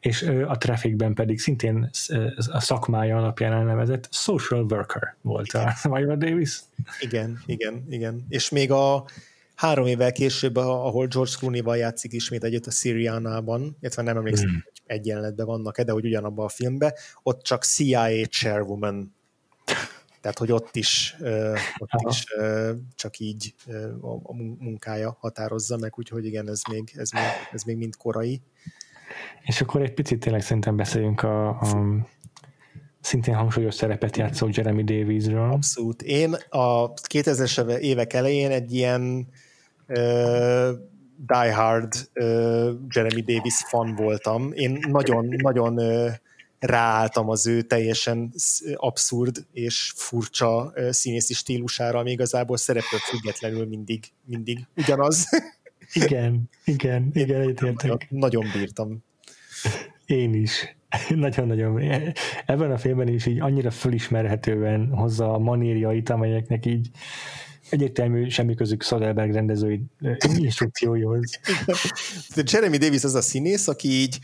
[0.00, 1.90] És a Trafficben pedig szintén
[2.52, 6.60] a szakmája alapján elnevezett social worker volt a Viola Davis.
[7.00, 8.24] Igen, igen, igen.
[8.28, 9.04] És még a
[9.54, 14.62] három évvel később, ahol George Clooney-val játszik ismét együtt a Syrianában, illetve nem emlékszem, hmm.
[14.64, 16.92] hogy egy jelenetben vannak-e, de hogy ugyanabban a filmben,
[17.22, 19.14] ott csak CIA chairwoman
[20.24, 21.16] tehát hogy ott is,
[21.78, 22.24] ott is
[22.94, 23.54] csak így
[24.24, 27.22] a munkája határozza meg, úgyhogy igen, ez még, ez még,
[27.52, 28.42] ez még mind korai.
[29.42, 31.86] És akkor egy picit tényleg szerintem beszéljünk a, a
[33.00, 35.50] szintén hangsúlyos szerepet játszó Jeremy Davisről.
[35.52, 36.02] Abszolút.
[36.02, 39.28] Én a 2000-es évek elején egy ilyen
[39.88, 40.68] uh,
[41.16, 44.52] die hard uh, Jeremy Davis fan voltam.
[44.52, 46.12] Én nagyon-nagyon uh,
[46.66, 48.32] ráálltam az ő teljesen
[48.74, 55.26] abszurd és furcsa színészi stílusára, ami igazából szereplő függetlenül mindig, mindig ugyanaz.
[55.92, 57.82] Igen, igen, igen, egyetértek.
[57.82, 59.04] Nagyon, nagyon bírtam.
[60.06, 60.76] Én is.
[61.08, 61.80] Nagyon-nagyon.
[62.46, 66.90] Ebben a filmben is így annyira fölismerhetően hozza a manírjait, amelyeknek így
[67.70, 69.80] egyértelmű semmi közük Soderbergh rendezői
[70.36, 71.40] instrukcióihoz.
[72.52, 74.18] Jeremy Davis az a színész, aki így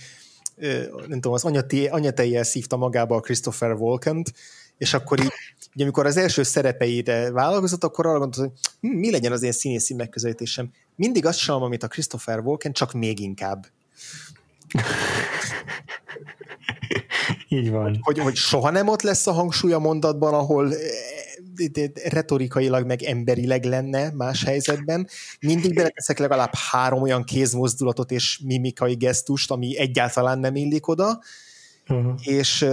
[1.07, 1.45] nem tudom, az
[1.91, 4.33] anyatejjel szívta magába a Christopher Walken-t,
[4.79, 5.33] és akkor így,
[5.75, 9.53] ugye, amikor az első szerepeire vállalkozott, akkor arra gondolt, hogy hm, mi legyen az én
[9.53, 10.71] színészi megközelítésem.
[10.97, 13.67] Mindig azt sem, amit a Christopher Walken, csak még inkább.
[17.49, 17.99] Így van.
[18.03, 20.75] Hogy, hogy soha nem ott lesz a hangsúly a mondatban, ahol
[22.05, 25.09] retorikailag meg emberileg lenne más helyzetben.
[25.41, 31.21] Mindig beleteszek legalább három olyan kézmozdulatot és mimikai gesztust, ami egyáltalán nem illik oda,
[31.89, 32.15] uh-huh.
[32.23, 32.67] és,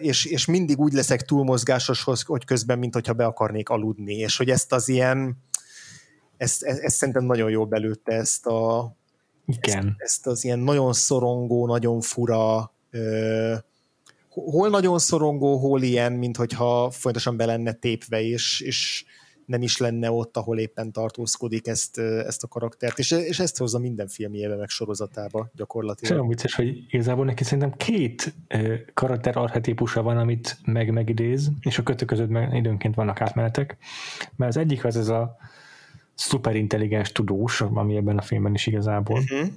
[0.00, 4.50] és, és mindig úgy leszek túlmozgásos, hogy közben, mint hogyha be akarnék aludni, és hogy
[4.50, 5.36] ezt az ilyen
[6.36, 8.92] ezt, ezt, ezt szerintem nagyon jól belőtte ezt a
[9.46, 9.86] Igen.
[9.86, 12.72] Ezt, ezt az ilyen nagyon szorongó, nagyon fura
[14.34, 19.04] hol nagyon szorongó, hol ilyen, mint hogyha folyamatosan be lenne tépve, és, és
[19.46, 23.78] nem is lenne ott, ahol éppen tartózkodik ezt, ezt a karaktert, és, és ezt hozza
[23.78, 26.16] minden filmjébe, meg sorozatába gyakorlatilag.
[26.16, 28.34] Olyan vicces, hogy igazából neki szerintem két
[28.94, 33.76] karakter archetípusa van, amit meg megidéz, és a kötő között meg időnként vannak átmenetek,
[34.36, 35.36] mert az egyik az ez a
[36.14, 39.18] szuperintelligens tudós, ami ebben a filmben is igazából.
[39.18, 39.48] Uh-huh.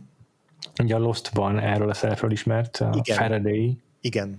[0.84, 3.18] Ugye a Lost-ban erről a szerepről ismert, a Igen.
[3.18, 3.78] Faraday.
[4.02, 4.38] Igen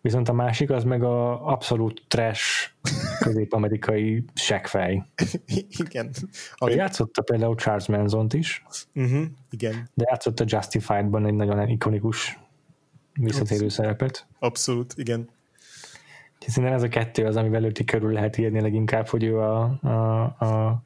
[0.00, 2.70] Viszont a másik az meg a abszolút trash
[3.20, 5.04] közép-amerikai seggfej.
[5.84, 6.10] Igen.
[6.54, 6.72] Ami...
[6.72, 8.64] Játszotta például Charles Manson-t is.
[8.94, 9.24] Uh-huh.
[9.50, 9.90] Igen.
[9.94, 12.38] De játszotta Justified-ban egy nagyon ikonikus
[13.12, 13.70] visszatérő Abszolút.
[13.70, 14.26] szerepet.
[14.38, 15.28] Abszolút, igen.
[16.44, 20.22] Hiszen ez a kettő az, amivel őt körül lehet írni leginkább, hogy ő a, a,
[20.22, 20.82] a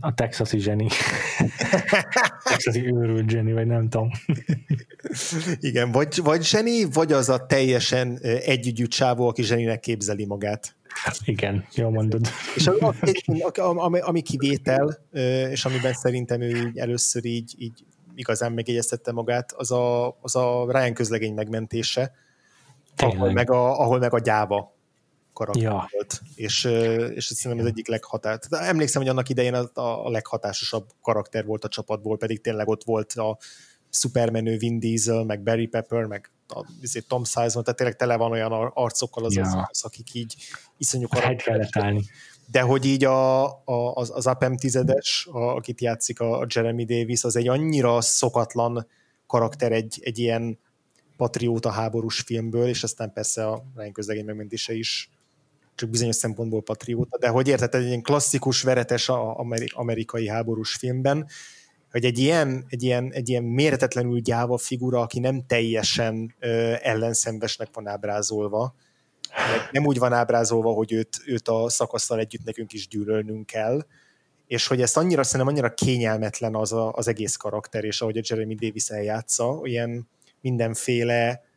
[0.00, 0.86] a texasi zseni.
[2.44, 4.10] texasi őrült zseni, vagy nem tudom.
[5.60, 10.76] Igen, vagy, vagy zseni, vagy az a teljesen együgyű csávó, aki zseninek képzeli magát.
[11.24, 12.26] Igen, jól mondod.
[12.54, 12.94] És a,
[13.54, 14.98] a, ami, ami kivétel,
[15.50, 17.84] és amiben szerintem ő így először így, így
[18.14, 22.12] igazán megjegyeztette magát, az a, az a Ryan közlegény megmentése,
[22.96, 24.76] ahol meg, a, ahol meg a gyáva
[25.38, 25.88] karakter ja.
[25.92, 26.64] volt, és,
[27.14, 28.38] és szerintem az egyik leghatás.
[28.50, 33.12] Emlékszem, hogy annak idején a, a leghatásosabb karakter volt a csapatból, pedig tényleg ott volt
[33.12, 33.38] a
[33.90, 38.30] szupermenő Vin Diesel, meg Barry Pepper, meg a, azért Tom Sizemore, tehát tényleg tele van
[38.30, 39.68] olyan arcokkal az, ja.
[39.70, 40.34] az, akik így
[40.76, 41.68] iszonyú karakter.
[42.50, 46.84] De hogy így a, a, az, az Apem tizedes, a, akit játszik a, a Jeremy
[46.84, 48.86] Davis, az egy annyira szokatlan
[49.26, 50.58] karakter egy, egy ilyen
[51.16, 55.10] patrióta háborús filmből, és aztán persze a Ryan közlegény megmentése is
[55.78, 61.26] csak bizonyos szempontból patrióta, de hogy érted, egy ilyen klasszikus veretes a amerikai háborús filmben,
[61.90, 67.68] hogy egy ilyen, egy ilyen, egy ilyen méretetlenül gyáva figura, aki nem teljesen ö, ellenszembesnek
[67.72, 68.74] van ábrázolva,
[69.70, 73.86] nem úgy van ábrázolva, hogy őt, őt a szakasztal együtt nekünk is gyűlölnünk kell,
[74.46, 78.22] és hogy ezt annyira szerintem annyira kényelmetlen az a, az egész karakter, és ahogy a
[78.24, 80.08] Jeremy Davis eljátsza, ilyen
[80.40, 81.47] mindenféle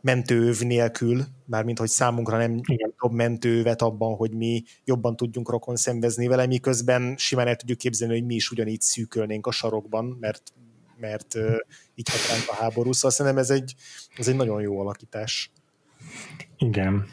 [0.00, 2.60] mentőöv nélkül, mármint hogy számunkra nem
[2.98, 8.14] jobb mentővet abban, hogy mi jobban tudjunk rokon szenvezni vele, miközben simán el tudjuk képzelni,
[8.14, 10.42] hogy mi is ugyanígy szűkölnénk a sarokban, mert,
[10.96, 11.34] mert
[11.94, 12.92] így hatánk a háború.
[12.92, 13.74] Szóval szerintem ez egy,
[14.16, 15.52] ez egy nagyon jó alakítás.
[16.58, 17.06] Igen.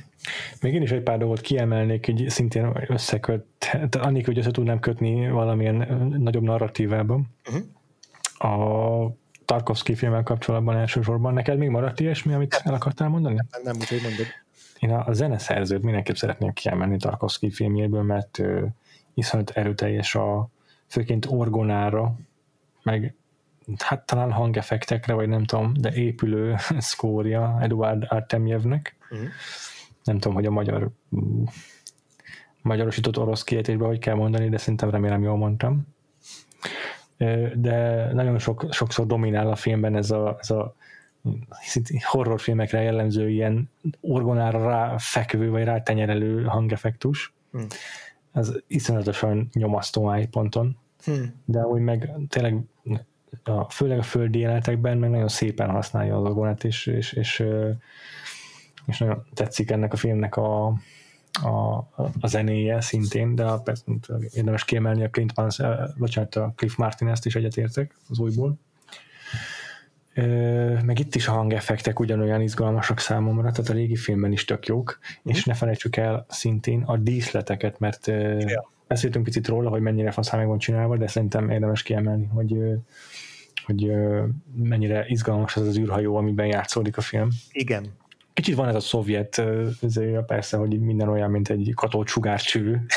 [0.62, 3.46] Még én is egy pár dolgot kiemelnék, hogy szintén összeköt,
[3.92, 5.76] annik, hogy össze tudnám kötni valamilyen
[6.18, 7.36] nagyobb narratívában.
[7.48, 7.64] Uh-huh.
[8.54, 9.18] A
[9.50, 11.34] Tarkovsky filmmel kapcsolatban elsősorban.
[11.34, 13.36] Neked még maradt ilyesmi, amit el akartál mondani?
[13.36, 14.26] Nem, nem úgyhogy mondod.
[14.80, 18.66] Én a, a zeneszerzőt mindenképp szeretném kiemelni Tarkovsky filmjéből, mert ö,
[19.14, 20.50] iszonyat erőteljes a
[20.88, 22.16] főként orgonára,
[22.84, 23.16] meg
[23.78, 28.96] hát talán hangeffektekre, vagy nem tudom, de épülő szkória Eduard Artemjevnek.
[29.10, 29.28] Uh-huh.
[30.04, 30.90] Nem tudom, hogy a magyar
[32.62, 35.88] magyarosított orosz kiejtésben hogy kell mondani, de szerintem remélem jól mondtam
[37.56, 40.76] de nagyon sok, sokszor dominál a filmben ez a, ez a
[42.04, 43.70] horrorfilmekre jellemző ilyen
[44.02, 47.34] orgonára rá fekvő vagy rátenyerelő hangeffektus.
[47.52, 47.68] Hmm.
[48.32, 50.78] Ez iszonyatosan nyomasztó ponton.
[51.04, 51.34] Hmm.
[51.46, 52.58] De úgy meg tényleg
[53.44, 57.44] a, főleg a földi jelenetekben meg nagyon szépen használja az orgonát, és, és, és,
[58.86, 60.74] és nagyon tetszik ennek a filmnek a,
[61.32, 61.78] a,
[62.20, 63.64] a zenéje szintén, de a,
[64.34, 68.58] érdemes kiemelni a Clint Vance, bocsánat, a Cliff Martin ezt is egyetértek az újból.
[70.84, 75.00] meg itt is a hangeffektek ugyanolyan izgalmasak számomra, tehát a régi filmben is tök jók,
[75.02, 75.32] mm.
[75.32, 78.72] és ne felejtsük el szintén a díszleteket, mert ja.
[78.88, 82.58] beszéltünk picit róla, hogy mennyire faszán meg van csinálva, de szerintem érdemes kiemelni, hogy
[83.66, 83.92] hogy
[84.56, 87.30] mennyire izgalmas az az űrhajó, amiben játszódik a film.
[87.52, 87.86] Igen,
[88.40, 89.44] Kicsit van ez a szovjet,
[89.82, 91.74] ezért persze, hogy minden olyan, mint egy
[92.06, 92.86] sugárcső.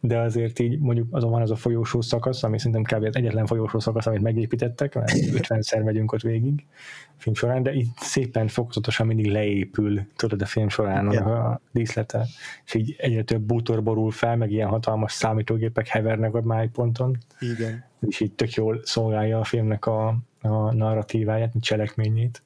[0.00, 3.04] De azért így mondjuk azon van az a folyósó szakasz, ami szerintem kb.
[3.04, 6.64] az egyetlen folyósó szakasz, amit megépítettek, mert 50-szer megyünk ott végig
[7.08, 11.22] a film során, de itt szépen fokozatosan mindig leépül, tudod, a film során Igen.
[11.22, 12.26] a díszlete,
[12.64, 17.18] és így egyre több bútor borul fel, meg ilyen hatalmas számítógépek hevernek a májponton.
[17.40, 17.84] Igen.
[18.08, 22.44] És így tök jól szolgálja a filmnek a, a narratíváját, a cselekményét.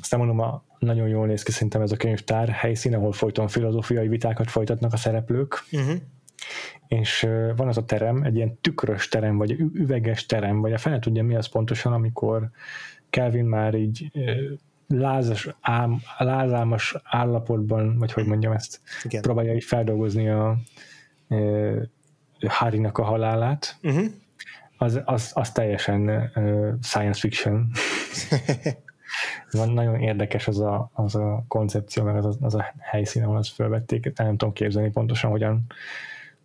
[0.00, 4.08] Aztán mondom, a, nagyon jól néz ki szerintem ez a könyvtár helyszín, ahol folyton filozófiai
[4.08, 5.64] vitákat folytatnak a szereplők.
[5.72, 5.96] Uh-huh.
[6.88, 10.98] És van az a terem, egy ilyen tükrös terem, vagy üveges terem, vagy a fene
[10.98, 12.50] tudja mi az pontosan, amikor
[13.10, 14.10] Kelvin már így
[14.88, 19.22] lázas, ám, lázálmas állapotban, vagy hogy mondjam ezt, Igen.
[19.22, 20.56] próbálja így feldolgozni a
[21.28, 21.82] uh,
[22.46, 23.76] Harry-nak a halálát.
[23.82, 24.04] Uh-huh.
[24.78, 27.70] Az, az, az teljesen uh, science fiction.
[29.50, 33.36] Van nagyon érdekes az a, az a koncepció, meg az a, az a helyszín, ahol
[33.36, 34.12] azt fölvették.
[34.16, 35.66] Nem tudom képzelni pontosan, hogyan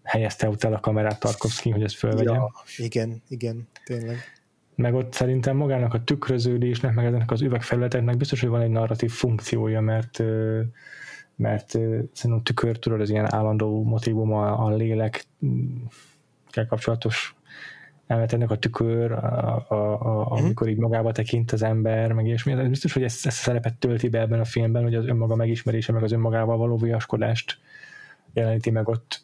[0.03, 2.34] helyezte el a kamerát Tarkovsky, hogy ezt fölvegye.
[2.34, 4.18] Ja, igen, igen, tényleg.
[4.76, 9.11] Meg ott szerintem magának a tükröződésnek, meg ezeknek az üvegfelületeknek biztos, hogy van egy narratív
[9.11, 10.23] funkciója, mert
[11.35, 15.26] mert szerintem tükör, tudod, az ilyen állandó motivum a, a lélek
[16.49, 17.35] kell kapcsolatos
[18.12, 20.44] elmet ennek a tükör, a, a, a, mhm.
[20.44, 22.52] amikor így magába tekint az ember, meg ilyesmi.
[22.52, 25.36] Ez biztos, hogy ezt, ezt a szerepet tölti be ebben a filmben, hogy az önmaga
[25.36, 27.58] megismerése, meg az önmagával való viaskodást
[28.34, 29.22] jeleníti meg ott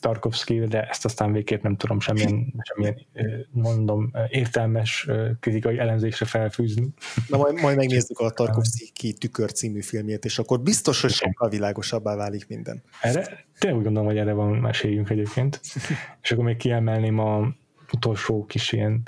[0.00, 3.06] Tarkovsky, de ezt aztán végképp nem tudom semmilyen, semmilyen
[3.50, 5.08] mondom, értelmes
[5.40, 6.88] kritikai elemzésre felfűzni.
[7.28, 12.16] Na majd, majd megnézzük a Tarkovsky Tükör című filmjét, és akkor biztos, hogy sokkal világosabbá
[12.16, 12.82] válik minden.
[13.00, 15.60] Erre, te úgy gondolom, hogy erre van meséljünk egyébként.
[16.22, 17.54] és akkor még kiemelném a,
[17.92, 19.02] utolsó kis ilyen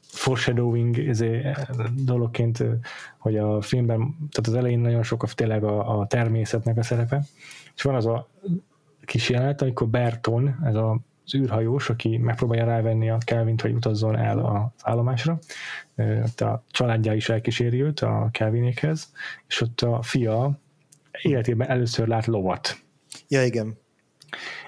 [0.00, 1.52] foreshadowing izé,
[1.94, 2.64] dologként,
[3.18, 3.98] hogy a filmben,
[4.30, 7.22] tehát az elején nagyon sok a, tényleg a, a természetnek a szerepe,
[7.74, 8.28] és van az a
[9.04, 14.16] kis jelenet, amikor Berton, ez a az űrhajós, aki megpróbálja rávenni a Kelvint, hogy utazzon
[14.16, 15.38] el az állomásra.
[16.36, 19.12] A családja is elkíséri őt a Kelvinékhez,
[19.48, 20.58] és ott a fia
[21.22, 22.78] életében először lát lovat.
[23.28, 23.76] Ja, igen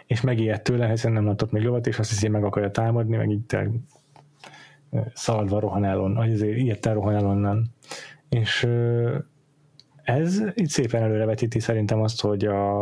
[0.07, 3.31] és megijedt tőle, hiszen nem látott még lovat, és azt hiszi, meg akarja támadni, meg
[3.31, 3.57] így
[5.15, 7.75] szaladva rohan el onnan, azért ijedten rohan el onnan.
[8.29, 8.69] És
[10.03, 12.81] ez így szépen előrevetíti szerintem azt, hogy a,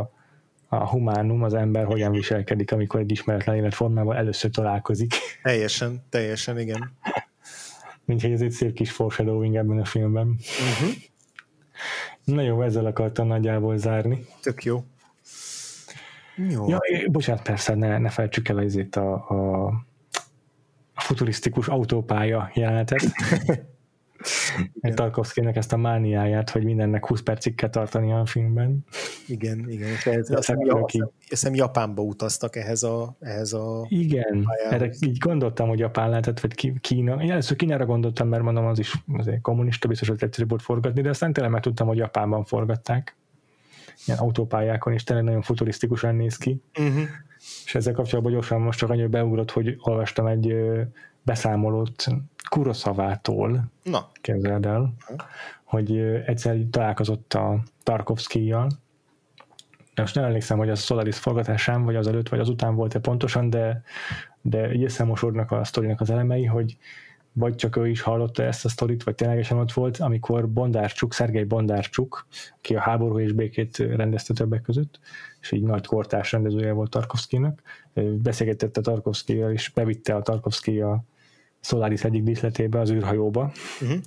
[0.69, 5.15] a humánum, az ember hogyan viselkedik, amikor egy ismeretlen életformával először találkozik.
[5.43, 6.93] Teljesen, teljesen, igen.
[8.05, 10.27] Mint ez egy szép kis foreshadowing ebben a filmben.
[10.27, 10.95] Uh-huh.
[12.25, 14.27] Na jó, ezzel akartam nagyjából zárni.
[14.43, 14.85] Tök jó.
[16.37, 16.69] Jó.
[16.69, 16.79] Ja,
[17.11, 19.67] bocsánat, persze, ne, ne felejtsük el azért a, a,
[20.95, 23.03] a futurisztikus autópálya jelenetet.
[24.95, 28.85] Tarkovszkének ezt a mániáját, hogy mindennek 20 percig kell tartani a filmben.
[29.27, 29.89] Igen, igen.
[30.05, 31.05] Ez, azt hiszem, aki...
[31.29, 36.81] hiszem Japánba utaztak ehhez a, ehhez a Igen, erre így gondoltam, hogy Japán lehetett, vagy
[36.81, 37.23] Kína.
[37.23, 41.03] Én először Kínára gondoltam, mert mondom, az is azért kommunista, biztos, hogy egyszerűbb volt forgatni,
[41.03, 43.17] de aztán tényleg meg tudtam, hogy Japánban forgatták
[44.07, 46.63] ilyen autópályákon, és tényleg nagyon futurisztikusan néz ki.
[46.79, 47.03] Uh-huh.
[47.65, 50.55] És ezzel kapcsolatban gyorsan most csak annyira beugrott, hogy olvastam egy
[51.23, 52.07] beszámolót
[52.49, 54.11] Kuroszavától, Na.
[54.21, 55.27] képzeld el, uh-huh.
[55.65, 55.97] hogy
[56.27, 58.69] egyszer találkozott a Tarkovszkijjal,
[59.95, 63.51] most nem emlékszem, hogy az Solaris forgatásán, vagy az előtt, vagy az után volt-e pontosan,
[63.51, 63.83] de,
[64.41, 66.77] de így összemosódnak a sztorinak az elemei, hogy
[67.33, 71.45] vagy csak ő is hallotta ezt a sztorit, vagy ténylegesen ott volt, amikor Bondárcsuk, Szergei
[71.45, 72.27] Bondárcsuk,
[72.61, 74.99] ki a háború és békét rendezte többek között,
[75.41, 77.63] és így nagy kortárs rendezője volt Tarkovszkinak,
[78.23, 81.05] beszélgetett a Tarkovszkijal, és bevitte a Tarkovszki a
[81.61, 83.99] Solaris egyik díszletébe, az űrhajóba, uh-huh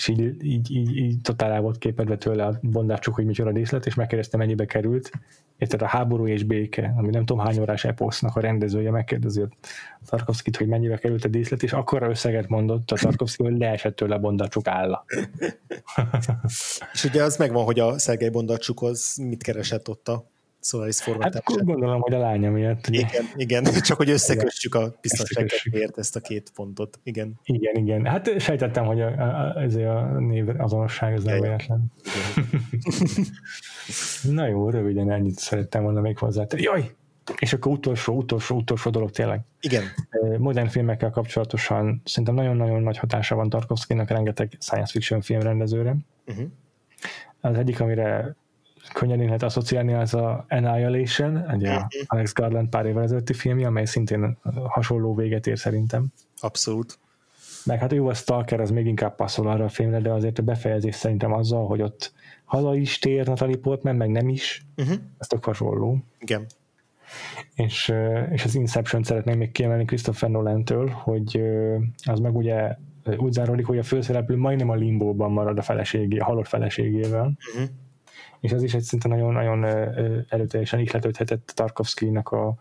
[0.00, 3.94] és így, így, így, így totál volt képedve tőle a bondácsuk, hogy micsoda díszlet, és
[3.94, 5.10] megkérdezte, mennyibe került.
[5.58, 9.48] Érted a háború és béke, ami nem tudom hány órás eposznak a rendezője, megkérdezi a
[10.06, 14.14] Tarkovszkit, hogy mennyibe került a díszlet, és akkora összeget mondott a Tarkovszki, hogy leesett tőle
[14.14, 15.04] a bondácsuk álla.
[16.92, 20.30] és ugye az megvan, hogy a Szergei Bondacsuk az mit keresett ott a
[20.60, 21.42] Solaris forgatását.
[21.44, 22.88] Hát gondolom, hogy a lánya miatt.
[22.88, 22.98] Ugye?
[22.98, 26.98] Igen, igen, csak hogy összekössük a biztonságért ezt a két pontot.
[27.02, 27.40] Igen.
[27.44, 28.04] Igen, igen.
[28.06, 31.92] Hát sejtettem, hogy a, a, ez a név azonosság ez nem véletlen.
[34.22, 36.46] Na jó, röviden ennyit szerettem volna még hozzá.
[36.56, 36.94] Jaj,
[37.38, 39.40] És akkor utolsó, utolsó, utolsó dolog tényleg.
[39.60, 39.84] Igen.
[40.38, 45.96] Modern filmekkel kapcsolatosan szerintem nagyon-nagyon nagy hatása van Tarkovsky-nak rengeteg science fiction film rendezőre.
[46.26, 46.46] Uh-huh.
[47.40, 48.36] Az egyik, amire
[48.92, 51.82] könnyen lehet asszociálni, az a Annihilation, egy uh-huh.
[52.06, 56.06] Alex Garland pár évvel ezelőtti filmje, amely szintén hasonló véget ér szerintem.
[56.40, 56.98] Abszolút.
[57.64, 60.42] Meg hát jó, a Stalker az még inkább passzol arra a filmre, de azért a
[60.42, 62.12] befejezés szerintem azzal, hogy ott
[62.44, 64.96] haza is tér Natalie Portman, meg nem is, uh-huh.
[65.18, 65.98] ez tök hasonló.
[66.18, 66.46] Igen.
[67.54, 67.92] És,
[68.30, 71.42] és az Inception szeretném még kiemelni Christopher Nolan-től, hogy
[72.04, 72.76] az meg ugye
[73.16, 77.32] úgy záródik, hogy a főszereplő majdnem a limbóban marad a feleségé, a halott feleségével.
[77.54, 77.70] Uh-huh.
[78.40, 79.64] És ez is egy szinte nagyon-nagyon
[80.28, 82.56] erőteljesen ihletődhetett Tarkovsky-nak a,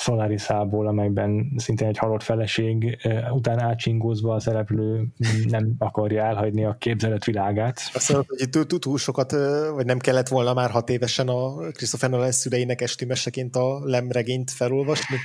[0.00, 2.98] Solaris-ából, amelyben szintén egy halott feleség
[3.32, 5.06] után átsingózva a szereplő
[5.48, 7.80] nem akarja elhagyni a képzelet világát.
[7.92, 9.30] Azt mondod, hogy túl, túl sokat,
[9.74, 14.50] vagy nem kellett volna már hat évesen a Christopher Nolan szüleinek esti meseként a lemregényt
[14.50, 15.16] felolvasni?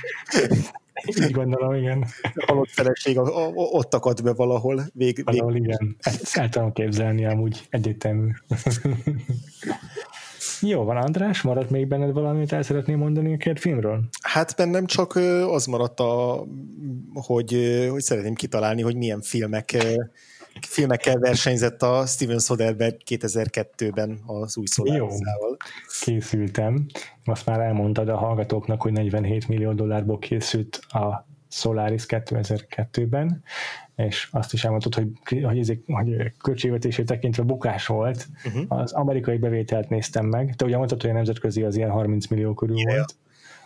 [1.06, 2.04] Így gondolom, igen.
[2.22, 3.18] A halott feleség
[3.54, 4.82] ott akad be valahol.
[4.92, 5.62] Vég, valahol vég...
[5.62, 5.96] igen.
[6.00, 8.30] Ezt el tudom képzelni amúgy egyértelmű.
[10.60, 14.04] Jó van, András, maradt még benned valamit el szeretném mondani a két filmről?
[14.22, 15.14] Hát bennem csak
[15.50, 16.44] az maradt, a,
[17.14, 19.76] hogy, hogy szeretném kitalálni, hogy milyen filmek
[20.60, 25.56] filmekkel versenyzett a Steven Soderbergh 2002-ben az új Solaris-ával.
[26.04, 26.86] készültem.
[27.24, 33.42] Azt már elmondtad a hallgatóknak, hogy 47 millió dollárból készült a Solaris 2002-ben,
[33.96, 38.26] és azt is elmondtad, hogy, hogy, ezek, hogy költségvetését tekintve bukás volt.
[38.44, 38.80] Uh-huh.
[38.80, 42.54] Az amerikai bevételt néztem meg, te ugye mondtad, hogy a nemzetközi az ilyen 30 millió
[42.54, 42.94] körül yeah.
[42.94, 43.14] volt.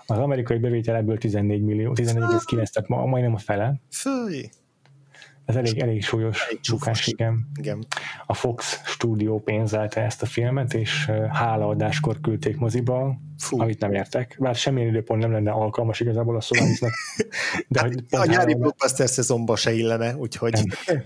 [0.07, 3.75] Az amerikai bevétel ebből 14 millió, 14,9, tehát ma, majdnem a fele.
[3.91, 4.51] Fői.
[5.51, 7.47] Ez elég, elég súlyos elég bukás, igen.
[7.59, 7.87] igen.
[8.27, 13.61] A Fox stúdió pénzelte ezt a filmet, és hálaadáskor küldték moziba, Fú.
[13.61, 14.37] amit nem értek.
[14.39, 16.91] Bár semmilyen időpont nem lenne alkalmas igazából a Solarisnak.
[17.69, 20.53] De hogy a nyári blockbuster szezonban se illene, úgyhogy...
[20.87, 21.03] Nem,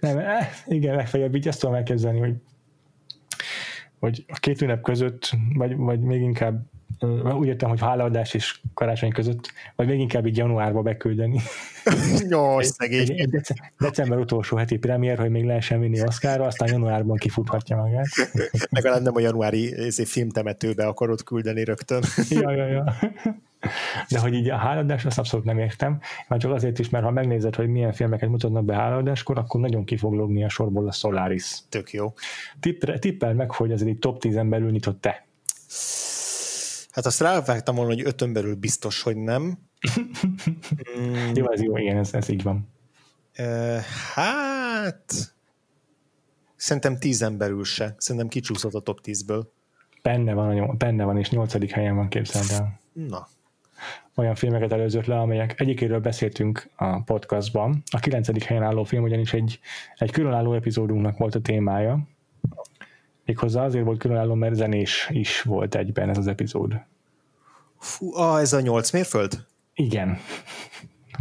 [0.00, 2.34] nem eh, igen, legfeljebb így ezt tudom elképzelni, hogy
[3.98, 6.69] hogy a két ünnep között, vagy, vagy még inkább
[7.38, 11.40] úgy értem, hogy hálaadás és karácsony között, vagy még inkább így januárba beküldeni.
[12.30, 13.00] Jó, szegény.
[13.00, 13.42] Egy, egy
[13.78, 18.06] december utolsó heti premier, hogy még lehessen vinni Oszkára, aztán januárban kifuthatja magát.
[18.70, 22.02] Legalább nem a januári ezért filmtemetőbe akarod küldeni rögtön.
[22.40, 22.94] ja, ja, ja.
[24.08, 26.00] De hogy így a háladást, azt abszolút nem értem.
[26.28, 29.84] Már csak azért is, mert ha megnézed, hogy milyen filmeket mutatnak be háladáskor, akkor nagyon
[29.84, 31.58] ki fog logni a sorból a Solaris.
[31.68, 32.12] Tök jó.
[32.60, 35.26] Tippel, tippel meg, hogy ez egy top 10-en belül nyitott te.
[36.90, 39.58] Hát azt rávágtam volna, hogy ötön belül biztos, hogy nem.
[41.00, 41.34] mm.
[41.34, 42.68] Jó, ez jó, igen, ez, ez így van.
[43.38, 43.78] Uh,
[44.14, 45.14] hát
[46.56, 47.94] szerintem tízen belül se.
[47.98, 49.44] Szerintem kicsúszott a top 10-ből.
[50.02, 52.80] Benne van, benne van, és nyolcadik helyen van, képzeld el.
[52.92, 53.28] Na.
[54.14, 57.82] Olyan filmeket előzött le, amelyek egyikéről beszéltünk a podcastban.
[57.90, 59.58] A kilencedik helyen álló film ugyanis egy,
[59.96, 62.08] egy különálló epizódunknak volt a témája,
[63.30, 66.74] Méghozzá azért volt különálló, mert zenés is volt egyben ez az epizód.
[67.78, 69.46] Fú, ah, ez a nyolc mérföld?
[69.74, 70.18] Igen.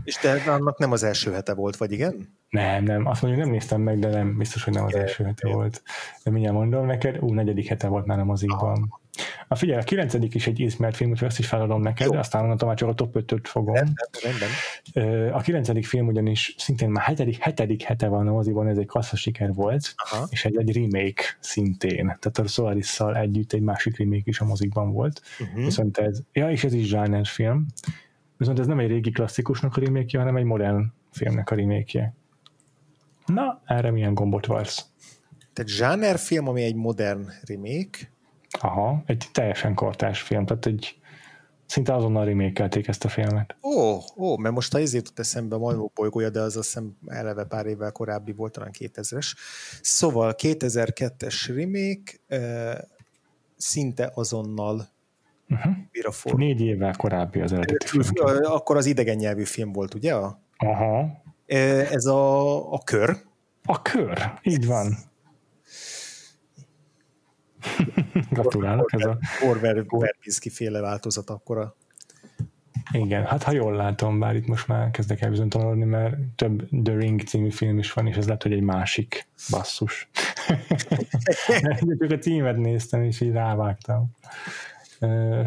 [0.03, 2.38] És te annak nem az első hete volt, vagy igen?
[2.49, 5.48] Nem, nem, azt mondjuk nem néztem meg, de nem, biztos, hogy nem az első hete
[5.48, 5.84] volt.
[6.23, 8.98] De mindjárt mondom neked, ú, negyedik hete volt már a mozikban.
[9.47, 12.19] A figyelj, a kilencedik is egy ismert film, úgyhogy azt is feladom neked, Jó.
[12.19, 13.75] aztán már csak a top 5-öt fogom.
[14.23, 18.85] Rendben, A kilencedik film ugyanis szintén már hetedik, hetedik hete van a moziban, ez egy
[18.85, 20.27] kassza siker volt, Aha.
[20.29, 22.05] és egy, egy remake szintén.
[22.05, 25.21] Tehát a solaris együtt egy másik remake is a mozikban volt.
[25.39, 25.63] Uh-huh.
[25.63, 27.65] Viszont ez, ja, és ez is zsáner film.
[28.37, 32.13] Viszont ez nem egy régi klasszikusnak a remake hanem egy modern filmnek a remake
[33.25, 34.85] Na, erre milyen gombot varsz?
[35.53, 37.97] Tehát zsáner film, ami egy modern remake,
[38.59, 40.99] Aha, egy teljesen kortás film, tehát egy
[41.65, 43.55] szinte azonnal remékelték ezt a filmet.
[43.61, 46.97] Ó, ó, mert most a izét jutott eszembe a Majmó bolygója, de az azt hiszem
[47.07, 49.34] eleve pár évvel korábbi volt, talán 2000-es.
[49.81, 52.80] Szóval 2002-es remake uh,
[53.57, 54.89] szinte azonnal
[55.49, 56.38] uh-huh.
[56.38, 58.03] Négy évvel korábbi az eredeti film.
[58.43, 60.15] Akkor az idegen nyelvű film volt, ugye?
[60.57, 61.21] Aha.
[61.45, 63.17] Ez a, a kör.
[63.63, 64.97] A kör, így van.
[68.31, 68.94] Gratulálok.
[68.94, 69.18] Ez a...
[69.48, 71.76] Orwell Verbinski féle változat akkor a
[72.91, 76.95] igen, hát ha jól látom, bár itt most már kezdek el bizonytalanodni, mert több The
[76.95, 80.10] Ring című film is van, és ez lehet, hogy egy másik basszus.
[81.99, 84.11] Csak a címet néztem, és így rávágtam.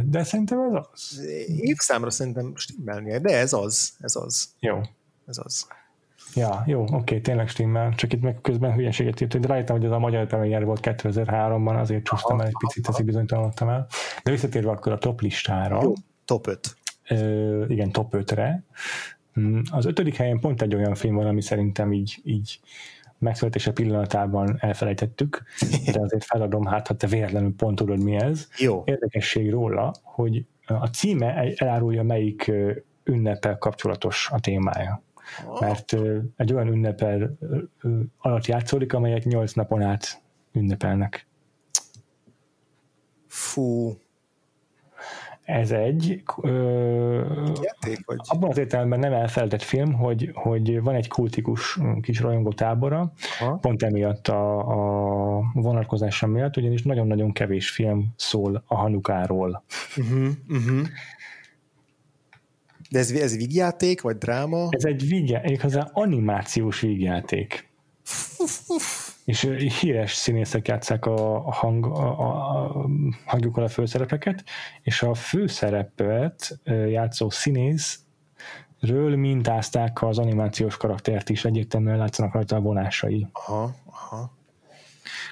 [0.02, 1.20] De szerintem ez az.
[1.46, 4.54] Évszámra szerintem stimmelnie, de ez az, ez az.
[4.60, 4.80] Jó.
[5.26, 5.66] Ez az.
[6.34, 7.94] Ja, jó, oké, tényleg stimmel.
[7.94, 11.80] Csak itt meg közben hülyeséget írt, hogy rájöttem, hogy ez a magyar premier volt 2003-ban,
[11.80, 13.86] azért csúsztam el egy picit, ezt bizonytalanodtam el.
[14.22, 15.92] De visszatérve akkor a top listára, jó.
[16.24, 16.76] Top 5.
[17.08, 18.64] Ö, igen, top 5-re.
[19.40, 22.60] Mm, az ötödik helyen pont egy olyan film van, ami szerintem így, így
[23.18, 25.42] megszületése pillanatában elfelejtettük,
[25.92, 28.48] de azért feladom, hát ha te véletlenül pont tudod mi ez.
[28.58, 28.82] Jó.
[28.86, 32.52] Érdekesség róla, hogy a címe elárulja, melyik
[33.04, 35.02] ünnepel kapcsolatos a témája.
[35.60, 35.96] Mert
[36.36, 37.38] egy olyan ünnepel
[38.18, 40.22] alatt játszódik, amelyet nyolc napon át
[40.52, 41.26] ünnepelnek.
[43.26, 43.96] Fú,
[45.44, 47.24] ez egy ö,
[47.62, 48.18] Játék, vagy?
[48.22, 53.56] abban az értelemben nem elfeledett film, hogy, hogy van egy kultikus kis rajongó tábora, Aha.
[53.56, 54.58] pont emiatt a,
[55.38, 59.62] a vonatkozása miatt, ugyanis nagyon-nagyon kevés film szól a Hanukáról.
[59.96, 60.86] Uh-huh, uh-huh.
[62.92, 64.68] De ez, ez vígjáték, vagy dráma?
[64.70, 67.70] Ez egy vígjáték, az animációs vígjáték
[69.24, 69.48] és
[69.80, 72.86] híres színészek játszák a, hang, a, a
[73.24, 74.44] hangjukkal a főszerepeket,
[74.82, 77.98] és a főszerepet játszó színész
[78.80, 83.26] ről mintázták az animációs karaktert is, egyértelműen látszanak rajta a vonásai.
[83.32, 84.32] Aha, aha.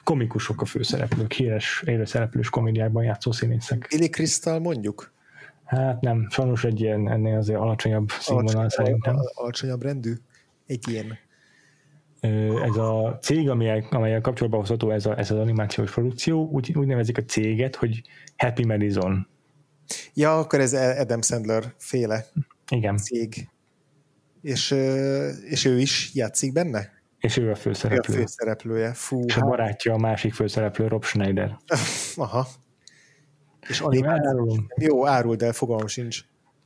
[0.04, 3.86] Komikusok a főszereplők, híres élőszereplős komédiákban játszó színészek.
[3.88, 5.12] Billy Crystal mondjuk?
[5.70, 9.16] Hát nem, sajnos egy ilyen ennél azért alacsonyabb színvonal szerintem.
[9.34, 10.14] Alacsonyabb rendű?
[10.66, 11.18] Egy ilyen
[12.64, 16.86] ez a cég, amelyel, amelyel kapcsolatban hozható ez, a, ez az animációs produkció, úgy, úgy
[16.86, 18.02] nevezik a céget, hogy
[18.36, 19.28] Happy Madison.
[20.14, 22.24] Ja, akkor ez Adam Sandler féle
[22.70, 22.96] Igen.
[22.96, 23.48] cég.
[24.42, 24.70] És,
[25.48, 26.92] és ő is játszik benne?
[27.18, 28.14] És ő a főszereplő.
[28.14, 28.92] Ő a főszereplője.
[28.92, 31.58] Fú, és a hát- barátja a másik főszereplő, Rob Schneider.
[32.16, 32.46] Aha.
[33.68, 34.56] És animáció.
[34.76, 36.24] Jó, áruld el, fogalmam sincs.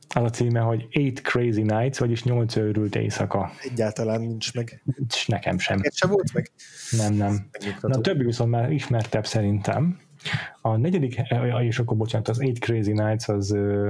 [0.09, 3.51] Az a címe, hogy Eight Crazy Nights, vagyis nyolc őrült éjszaka.
[3.63, 4.81] Egyáltalán nincs meg.
[4.97, 5.77] Nincs nekem sem.
[5.77, 6.51] Neked sem volt meg?
[6.91, 7.49] Nem, nem.
[7.81, 9.99] Na, a többi viszont már ismertebb szerintem.
[10.61, 11.21] A negyedik,
[11.61, 13.89] és akkor bocsánat, az Eight Crazy Nights az ö,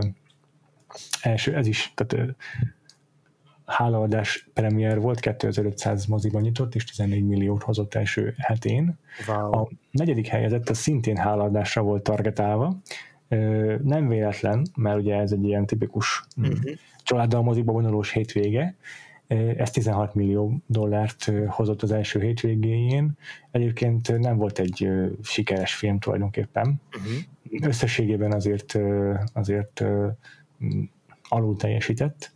[1.21, 2.35] első, ez is, tehát
[3.65, 8.97] hálaadás premier volt, 2500 moziban nyitott, és 14 milliót hozott első hetén.
[9.27, 9.51] Wow.
[9.51, 12.81] A negyedik helyezett az szintén hálaadásra volt targetálva,
[13.83, 16.57] nem véletlen, mert ugye ez egy ilyen tipikus uh-huh.
[17.03, 18.75] családdal moziba vonulós hétvége,
[19.57, 23.17] ez 16 millió dollárt hozott az első hétvégéjén.
[23.51, 24.89] Egyébként nem volt egy
[25.23, 26.81] sikeres film tulajdonképpen.
[26.97, 27.67] Uh-huh.
[27.67, 28.77] Összességében azért,
[29.33, 29.83] azért
[31.29, 32.31] alul teljesített.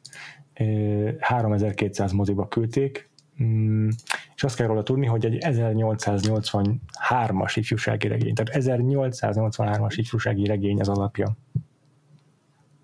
[1.19, 3.09] 3200 moziba küldték,
[3.43, 3.89] Mm,
[4.35, 10.89] és azt kell róla tudni, hogy egy 1883-as ifjúsági regény, tehát 1883-as ifjúsági regény az
[10.89, 11.37] alapja.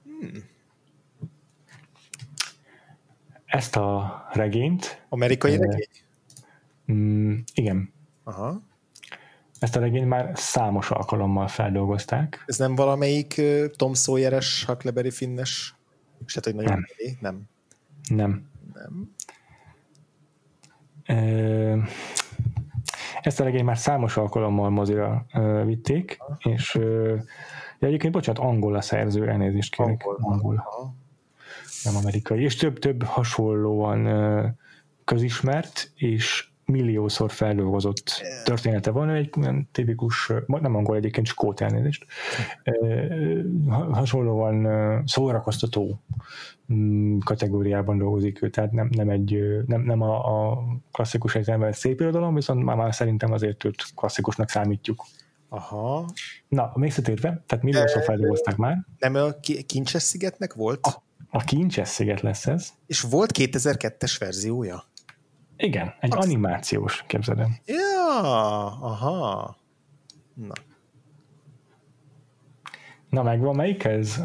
[0.03, 0.31] Hmm.
[3.45, 5.05] Ezt a regényt...
[5.09, 5.87] Amerikai eh, regény?
[6.91, 7.93] Mm, igen.
[8.23, 8.61] Aha.
[9.59, 12.43] Ezt a regényt már számos alkalommal feldolgozták.
[12.45, 13.41] Ez nem valamelyik
[13.75, 15.75] Tom Sawyer-es, Huckleberry Finnes?
[16.25, 16.85] És hát, hogy nagyon nem.
[17.19, 17.53] nem.
[18.07, 18.49] Nem.
[18.73, 19.13] Nem.
[23.21, 25.25] Ezt a regényt már számos alkalommal mozira
[25.65, 26.79] vitték, és
[27.79, 30.03] de egyébként, bocsánat, angol a szerző, elnézést kérek.
[30.05, 30.17] Angol.
[30.21, 30.63] angol.
[31.83, 32.43] Nem amerikai.
[32.43, 34.57] És több-több hasonlóan
[35.03, 42.05] közismert, és milliószor feldolgozott története van, egy olyan tipikus, nem angol egyébként, skót elnézést,
[43.91, 44.67] hasonlóan
[45.07, 46.01] szórakoztató
[47.23, 52.35] kategóriában dolgozik ő, tehát nem, nem, egy, nem, nem a, a klasszikus egyetemben szép irodalom,
[52.35, 55.05] viszont már, már szerintem azért őt klasszikusnak számítjuk.
[55.49, 56.09] Aha.
[56.47, 58.85] Na, még szetérve, tehát milliószor feldolgozták már.
[58.99, 59.33] Nem a
[59.65, 60.85] Kincses szigetnek volt?
[60.85, 62.69] A, a Kincses sziget lesz ez.
[62.87, 64.83] És volt 2002-es verziója?
[65.57, 66.25] Igen, egy Azt...
[66.25, 67.49] animációs, képzeld el.
[67.65, 68.17] Ja,
[68.81, 69.57] aha.
[70.33, 70.53] Na.
[73.15, 74.21] Na megvan, melyik ez?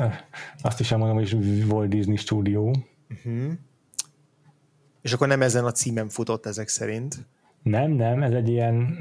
[0.63, 2.71] Azt is elmondom, hogy Walt Disney Studio.
[3.11, 3.53] Uh-huh.
[5.03, 7.27] És akkor nem ezen a címen futott ezek szerint?
[7.63, 8.99] Nem, nem, ez egy ilyen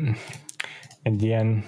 [1.02, 1.64] egy ilyen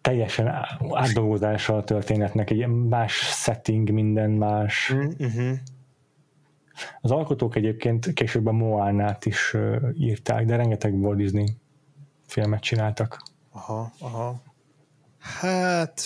[0.00, 0.48] teljesen
[0.92, 4.90] átdolgozása a történetnek, egy más setting, minden más.
[4.90, 5.56] Uh-huh.
[7.00, 9.56] Az alkotók egyébként később a Moánát is
[9.94, 11.56] írták, de rengeteg Walt Disney
[12.26, 13.22] filmet csináltak.
[13.50, 14.42] Aha, aha.
[15.18, 16.00] Hát,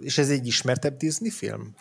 [0.00, 1.74] és ez egy ismertebb Disney film?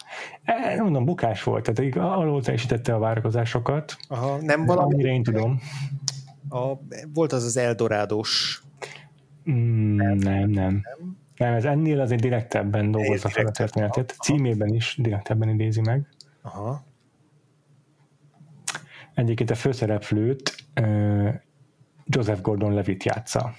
[0.43, 3.97] E, nem mondom, bukás volt, tehát alul teljesítette a várakozásokat.
[4.07, 4.93] Aha, nem valami?
[4.93, 5.59] Amire én tudom.
[6.49, 6.73] A,
[7.13, 8.63] volt az az Eldorádós.
[9.51, 10.83] Mm, nem, nem, nem.
[11.37, 14.15] Nem, ez ennél azért direktebben dolgozza fel a történetet.
[14.21, 16.07] Címében is direktebben idézi meg.
[16.41, 16.83] Aha.
[19.13, 21.33] Egyébként a főszereplőt uh,
[22.05, 23.53] Joseph Gordon-Levitt játsza.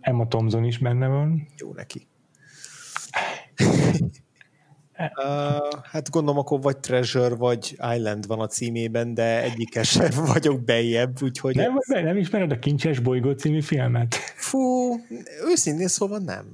[0.00, 1.46] Emma Thompson is benne van.
[1.56, 2.06] Jó neki.
[5.00, 10.64] Uh, hát gondolom akkor vagy Treasure, vagy Island van a címében, de egyikes sem vagyok
[10.64, 11.54] bejebb, úgyhogy...
[11.54, 12.02] Nem, ez...
[12.02, 14.14] nem ismered a Kincses bolygó című filmet?
[14.34, 14.58] Fú,
[15.44, 16.46] őszintén szóval nem.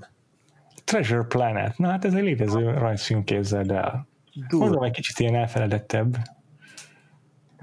[0.85, 1.79] Treasure Planet.
[1.79, 4.09] Na hát ez egy létező rajzfilm, képzeld el.
[4.51, 6.17] Mondom, egy kicsit ilyen elfeledetebb.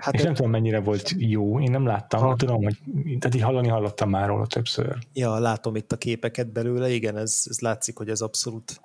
[0.04, 2.36] Hát és nem tudom, mennyire volt jó, én nem láttam, ha.
[2.36, 2.78] tudom, hogy
[3.20, 4.98] tehát így hallani hallottam már róla többször.
[5.14, 8.82] Ja, látom itt a képeket belőle, igen, ez, ez látszik, hogy ez abszolút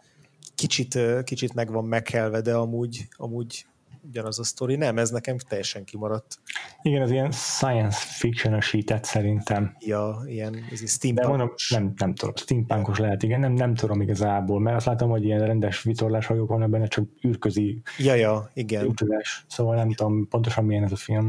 [0.55, 3.67] kicsit, kicsit meg van meghelve, de amúgy, amúgy
[4.03, 4.77] ugyanaz a sztori.
[4.77, 6.39] Nem, ez nekem teljesen kimaradt.
[6.83, 9.77] Igen, az ilyen science fiction-ösített szerintem.
[9.79, 11.27] Ja, ilyen ez steampunk.
[11.27, 15.11] De mondom, nem, nem tudom, steampunkos lehet, igen, nem, nem tudom igazából, mert azt látom,
[15.11, 18.87] hogy ilyen rendes vitorláshajók vannak benne, csak űrközi ja, ja, igen.
[18.87, 19.45] utazás.
[19.49, 21.29] Szóval nem tudom pontosan milyen ez a film.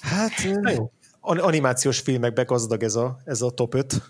[0.00, 0.90] Hát, Na jó.
[1.20, 4.02] animációs filmekbe gazdag ez a, ez a top 5.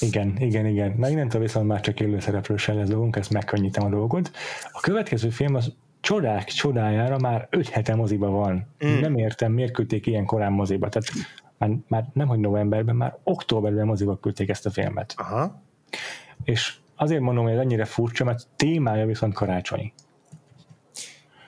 [0.00, 0.94] Igen, igen, igen.
[0.96, 4.30] Na innentől viszont már csak élőszereplőssel lesz dolgunk, ezt megkönnyítem a dolgot.
[4.72, 8.66] A következő film az csodák csodájára már öt hete moziba van.
[8.84, 9.00] Mm.
[9.00, 10.88] Nem értem, miért küldték ilyen korán moziba.
[10.88, 11.08] Tehát
[11.58, 15.14] már, már nem, hogy novemberben, már októberben moziba küldték ezt a filmet.
[15.16, 15.62] Aha.
[16.44, 19.92] És azért mondom, hogy ez ennyire furcsa, mert témája viszont karácsonyi.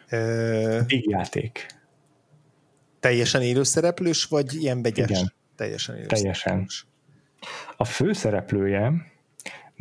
[0.08, 0.80] Ö...
[0.86, 1.66] Vígjáték.
[3.00, 5.10] Teljesen élőszereplős, vagy ilyen begyes?
[5.10, 5.32] Igen.
[5.56, 6.42] Teljesen élőszereplős.
[6.42, 6.66] Teljesen.
[7.76, 9.11] A főszereplője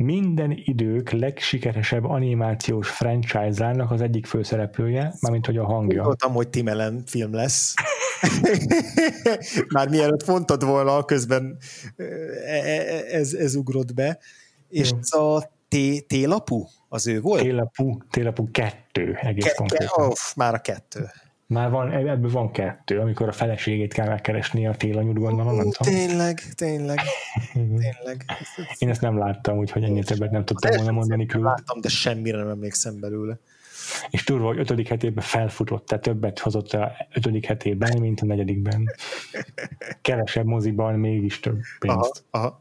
[0.02, 5.96] minden idők legsikeresebb animációs franchise-ának az egyik főszereplője, mármint hogy a hangja.
[5.96, 7.74] Gondoltam, hogy Tim Allen film lesz.
[9.74, 11.58] Már mielőtt mondtad volna, közben
[11.96, 12.04] e,
[12.44, 14.18] e, ez, ez ugrott be.
[14.68, 15.52] És ez a
[16.06, 17.42] T-lapú az ő volt?
[17.42, 20.06] T-lapú, T-lapú kettő egész ke- konkrétan.
[20.06, 21.10] Oh, már a kettő.
[21.52, 25.94] Már van, ebből van kettő, amikor a feleségét kell megkeresni a télanyút, gondolom, nem tudom.
[25.94, 26.98] Tényleg, tényleg,
[27.52, 28.24] tényleg.
[28.78, 31.44] Én ezt nem láttam, úgyhogy ennyit többet nem tudtam volna mondani külön.
[31.44, 33.38] Láttam, de semmire nem emlékszem belőle.
[34.10, 38.90] És turva, hogy ötödik hetében felfutott, tehát többet hozott a ötödik hetében, mint a negyedikben.
[40.02, 42.24] Kevesebb moziban, mégis több pénzt.
[42.30, 42.60] Aha, aha.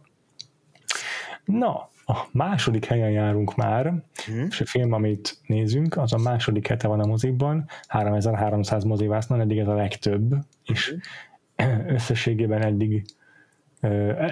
[1.45, 3.85] Na, a második helyen járunk már,
[4.25, 4.47] hmm.
[4.49, 9.57] és a film, amit nézünk, az a második hete van a mozikban, 3300 mozivásznon, eddig
[9.57, 10.35] ez a legtöbb,
[10.65, 10.95] és
[11.55, 11.87] hmm.
[11.95, 13.05] összességében eddig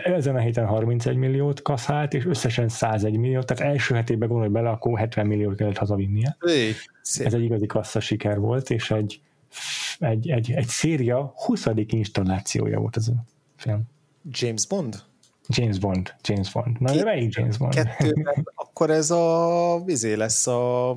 [0.03, 4.69] ezen a héten 31 milliót kaszált, és összesen 101 milliót, tehát első hetében gondolj bele,
[4.69, 6.37] akkor 70 milliót kellett hazavinnie.
[6.47, 6.71] Éj,
[7.17, 9.21] Ez egy igazi kassza siker volt, és egy,
[9.99, 11.67] egy, egy, egy széria 20.
[11.75, 13.23] installációja volt ez a
[13.55, 13.81] film.
[14.31, 15.08] James Bond?
[15.51, 16.79] James Bond, James Bond.
[16.79, 17.73] Na, de melyik James Bond?
[17.73, 20.95] Kettőben, akkor ez a vizé lesz a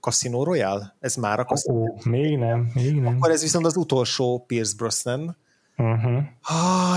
[0.00, 0.96] Casino Royale?
[1.00, 3.16] Ez már a Casino oh, Még nem, még nem.
[3.16, 5.36] Akkor ez viszont az utolsó Pierce Brosnan,
[5.76, 6.22] Uh-huh.
[6.42, 6.94] Ah,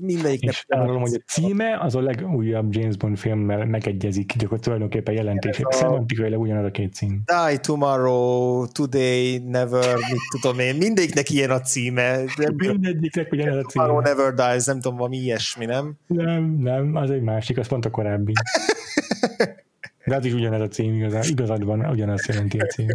[0.00, 0.52] mindegyiknek.
[0.52, 5.60] És elmondom, hogy a címe az a legújabb James Bond filmmel megegyezik, gyakorlatilag tulajdonképpen jelentés.
[5.62, 5.72] A...
[5.72, 7.22] Szemantikailag ugyanaz a két cím.
[7.26, 12.18] Die Tomorrow, Today, Never, mit tudom én, mindegyiknek ilyen a címe.
[12.56, 13.84] Mindegyiknek ugyanaz a címe.
[13.84, 15.94] Tomorrow Never Dies, nem tudom, valami ilyesmi, nem?
[16.06, 18.32] Nem, nem, az egy másik, az pont a korábbi.
[20.04, 22.86] De az is ugyanez a cím, igazad van, ugyanaz jelenti a cím.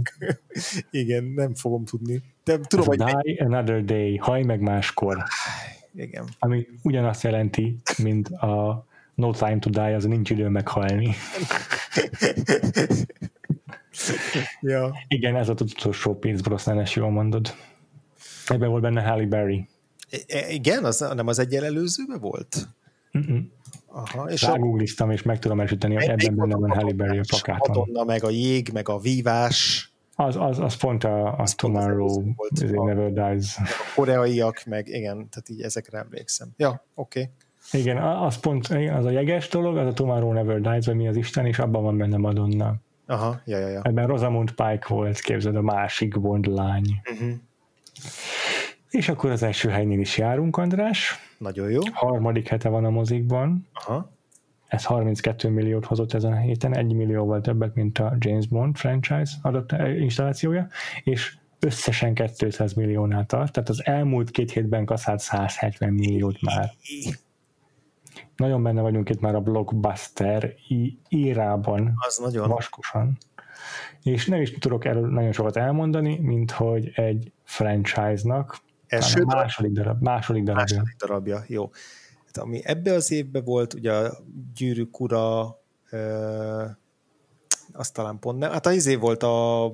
[0.92, 2.24] Igen, nem fogom tudni.
[2.44, 2.98] De tudom, hogy...
[2.98, 5.24] Die another day, haj meg máskor.
[5.96, 6.26] Igen.
[6.40, 8.86] Ami ugyanazt jelenti, mint a
[9.16, 11.16] No time to die, az nincs idő meghalni.
[14.62, 14.94] ja.
[15.08, 17.56] Igen, ez az utolsó Pierce Brosnan, ezt jól mondod.
[18.48, 19.68] Ebben volt benne Halle Berry.
[20.10, 22.68] I- igen, az nem az egyel előzőben volt?
[23.18, 23.40] Mm-mm.
[23.92, 27.76] Aha, és Rágoogliztam, és meg tudom erősíteni, hogy ebben benne van Halle Berry a plakáton.
[27.78, 29.92] Madonna, meg a jég, meg a vívás.
[30.16, 33.58] Az, az, az pont a, a az Tomorrow volt, a, Never Dies.
[33.58, 33.64] A
[33.96, 36.50] koreaiak, meg igen, tehát így ezekre emlékszem.
[36.58, 37.20] Ja, oké.
[37.20, 37.82] Okay.
[37.82, 41.16] Igen, az pont, az a jeges dolog, az a Tomorrow Never Dies, vagy mi az
[41.16, 42.76] Isten, és abban van benne Madonna.
[43.08, 43.82] Aha, ja, ja, ja.
[43.84, 47.02] Ebben Rosamund Pike volt, képzeld, a másik Bond lány.
[47.12, 47.34] Uh-huh.
[48.90, 51.27] És akkor az első helynél is járunk, András.
[51.38, 51.80] Nagyon jó.
[51.94, 53.68] Harmadik hete van a mozikban.
[53.74, 54.12] Aha.
[54.68, 59.32] Ez 32 milliót hozott ezen a héten, egy millióval többet, mint a James Bond franchise
[59.42, 60.68] adott installációja,
[61.04, 66.72] és összesen 200 milliónál tart, tehát az elmúlt két hétben kaszált 170 milliót már.
[68.36, 70.54] Nagyon benne vagyunk itt már a blockbuster
[71.10, 71.94] írában.
[71.96, 72.48] Az nagyon.
[72.48, 73.18] Vaskosan.
[74.04, 78.58] És nem is tudok erről nagyon sokat elmondani, mint hogy egy franchise-nak
[78.88, 80.76] Első darab, második darab, második darabja.
[80.76, 81.70] Második darabja, jó.
[82.26, 84.18] Hát, ami ebbe az évben volt, ugye a
[84.56, 85.58] Gyűrűk ura,
[85.90, 86.66] ö,
[87.74, 88.52] azt talán pont nem.
[88.52, 89.72] Hát az izé volt a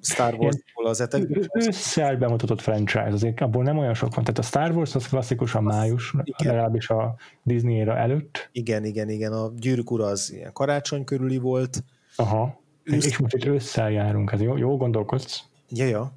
[0.00, 1.48] Star Wars-ból az etek.
[1.52, 4.24] Összeáll bemutatott franchise, azért abból nem olyan sok van.
[4.24, 6.54] Tehát a Star Wars az klasszikusan május, igen.
[6.54, 8.48] legalábbis a Disney era előtt.
[8.52, 9.32] Igen, igen, igen.
[9.32, 11.84] A Gyűrűk ura az ilyen karácsony körüli volt.
[12.16, 12.60] Aha.
[12.82, 13.06] Ősz...
[13.06, 15.42] És most itt ősszel járunk, ez jó, jó gondolkodsz?
[15.68, 16.12] Ja, ja.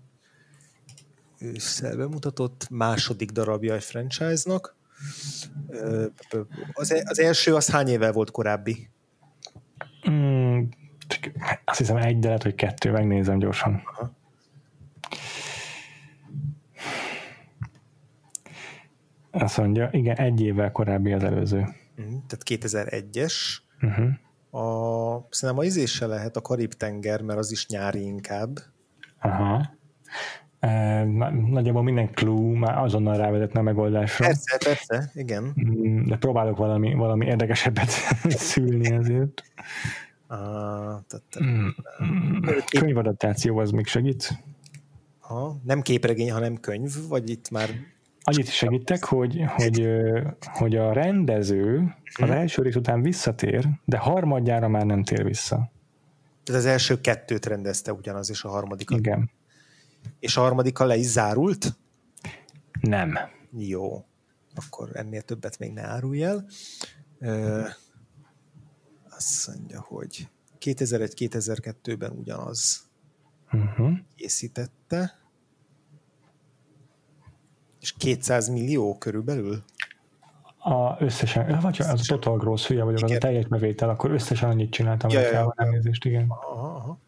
[1.39, 4.75] Ősszel bemutatott második darabja egy franchise-nak.
[6.73, 8.89] Az, e- az első az hány évvel volt korábbi?
[10.09, 10.63] Mm,
[11.65, 13.81] azt hiszem egy, de lehet, hogy kettő, megnézem gyorsan.
[13.85, 14.17] Aha.
[19.31, 21.57] Azt mondja, igen, egy évvel korábbi az előző.
[21.57, 23.33] Uh-huh, tehát 2001-es.
[23.81, 24.09] Uh-huh.
[24.63, 28.59] A, szerintem a izése lehet a Karib-tenger, mert az is nyári inkább.
[29.19, 29.77] Aha.
[31.49, 34.25] Nagyjából minden clue már azonnal rávezetne a megoldásra.
[34.25, 35.53] Persze, persze, igen.
[35.65, 37.89] Mm, de próbálok valami, valami érdekesebbet
[38.49, 39.43] szülni ezért.
[40.29, 41.67] Uh, mm,
[42.79, 44.43] könyvadaptáció az még segít?
[45.19, 47.69] Ha, nem képregény, hanem könyv, vagy itt már
[48.21, 49.87] Annyit segítek, hogy, hogy,
[50.41, 52.37] hogy a rendező az mhm.
[52.37, 55.71] első rész után visszatér, de harmadjára már nem tér vissza.
[56.43, 58.99] Tehát az első kettőt rendezte ugyanaz, és a harmadikat.
[58.99, 59.31] Igen.
[60.19, 61.77] És a harmadikkal le is zárult?
[62.81, 63.17] Nem.
[63.57, 64.05] Jó.
[64.55, 66.45] Akkor ennél többet még ne árulj el.
[67.19, 67.67] Ö,
[69.09, 72.89] azt mondja, hogy 2001-2002-ben ugyanaz
[73.51, 73.91] uh-huh.
[74.15, 75.19] készítette.
[77.79, 79.63] És 200 millió körülbelül?
[80.57, 83.11] A összesen, vagy az a Total Gross, hülye vagyok, igen.
[83.11, 85.53] az a teljes bevétel, akkor összesen annyit csináltam, ja, ja, ja.
[85.55, 86.25] elnézést, igen.
[86.29, 86.99] Aha, aha.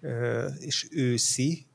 [0.00, 1.66] Ö, és őszi.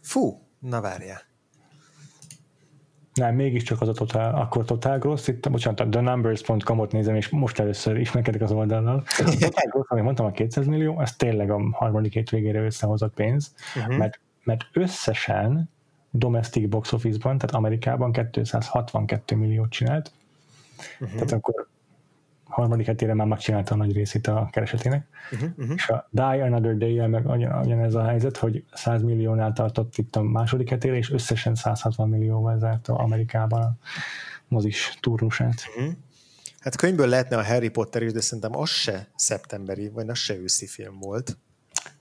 [0.00, 1.20] Fú, na várjál.
[3.14, 7.58] Nem, mégiscsak az a Total, akkor Total Gross, itt, bocsánat, a thenumbers.com-ot nézem, és most
[7.58, 9.04] először ismerkedek az oldallal.
[9.18, 13.14] A Total Gross, amit mondtam, a 200 millió, ez tényleg a harmadik hét végére összehozott
[13.14, 13.96] pénz, uh-huh.
[13.96, 15.70] mert mert összesen
[16.10, 20.12] domestic box office-ban, tehát Amerikában 262 milliót csinált,
[21.00, 21.12] uh-huh.
[21.12, 21.68] tehát akkor
[22.60, 25.74] harmadik hetére már megcsinálta a nagy részét a keresetének, uh-huh, uh-huh.
[25.74, 30.22] és a Die Another day meg ugyanez a helyzet, hogy 100 milliónál tartott itt a
[30.22, 33.76] második hetére, és összesen 160 millióval zárta Amerikában a
[34.48, 35.62] mozis turnusát.
[35.76, 35.92] Uh-huh.
[36.60, 40.36] Hát könyvből lehetne a Harry Potter is, de szerintem az se szeptemberi, vagy az se
[40.36, 41.36] őszi film volt.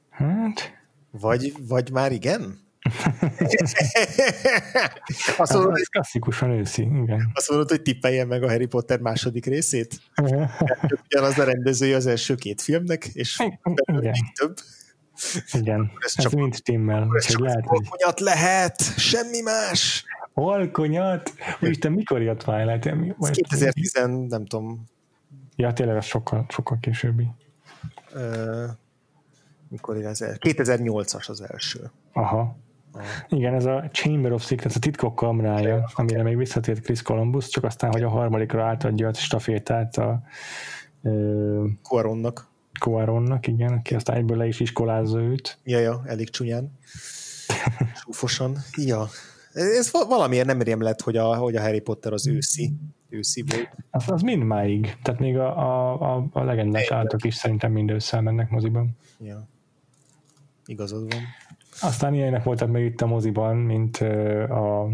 [0.09, 0.71] Hát,
[1.11, 2.59] vagy, vagy már igen?
[5.37, 7.31] azt mondod, hogy klasszikusan őszi, igen.
[7.33, 10.01] Azt mondod, hogy tippeljen meg a Harry Potter második részét?
[11.09, 13.39] az a rendezője az első két filmnek, és
[13.85, 14.11] igen.
[14.11, 14.57] még több.
[15.51, 17.07] Igen, ez, ez csak, mind timmel.
[17.11, 20.05] Ez csak lehet, alkonyat lehet, semmi más.
[20.33, 21.33] Alkonyat?
[21.61, 22.95] Úristen, mikor jött Twilight?
[23.31, 23.93] 2010,
[24.27, 24.85] nem tudom.
[25.55, 27.27] Ja, tényleg az sokkal, sokkal későbbi.
[28.15, 28.69] Uh,
[29.69, 30.35] mikor az el?
[30.39, 31.91] 2008-as az első.
[32.13, 32.57] Aha.
[33.29, 37.63] Igen, ez a Chamber of Secrets, a titkok kamrája, amire még visszatért Chris Columbus, csak
[37.63, 40.21] aztán, hogy a harmadikra átadja a stafétát a
[41.83, 42.47] Quaronnak.
[42.79, 45.57] Quaronnak, igen, aki aztán egyből le is iskolázza őt.
[45.63, 46.71] Ja, ja, elég csúnyán.
[48.03, 48.57] Súfosan.
[48.75, 49.07] Ja.
[49.53, 52.73] Ez valamiért nem rém lett, hogy a, hogy a Harry Potter az őszi,
[53.09, 53.69] őszi volt.
[53.89, 54.97] Az, az mind máig.
[55.01, 58.97] Tehát még a, a, a, a legendás állatok is szerintem mind össze mennek moziban.
[59.19, 59.47] Ja
[60.69, 61.21] igazad van.
[61.81, 63.97] Aztán ilyenek voltak még itt a moziban, mint
[64.49, 64.89] a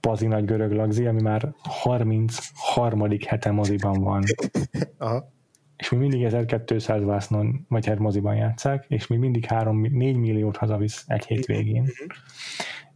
[0.00, 3.06] Pazi Nagy Görög Lagzi, ami már 33.
[3.26, 4.24] hete moziban van.
[4.98, 5.32] Aha.
[5.76, 10.56] És mi mindig 1200 vásznon, vagy hát moziban játszák, és mi mindig 3, 4 milliót
[10.56, 11.88] hazavisz egy hét végén.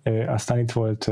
[0.05, 1.05] Uh, aztán itt volt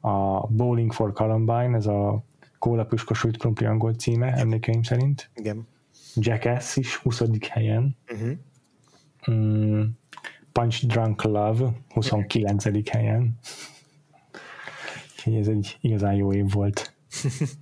[0.00, 2.24] a Bowling for Columbine, ez a
[2.58, 5.30] Kóla Puskosult Krumpli angol címe, emlékeim szerint.
[5.34, 5.66] Igen.
[6.14, 7.22] Jackass is 20.
[7.48, 7.96] helyen.
[8.12, 8.32] Uh-huh
[9.30, 9.82] mm,
[10.52, 12.88] Punch Drunk Love 29.
[12.88, 13.38] helyen.
[15.24, 16.94] ez egy igazán jó év volt.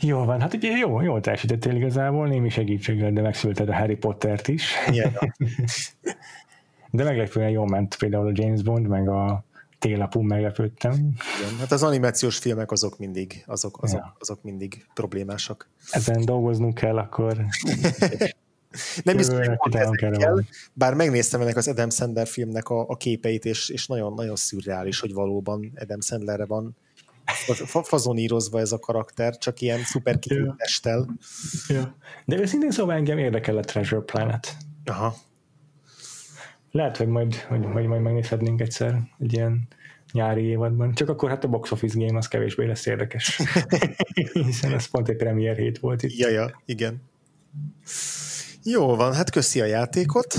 [0.00, 4.48] Jó van, hát ugye jó, jól teljesítettél igazából, némi segítséggel, de megszülted a Harry Pottert
[4.48, 4.72] is.
[6.90, 9.44] de meglepően jól ment például a James Bond, meg a
[9.78, 10.92] télapú meglepődtem.
[10.92, 14.16] Igen, hát az animációs filmek azok mindig, azok, azok, ja.
[14.18, 15.70] azok mindig problémásak.
[15.90, 17.36] Ezen dolgoznunk kell akkor.
[19.02, 20.42] Nem biztos, hogy kell,
[20.72, 25.00] bár megnéztem ennek az Adam Sandler filmnek a, a képeit, és, és nagyon, nagyon szürreális,
[25.00, 26.76] hogy valóban Adam Sandlerre van
[27.82, 31.06] fazonírozva ez a karakter, csak ilyen szuper kitűnetestel.
[31.68, 31.74] Ja.
[31.74, 31.96] ja.
[32.24, 34.56] De őszintén szóval engem érdekel a Treasure Planet.
[34.84, 35.14] Aha.
[36.70, 39.68] Lehet, hogy majd, hogy, hogy majd megnézhetnénk egyszer egy ilyen
[40.12, 40.94] nyári évadban.
[40.94, 43.40] Csak akkor hát a box office game az kevésbé lesz érdekes.
[44.32, 46.16] Hiszen ez pont egy premier hét volt itt.
[46.16, 47.02] Ja, ja, igen.
[48.68, 50.34] Jó van, hát köszi a játékot.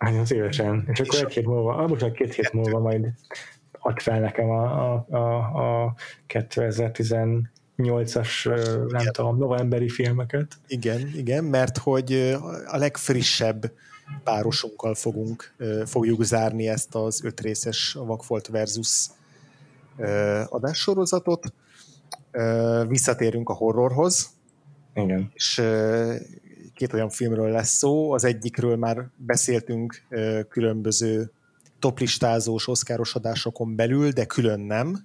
[0.00, 0.88] Nagyon szívesen.
[0.92, 3.06] És akkor egy hét múlva, ah, bocsánat, két hét múlva majd
[3.72, 5.94] add fel nekem a, a, a, a
[6.26, 7.48] 2018
[7.82, 8.44] 2008-as,
[8.90, 9.12] nem igen.
[9.12, 10.58] tudom, novemberi filmeket.
[10.66, 12.36] Igen, igen, mert hogy
[12.66, 13.72] a legfrissebb
[14.24, 15.54] párosunkkal fogunk,
[15.84, 19.06] fogjuk zárni ezt az ötrészes Vakfolt versus
[20.48, 21.52] adássorozatot.
[22.88, 24.30] Visszatérünk a horrorhoz.
[24.94, 25.30] Igen.
[25.34, 25.62] És
[26.80, 30.02] két olyan filmről lesz szó, az egyikről már beszéltünk
[30.48, 31.30] különböző
[31.78, 34.98] toplistázós, oszkáros adásokon belül, de külön nem.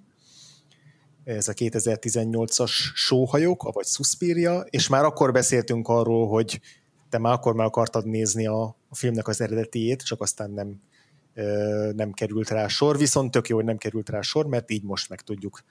[1.23, 6.61] Ez a 2018-as sóhajok, vagy Suspiria, és már akkor beszéltünk arról, hogy
[7.09, 10.81] te már akkor meg akartad nézni a, a filmnek az eredetiét, csak aztán nem,
[11.95, 15.09] nem került rá sor, viszont tök jó, hogy nem került rá sor, mert így most
[15.09, 15.63] meg tudjuk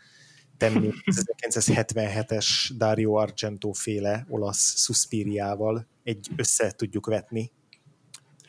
[0.57, 7.53] tenni 1977-es Dario Argento féle olasz Suspiriával egy össze tudjuk vetni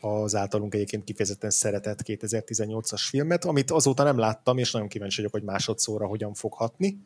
[0.06, 5.32] az általunk egyébként kifejezetten szeretett 2018-as filmet, amit azóta nem láttam, és nagyon kíváncsi vagyok,
[5.32, 6.98] hogy másodszorra hogyan fog hatni.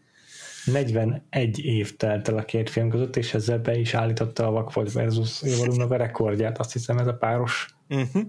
[0.65, 4.91] 41 év telt el a két film között, és ezzel be is állította a Vakfolt
[4.91, 7.75] versus Évalónak a rekordját, azt hiszem ez a páros.
[7.89, 8.23] Uh-huh.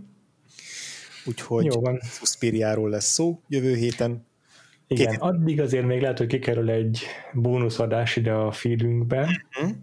[1.24, 2.00] Úgyhogy Jó van.
[2.00, 4.26] Suspiriáról lesz szó jövő héten.
[4.92, 5.20] Igen, Két...
[5.20, 7.02] addig azért még lehet, hogy kikerül egy
[7.32, 9.20] bónuszadás ide a feedünkbe.
[9.20, 9.76] Uh-huh.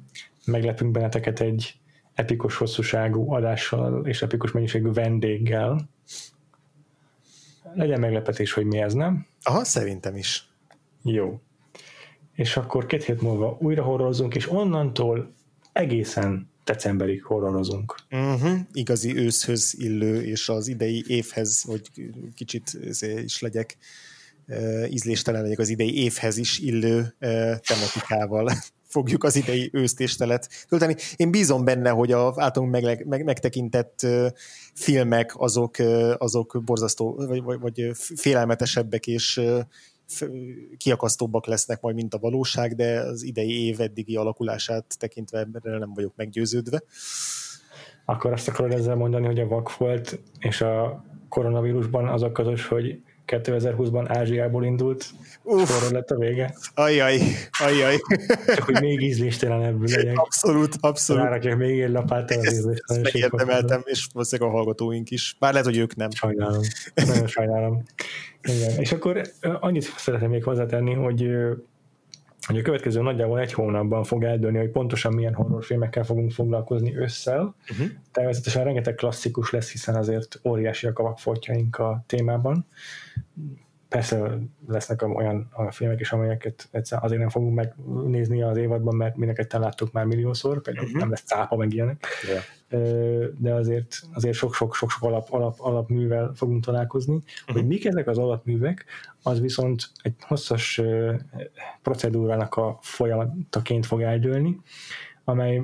[0.45, 1.79] Meglepünk benneteket egy
[2.13, 5.89] epikus hosszúságú adással és epikus mennyiségű vendéggel.
[7.73, 9.25] Legyen meglepetés, hogy mi ez, nem?
[9.43, 10.49] Aha, szerintem is.
[11.03, 11.39] Jó.
[12.35, 15.34] És akkor két hét múlva újra horrorozunk, és onnantól
[15.73, 17.95] egészen decemberig horrorozunk.
[18.11, 18.59] Uh-huh.
[18.73, 21.91] Igazi őszhöz illő, és az idei évhez, hogy
[22.35, 22.77] kicsit
[23.23, 23.77] is legyek
[24.90, 27.15] ízléstelen legyek az idei évhez is illő
[27.68, 28.52] tematikával
[28.88, 30.95] fogjuk az idei ősztéstelet tölteni.
[31.15, 34.07] Én bízom benne, hogy a általunk meg, meg, megtekintett
[34.74, 35.76] filmek azok,
[36.18, 39.41] azok borzasztó, vagy, vagy, vagy félelmetesebbek és
[40.78, 46.14] kiakasztóbbak lesznek majd, mint a valóság, de az idei év eddigi alakulását tekintve nem vagyok
[46.15, 46.82] meggyőződve.
[48.06, 53.02] Akkor azt akarod ezzel mondani, hogy a vakfolt és a koronavírusban az a közös, hogy
[53.27, 55.05] 2020-ban Ázsiából indult,
[55.43, 55.91] Uff.
[55.91, 56.55] lett a vége.
[56.75, 57.19] Ajjaj,
[57.59, 57.95] ajjaj.
[58.45, 60.19] Csak hogy még ízléstelenebbül legyek.
[60.19, 61.23] Abszolút, abszolút.
[61.23, 63.31] Rárakják még egy lapáttal az ízléstelenségét.
[63.31, 65.35] Megérdemeltem, és valószínűleg a hallgatóink is.
[65.39, 66.09] Bár lehet, hogy ők nem.
[66.09, 66.61] Sajnálom.
[66.93, 67.83] Nagyon sajnálom.
[68.41, 68.79] Igen.
[68.79, 69.21] És akkor
[69.59, 71.29] annyit szeretném még hozzátenni, hogy
[72.47, 77.55] hogy a következő nagyjából egy hónapban fog eldőlni, hogy pontosan milyen horrorfilmekkel fogunk foglalkozni ősszel.
[77.71, 77.87] Uh-huh.
[78.11, 82.65] Természetesen rengeteg klasszikus lesz, hiszen azért óriásiak a vakfoltjaink a témában
[83.89, 89.53] persze lesznek olyan, olyan filmek is, amelyeket azért nem fogunk megnézni az évadban, mert mindenket
[89.53, 91.02] láttuk már milliószor, például uh-huh.
[91.02, 92.06] nem lesz cápa meg ilyenek,
[92.69, 93.23] yeah.
[93.38, 97.15] de azért, azért sok-sok-sok alap, alap, alapművel fogunk találkozni.
[97.15, 97.56] Uh-huh.
[97.56, 98.85] Hogy mik ezek az alapművek,
[99.23, 100.81] az viszont egy hosszas
[101.81, 104.61] procedúrának a folyamataként fog eldőlni,
[105.23, 105.61] amely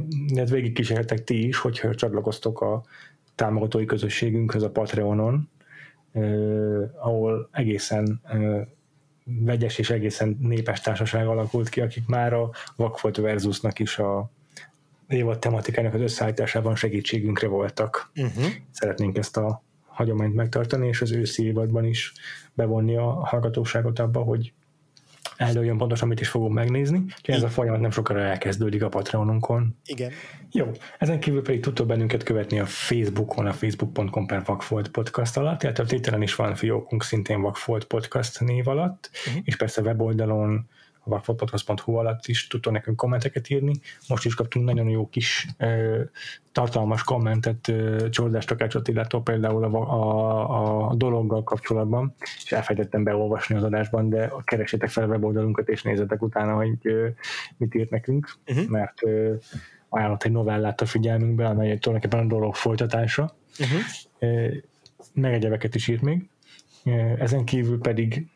[0.49, 2.83] végig kísérhetek ti is, hogyha csatlakoztok a
[3.35, 5.49] támogatói közösségünkhöz a Patreonon,
[6.99, 8.21] ahol egészen
[9.23, 14.29] vegyes és egészen népes társaság alakult ki, akik már a Vakfolt versusnak is a
[15.07, 18.11] évad tematikának az összeállításában segítségünkre voltak.
[18.15, 18.45] Uh-huh.
[18.71, 22.13] Szeretnénk ezt a hagyományt megtartani, és az őszi évadban is
[22.53, 24.53] bevonni a hallgatóságot abba, hogy
[25.47, 26.97] előjön pontosan, mit is fogunk megnézni.
[26.97, 29.75] Úgyhogy ez a folyamat nem sokára elkezdődik a Patreonunkon.
[29.85, 30.11] Igen.
[30.51, 35.63] Jó, ezen kívül pedig tudtok bennünket követni a Facebookon, a facebook.com per Vakfolt podcast alatt,
[35.63, 39.41] illetve a Twitteren is van fiókunk szintén Vakfolt podcast név alatt, uh-huh.
[39.45, 40.67] és persze weboldalon
[41.05, 43.73] a vakfotpodcast.hu alatt is tudtok nekünk kommenteket írni.
[44.07, 46.01] Most is kaptunk nagyon jó kis ö,
[46.51, 53.55] tartalmas kommentet ö, Csordás Takács illetve például a, a, a dologgal kapcsolatban, és elfejtettem beolvasni
[53.55, 57.07] az adásban, de keresétek fel a weboldalunkat, és nézzetek utána, hogy ö,
[57.57, 58.67] mit írt nekünk, uh-huh.
[58.67, 59.33] mert ö,
[59.89, 63.35] ajánlott egy novellát a figyelmünkbe, amely tulajdonképpen a dolog folytatása.
[63.59, 64.51] Uh-huh.
[65.13, 66.29] Meg egyebeket is írt még.
[67.17, 68.27] Ezen kívül pedig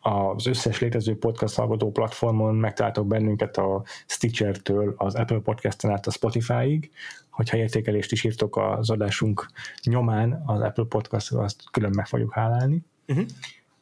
[0.00, 6.10] az összes létező podcast hallgató platformon megtaláltok bennünket a Stitcher-től az Apple Podcast-en át a
[6.10, 6.90] Spotify-ig,
[7.30, 9.46] hogyha értékelést is írtok az adásunk
[9.84, 12.82] nyomán az Apple podcast azt külön meg fogjuk hálálni.
[13.08, 13.26] Uh-huh.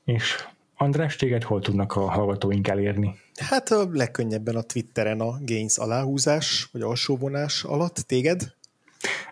[0.04, 0.46] És
[0.76, 3.18] András, téged hol tudnak a hallgatóink elérni?
[3.36, 7.94] Hát a legkönnyebben a Twitteren a Gains aláhúzás, vagy alsóvonás alatt.
[7.94, 8.54] Téged?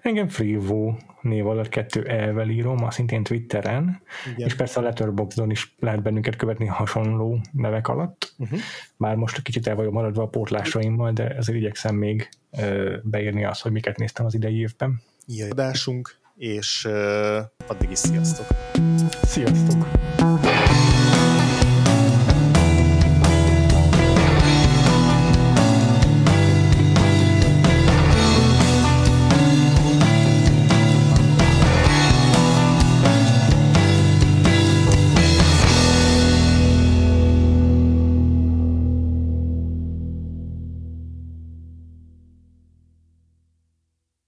[0.03, 4.03] Engem Freevo név alatt kettő E-vel írom, a szintén Twitteren,
[4.35, 4.47] Igen.
[4.47, 8.35] és persze a Letterboxdon is lehet bennünket követni hasonló nevek alatt.
[8.39, 8.59] Uh-huh.
[8.97, 13.63] Már most kicsit el vagyok maradva a pótlásaimmal, de ezért igyekszem még ö, beírni azt,
[13.63, 15.03] hogy miket néztem az idei évben.
[15.27, 18.47] Ilyen adásunk, és ö, addig is sziasztok!
[19.23, 19.89] Sziasztok!